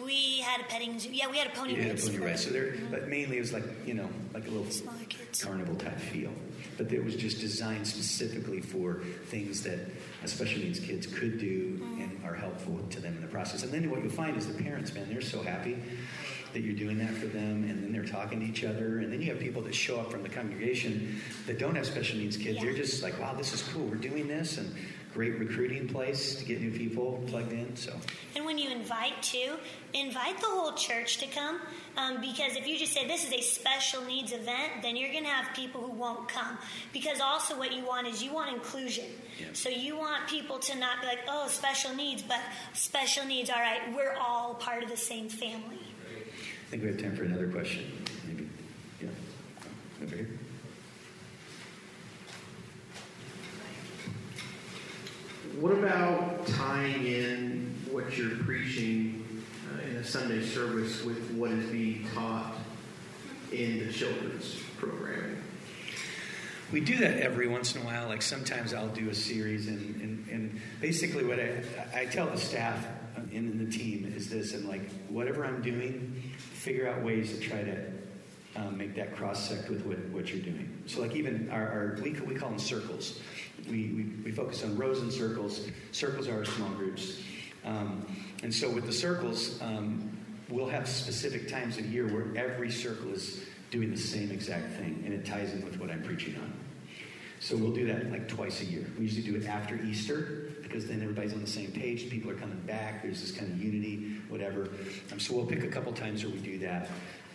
We 0.05 0.39
had 0.39 0.61
a 0.61 0.65
petting 0.65 0.99
zoo. 0.99 1.11
Yeah, 1.13 1.31
we 1.31 1.39
had 1.39 1.49
a 1.49 1.51
pony 1.51 1.75
race. 1.75 1.85
had 1.85 1.99
a 1.99 2.19
pony 2.19 2.31
race. 2.31 2.45
So 2.45 2.51
there, 2.51 2.73
mm-hmm. 2.73 2.91
but 2.91 3.09
mainly 3.09 3.39
it 3.39 3.41
was 3.41 3.53
like 3.53 3.65
you 3.87 3.95
know, 3.95 4.09
like 4.33 4.47
a 4.47 4.51
little 4.51 4.67
carnival 5.41 5.75
type 5.77 5.99
feel. 5.99 6.33
But 6.77 6.93
it 6.93 7.05
was 7.05 7.17
just 7.17 7.41
designed 7.41 7.87
specifically 7.87 8.61
for 8.61 9.01
things 9.27 9.63
that 9.65 9.81
special 10.27 10.61
needs 10.61 10.79
kids 10.79 11.07
could 11.07 11.39
do 11.39 11.79
mm-hmm. 11.79 12.03
and 12.03 12.25
are 12.25 12.35
helpful 12.35 12.79
to 12.91 13.01
them 13.01 13.17
in 13.17 13.23
the 13.23 13.29
process. 13.29 13.63
And 13.63 13.73
then 13.73 13.91
what 13.91 14.01
you'll 14.01 14.13
find 14.13 14.37
is 14.37 14.47
the 14.47 14.63
parents, 14.63 14.95
man, 14.95 15.09
they're 15.09 15.21
so 15.21 15.43
happy 15.43 15.77
that 16.53 16.61
you're 16.61 16.77
doing 16.77 16.99
that 16.99 17.13
for 17.15 17.27
them, 17.27 17.65
and 17.65 17.83
then 17.83 17.93
they're 17.93 18.05
talking 18.05 18.41
to 18.41 18.47
each 18.47 18.65
other. 18.65 19.01
And 19.01 19.13
then 19.13 19.21
you 19.21 19.31
have 19.31 19.41
people 19.41 19.63
that 19.63 19.75
show 19.75 20.01
up 20.01 20.11
from 20.11 20.23
the 20.23 20.29
congregation 20.29 21.21
that 21.47 21.59
don't 21.59 21.75
have 21.75 21.87
special 21.87 22.19
needs 22.19 22.37
kids. 22.37 22.57
Yeah. 22.57 22.65
They're 22.65 22.75
just 22.75 23.03
like, 23.03 23.19
wow, 23.21 23.35
this 23.35 23.53
is 23.53 23.63
cool. 23.63 23.85
We're 23.85 23.97
doing 23.97 24.29
this, 24.29 24.59
and 24.59 24.75
great 25.15 25.39
recruiting 25.39 25.89
place 25.89 26.37
to 26.37 26.45
get 26.45 26.61
new 26.61 26.71
people 26.71 27.23
plugged 27.27 27.53
in. 27.53 27.75
So, 27.77 27.93
and 28.37 28.45
when 28.45 28.59
you 28.59 28.71
invite 28.71 29.23
to, 29.23 29.57
invite 29.95 30.39
the 30.41 30.47
whole 30.47 30.73
church 30.75 31.19
to 31.19 31.27
come. 31.27 31.61
Um, 31.97 32.21
because 32.21 32.57
if 32.57 32.67
you 32.67 32.79
just 32.79 32.93
say 32.93 33.07
this 33.07 33.27
is 33.27 33.33
a 33.33 33.41
special 33.41 34.05
needs 34.05 34.33
event, 34.33 34.83
then 34.83 34.97
you're 34.97 35.11
going 35.11 35.25
to 35.25 35.31
have 35.31 35.55
people 35.55 35.81
who 35.81 35.93
won't 35.93 36.29
come. 36.29 36.59
Because 36.93 37.21
also, 37.21 37.59
what 37.59 37.73
you 37.73 37.85
want 37.85 38.07
is 38.07 38.23
you 38.23 38.33
want 38.33 38.55
inclusion. 38.55 39.07
So 39.53 39.69
you 39.69 39.97
want 39.97 40.29
people 40.29 40.59
to 40.59 40.77
not 40.77 41.01
be 41.01 41.07
like, 41.07 41.21
oh, 41.29 41.49
special 41.49 41.95
needs, 41.95 42.23
but 42.23 42.41
special 42.75 43.25
needs. 43.25 43.51
All 43.51 43.57
right, 43.57 43.95
we're 43.95 44.15
all 44.15 44.55
part 44.55 44.83
of 44.83 44.91
the 44.91 44.97
same 44.97 45.29
family. 45.29 45.81
I 45.81 46.71
think 46.71 46.83
we 46.83 46.89
have 46.89 47.01
time 47.01 47.17
for 47.17 47.25
another 47.25 47.49
question. 47.49 47.91
Maybe, 48.27 48.49
yeah, 49.01 49.09
over 50.03 50.17
here. 50.17 50.38
What 55.61 55.73
about 55.73 56.47
tying 56.47 57.05
in 57.05 57.75
what 57.91 58.17
you're 58.17 58.37
preaching 58.45 59.43
uh, 59.75 59.83
in 59.89 59.97
a 59.97 60.05
Sunday 60.05 60.41
service 60.41 61.03
with 61.03 61.33
what 61.33 61.51
is 61.51 61.69
being 61.71 62.07
taught 62.15 62.55
in 63.51 63.85
the 63.85 63.93
children's 63.93 64.55
programming? 64.77 65.43
We 66.71 66.81
do 66.81 66.99
that 66.99 67.17
every 67.17 67.49
once 67.49 67.75
in 67.75 67.83
a 67.83 67.85
while. 67.85 68.07
Like 68.07 68.23
sometimes 68.23 68.73
I'll 68.73 68.87
do 68.87 69.11
a 69.11 69.15
series, 69.15 69.67
and, 69.67 70.01
and, 70.01 70.29
and 70.31 70.61
basically 70.81 71.25
what 71.25 71.41
I, 71.41 71.65
I 71.93 72.05
tell 72.05 72.27
the 72.27 72.37
staff 72.37 72.87
in, 73.33 73.51
in 73.51 73.59
the 73.59 73.77
team 73.77 74.13
is 74.17 74.31
this, 74.31 74.55
and 74.55 74.69
like 74.69 74.89
whatever 75.09 75.45
I'm 75.45 75.61
doing, 75.61 76.23
figure 76.37 76.89
out 76.89 77.03
ways 77.03 77.37
to 77.37 77.41
try 77.41 77.65
to 77.65 77.85
um, 78.55 78.79
make 78.79 78.95
that 78.95 79.17
cross 79.17 79.49
sect 79.49 79.69
with 79.69 79.85
what, 79.85 79.99
what 80.11 80.33
you're 80.33 80.41
doing. 80.41 80.85
So 80.87 81.01
like 81.01 81.17
even 81.17 81.51
our, 81.51 81.69
our 81.69 81.99
we, 82.01 82.13
we 82.13 82.37
call 82.37 82.51
them 82.51 82.61
circles 82.61 83.19
we, 83.71 83.89
we, 83.89 84.05
we 84.25 84.33
focus 84.33 84.65
on 84.65 84.77
rows 84.77 85.01
and 85.01 85.13
circles. 85.13 85.67
Circles 85.93 86.29
are 86.29 86.45
small 86.45 86.71
groups. 86.71 87.21
Um, 87.65 88.07
and 88.43 88.55
so 88.55 88.71
with 88.71 88.87
the 88.87 88.93
circles, 88.93 89.61
um, 89.63 90.17
we'll 90.49 90.69
have 90.69 90.89
specific 90.89 91.49
times 91.49 91.79
of 91.79 91.87
year 91.87 92.07
where 92.07 92.37
every 92.37 92.71
circle 92.71 93.13
is 93.13 93.45
doing 93.71 93.91
the 93.91 93.99
same 93.99 94.31
exact 94.31 94.73
thing, 94.75 95.03
and 95.05 95.13
it 95.13 95.27
ties 95.27 95.53
in 95.53 95.65
with 95.65 95.79
what 95.79 95.91
I'm 95.91 96.03
preaching 96.03 96.37
on. 96.37 96.53
So 97.41 97.57
we'll 97.57 97.73
do 97.73 97.87
that 97.87 98.11
like 98.11 98.27
twice 98.29 98.63
a 98.63 98.65
year. 98.65 98.85
We 98.99 99.05
usually 99.05 99.23
do 99.23 99.37
it 99.37 99.47
after 99.47 99.81
Easter 99.83 100.51
because 100.63 100.87
then 100.87 101.01
everybody's 101.03 101.33
on 101.33 101.41
the 101.41 101.47
same 101.47 101.71
page. 101.71 102.11
People 102.11 102.31
are 102.31 102.35
coming 102.35 102.59
back. 102.67 103.03
There's 103.03 103.21
this 103.21 103.31
kind 103.31 103.51
of 103.53 103.63
unity, 103.63 104.17
whatever. 104.29 104.71
Um, 105.13 105.21
so 105.21 105.35
we'll 105.35 105.47
pick 105.47 105.63
a 105.63 105.69
couple 105.69 105.93
times 105.93 106.25
where 106.25 106.33
we 106.33 106.41
do 106.41 106.59
that. 106.59 106.91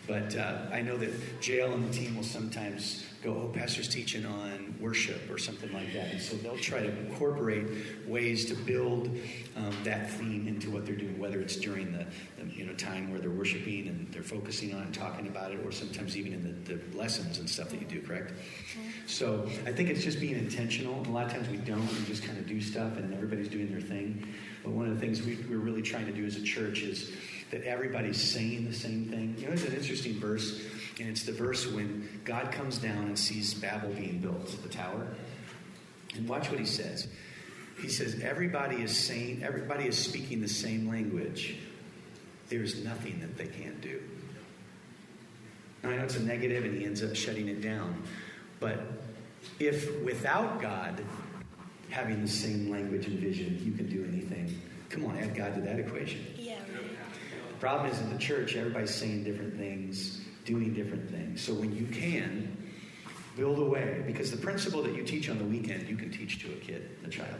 But 0.05 0.35
uh, 0.35 0.63
I 0.71 0.81
know 0.81 0.97
that 0.97 1.11
JL 1.39 1.73
and 1.73 1.87
the 1.87 1.93
team 1.93 2.15
will 2.15 2.23
sometimes 2.23 3.05
go, 3.23 3.43
oh, 3.43 3.47
pastor's 3.47 3.87
teaching 3.87 4.25
on 4.25 4.75
worship 4.81 5.31
or 5.31 5.37
something 5.37 5.71
like 5.71 5.93
that. 5.93 6.11
And 6.11 6.21
so 6.21 6.35
they'll 6.35 6.57
try 6.57 6.81
to 6.81 6.89
incorporate 6.99 7.65
ways 8.05 8.45
to 8.47 8.53
build 8.53 9.09
um, 9.55 9.73
that 9.85 10.11
theme 10.11 10.45
into 10.45 10.69
what 10.69 10.85
they're 10.85 10.95
doing, 10.95 11.17
whether 11.17 11.39
it's 11.39 11.55
during 11.55 11.93
the, 11.93 12.05
the, 12.37 12.53
you 12.53 12.65
know 12.65 12.73
time 12.73 13.11
where 13.11 13.19
they're 13.21 13.29
worshiping 13.29 13.87
and 13.87 14.11
they're 14.11 14.23
focusing 14.23 14.73
on 14.75 14.81
and 14.81 14.93
talking 14.93 15.27
about 15.27 15.51
it, 15.51 15.65
or 15.65 15.71
sometimes 15.71 16.17
even 16.17 16.33
in 16.33 16.43
the, 16.43 16.73
the 16.73 16.97
lessons 16.97 17.39
and 17.39 17.49
stuff 17.49 17.69
that 17.69 17.79
you 17.79 17.87
do, 17.87 18.01
correct? 18.01 18.33
So 19.07 19.47
I 19.65 19.71
think 19.71 19.89
it's 19.89 20.03
just 20.03 20.19
being 20.19 20.35
intentional. 20.35 21.01
A 21.07 21.11
lot 21.11 21.25
of 21.25 21.31
times 21.31 21.47
we 21.47 21.57
don't, 21.57 21.87
we 21.87 22.05
just 22.05 22.23
kind 22.23 22.37
of 22.37 22.45
do 22.45 22.59
stuff 22.59 22.97
and 22.97 23.13
everybody's 23.13 23.47
doing 23.47 23.71
their 23.71 23.81
thing. 23.81 24.27
But 24.63 24.71
one 24.71 24.87
of 24.87 24.95
the 24.95 24.99
things 24.99 25.21
we, 25.21 25.37
we're 25.49 25.59
really 25.59 25.81
trying 25.81 26.05
to 26.07 26.13
do 26.13 26.25
as 26.25 26.35
a 26.35 26.41
church 26.41 26.81
is 26.81 27.11
that 27.53 27.63
everybody's 27.65 28.19
saying 28.19 28.65
the 28.65 28.73
same 28.73 29.05
thing. 29.05 29.35
You 29.37 29.45
know, 29.45 29.53
it's 29.53 29.63
an 29.63 29.75
interesting 29.75 30.19
verse 30.19 30.59
and 30.99 31.07
it's 31.07 31.21
the 31.23 31.31
verse 31.31 31.67
when 31.67 32.09
God 32.25 32.51
comes 32.51 32.79
down 32.79 33.05
and 33.05 33.17
sees 33.17 33.53
Babel 33.53 33.89
being 33.89 34.17
built, 34.17 34.47
the 34.63 34.69
tower. 34.69 35.07
And 36.15 36.27
watch 36.27 36.49
what 36.49 36.59
he 36.59 36.65
says. 36.65 37.07
He 37.79 37.89
says, 37.89 38.19
Everybody 38.21 38.77
is 38.77 38.95
saying, 38.97 39.43
everybody 39.43 39.85
is 39.85 39.97
speaking 39.97 40.41
the 40.41 40.47
same 40.47 40.89
language. 40.89 41.57
There's 42.49 42.83
nothing 42.83 43.19
that 43.21 43.37
they 43.37 43.47
can't 43.47 43.79
do. 43.81 44.01
Now, 45.83 45.91
I 45.91 45.97
know 45.97 46.05
it's 46.05 46.17
a 46.17 46.23
negative 46.23 46.65
and 46.65 46.75
he 46.75 46.85
ends 46.85 47.03
up 47.03 47.15
shutting 47.15 47.49
it 47.49 47.61
down. 47.61 48.01
But 48.59 48.79
if 49.59 50.01
without 50.01 50.59
God 50.59 51.03
having 51.91 52.19
the 52.21 52.27
same 52.27 52.71
language 52.71 53.05
and 53.05 53.19
vision, 53.19 53.59
you 53.63 53.73
can 53.73 53.87
do 53.87 54.03
anything, 54.11 54.59
come 54.89 55.05
on, 55.05 55.17
add 55.17 55.35
God 55.35 55.53
to 55.55 55.61
that 55.61 55.79
equation. 55.79 56.25
Problem 57.63 57.89
is 57.89 57.97
in 58.01 58.11
the 58.11 58.19
church, 58.19 58.57
everybody's 58.57 58.93
saying 58.93 59.23
different 59.23 59.57
things, 59.57 60.19
doing 60.43 60.73
different 60.73 61.09
things. 61.09 61.39
So 61.39 61.53
when 61.53 61.73
you 61.73 61.85
can, 61.85 62.57
build 63.37 63.57
a 63.57 63.63
way. 63.63 64.03
Because 64.05 64.31
the 64.31 64.37
principle 64.37 64.83
that 64.83 64.93
you 64.93 65.01
teach 65.01 65.29
on 65.29 65.37
the 65.37 65.45
weekend, 65.45 65.87
you 65.87 65.95
can 65.95 66.11
teach 66.11 66.41
to 66.41 66.51
a 66.51 66.55
kid, 66.57 66.89
a 67.05 67.07
child. 67.07 67.39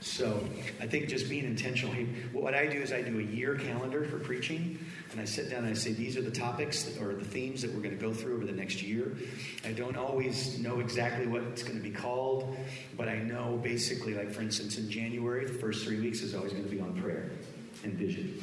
So 0.00 0.46
I 0.80 0.86
think 0.86 1.08
just 1.08 1.28
being 1.28 1.44
intentional. 1.44 1.92
What 2.30 2.54
I 2.54 2.66
do 2.66 2.82
is 2.82 2.92
I 2.92 3.02
do 3.02 3.18
a 3.18 3.22
year 3.24 3.56
calendar 3.56 4.04
for 4.04 4.20
preaching, 4.20 4.78
and 5.10 5.20
I 5.20 5.24
sit 5.24 5.50
down 5.50 5.64
and 5.64 5.70
I 5.70 5.74
say 5.74 5.92
these 5.92 6.16
are 6.16 6.22
the 6.22 6.30
topics 6.30 6.96
or 7.00 7.12
the 7.12 7.24
themes 7.24 7.62
that 7.62 7.74
we're 7.74 7.82
going 7.82 7.98
to 7.98 8.00
go 8.00 8.14
through 8.14 8.36
over 8.36 8.46
the 8.46 8.52
next 8.52 8.80
year. 8.80 9.16
I 9.64 9.72
don't 9.72 9.96
always 9.96 10.60
know 10.60 10.78
exactly 10.78 11.26
what 11.26 11.42
it's 11.42 11.64
going 11.64 11.76
to 11.76 11.82
be 11.82 11.90
called, 11.90 12.56
but 12.96 13.08
I 13.08 13.16
know 13.16 13.58
basically, 13.60 14.14
like 14.14 14.30
for 14.30 14.42
instance, 14.42 14.78
in 14.78 14.88
January, 14.88 15.46
the 15.46 15.54
first 15.54 15.84
three 15.84 15.98
weeks 15.98 16.22
is 16.22 16.32
always 16.32 16.52
going 16.52 16.62
to 16.62 16.70
be 16.70 16.80
on 16.80 16.94
prayer 17.02 17.32
and 17.82 17.94
vision. 17.94 18.40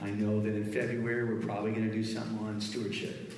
I 0.00 0.10
know 0.10 0.40
that 0.40 0.54
in 0.54 0.72
February 0.72 1.24
we're 1.24 1.44
probably 1.44 1.72
going 1.72 1.88
to 1.88 1.92
do 1.92 2.04
something 2.04 2.38
on 2.38 2.60
stewardship. 2.60 3.32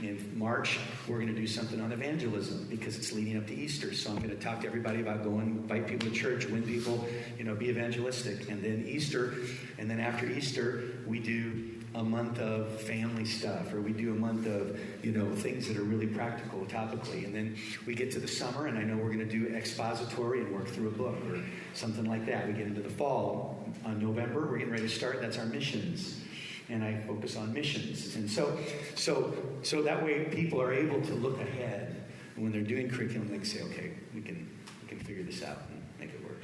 In 0.00 0.36
March, 0.36 0.80
we're 1.06 1.20
going 1.20 1.32
to 1.32 1.40
do 1.40 1.46
something 1.46 1.80
on 1.80 1.92
evangelism 1.92 2.66
because 2.68 2.96
it's 2.96 3.12
leading 3.12 3.36
up 3.36 3.46
to 3.46 3.54
Easter. 3.54 3.94
So 3.94 4.10
I'm 4.10 4.16
going 4.16 4.30
to 4.30 4.36
talk 4.36 4.60
to 4.62 4.66
everybody 4.66 5.00
about 5.00 5.22
going, 5.22 5.46
invite 5.46 5.86
people 5.86 6.08
to 6.08 6.14
church, 6.14 6.46
win 6.46 6.64
people, 6.64 7.06
you 7.38 7.44
know, 7.44 7.54
be 7.54 7.68
evangelistic. 7.68 8.50
And 8.50 8.62
then 8.62 8.84
Easter, 8.88 9.34
and 9.78 9.88
then 9.88 10.00
after 10.00 10.26
Easter, 10.26 10.82
we 11.06 11.20
do 11.20 11.73
a 11.94 12.02
month 12.02 12.38
of 12.40 12.80
family 12.80 13.24
stuff, 13.24 13.72
or 13.72 13.80
we 13.80 13.92
do 13.92 14.12
a 14.12 14.16
month 14.16 14.46
of, 14.46 14.78
you 15.04 15.12
know, 15.12 15.32
things 15.34 15.68
that 15.68 15.76
are 15.76 15.84
really 15.84 16.06
practical 16.06 16.60
topically. 16.66 17.24
And 17.24 17.34
then 17.34 17.56
we 17.86 17.94
get 17.94 18.10
to 18.12 18.18
the 18.18 18.28
summer, 18.28 18.66
and 18.66 18.76
I 18.76 18.82
know 18.82 18.96
we're 18.96 19.12
going 19.14 19.18
to 19.20 19.24
do 19.26 19.54
expository 19.54 20.40
and 20.40 20.52
work 20.52 20.66
through 20.66 20.88
a 20.88 20.92
book 20.92 21.16
or 21.30 21.40
something 21.72 22.04
like 22.04 22.26
that. 22.26 22.48
We 22.48 22.54
get 22.54 22.66
into 22.66 22.82
the 22.82 22.90
fall. 22.90 23.64
On 23.84 24.00
November, 24.00 24.46
we're 24.46 24.58
getting 24.58 24.72
ready 24.72 24.88
to 24.88 24.94
start. 24.94 25.20
That's 25.20 25.38
our 25.38 25.46
missions 25.46 26.20
and 26.68 26.82
I 26.82 26.98
focus 27.06 27.36
on 27.36 27.52
missions. 27.52 28.16
And 28.16 28.30
so, 28.30 28.58
so, 28.94 29.34
so 29.62 29.82
that 29.82 30.02
way 30.02 30.24
people 30.24 30.60
are 30.60 30.72
able 30.72 31.00
to 31.02 31.14
look 31.14 31.40
ahead. 31.40 32.04
And 32.34 32.44
when 32.44 32.52
they're 32.52 32.62
doing 32.62 32.88
curriculum, 32.88 33.28
they 33.28 33.36
can 33.36 33.44
say, 33.44 33.62
okay, 33.62 33.92
we 34.14 34.22
can, 34.22 34.48
we 34.82 34.88
can 34.88 34.98
figure 34.98 35.22
this 35.22 35.42
out 35.42 35.62
and 35.70 35.82
make 35.98 36.14
it 36.14 36.24
work. 36.24 36.42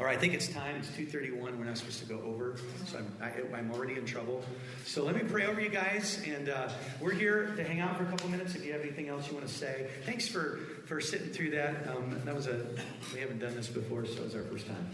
All 0.00 0.06
right, 0.06 0.16
I 0.16 0.20
think 0.20 0.32
it's 0.32 0.48
time. 0.48 0.76
It's 0.76 0.88
2.31. 0.88 1.58
We're 1.58 1.64
not 1.64 1.76
supposed 1.76 1.98
to 2.00 2.06
go 2.06 2.18
over, 2.22 2.56
so 2.86 2.96
I'm, 2.98 3.12
I, 3.20 3.58
am 3.58 3.70
already 3.70 3.94
in 3.94 4.06
trouble. 4.06 4.42
So 4.86 5.04
let 5.04 5.14
me 5.14 5.22
pray 5.22 5.44
over 5.44 5.60
you 5.60 5.68
guys, 5.68 6.22
and 6.26 6.48
uh, 6.48 6.70
we're 6.98 7.12
here 7.12 7.52
to 7.56 7.62
hang 7.62 7.80
out 7.80 7.98
for 7.98 8.04
a 8.04 8.06
couple 8.06 8.30
minutes 8.30 8.54
if 8.54 8.64
you 8.64 8.72
have 8.72 8.80
anything 8.80 9.08
else 9.08 9.28
you 9.28 9.34
want 9.34 9.46
to 9.46 9.52
say. 9.52 9.90
Thanks 10.06 10.26
for, 10.28 10.60
for 10.86 10.98
sitting 11.02 11.28
through 11.28 11.50
that. 11.50 11.88
Um, 11.88 12.18
that 12.24 12.34
was 12.34 12.46
a, 12.46 12.64
we 13.12 13.20
haven't 13.20 13.38
done 13.38 13.54
this 13.54 13.68
before, 13.68 14.06
so 14.06 14.20
it 14.20 14.24
was 14.24 14.34
our 14.34 14.44
first 14.44 14.66
time. 14.66 14.88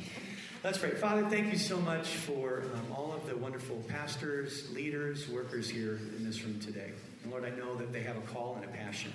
Let's 0.65 0.79
pray. 0.79 0.91
Father, 0.91 1.29
thank 1.29 1.53
you 1.53 1.59
so 1.61 1.79
much 1.79 2.09
for 2.09 2.65
um, 2.75 2.93
all 2.93 3.13
of 3.13 3.29
the 3.29 3.37
wonderful 3.37 3.77
pastors, 3.87 4.69
leaders, 4.73 5.29
workers 5.29 5.71
here 5.71 6.01
in 6.17 6.25
this 6.25 6.43
room 6.43 6.59
today. 6.59 6.91
And 7.23 7.31
Lord, 7.31 7.45
I 7.45 7.51
know 7.51 7.77
that 7.77 7.93
they 7.93 8.03
have 8.03 8.17
a 8.17 8.23
call 8.23 8.57
and 8.57 8.65
a 8.65 8.69
passion. 8.77 9.13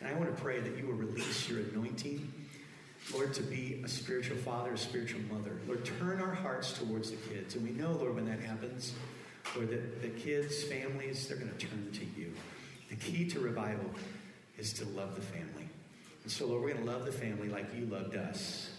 And 0.00 0.08
I 0.08 0.18
want 0.18 0.34
to 0.34 0.42
pray 0.42 0.58
that 0.58 0.76
you 0.76 0.86
will 0.86 0.94
release 0.94 1.48
your 1.48 1.60
anointing, 1.60 2.32
Lord, 3.12 3.34
to 3.34 3.42
be 3.42 3.82
a 3.84 3.88
spiritual 3.88 4.36
father, 4.38 4.72
a 4.72 4.78
spiritual 4.78 5.20
mother. 5.30 5.52
Lord, 5.66 5.84
turn 5.84 6.20
our 6.20 6.34
hearts 6.34 6.72
towards 6.72 7.10
the 7.10 7.16
kids. 7.16 7.54
And 7.54 7.64
we 7.64 7.70
know, 7.70 7.92
Lord, 7.92 8.14
when 8.14 8.26
that 8.26 8.40
happens, 8.40 8.94
Lord, 9.54 9.70
that 9.70 10.00
the 10.00 10.08
kids, 10.08 10.62
families, 10.64 11.28
they're 11.28 11.36
going 11.36 11.52
to 11.52 11.66
turn 11.66 11.90
to 11.92 12.20
you. 12.20 12.32
The 12.88 12.96
key 12.96 13.28
to 13.30 13.40
revival 13.40 13.90
is 14.58 14.72
to 14.74 14.84
love 14.86 15.14
the 15.16 15.22
family. 15.22 15.68
And 16.22 16.32
so, 16.32 16.46
Lord, 16.46 16.62
we're 16.62 16.72
going 16.72 16.84
to 16.84 16.90
love 16.90 17.04
the 17.04 17.12
family 17.12 17.48
like 17.48 17.66
you 17.74 17.86
loved 17.86 18.16
us 18.16 18.70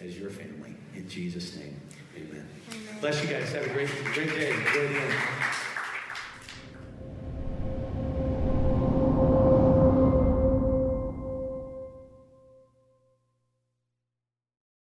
as 0.00 0.18
your 0.18 0.30
family. 0.30 0.74
In 0.96 1.08
Jesus' 1.08 1.56
name, 1.56 1.78
amen. 2.16 2.48
amen. 2.70 3.00
Bless 3.00 3.22
you 3.22 3.28
guys. 3.28 3.52
Have 3.52 3.66
a 3.66 3.70
great, 3.70 3.90
great 4.14 4.30
day. 4.30 4.52
Enjoy 4.52 4.88
the 4.88 5.00
end. 5.00 5.14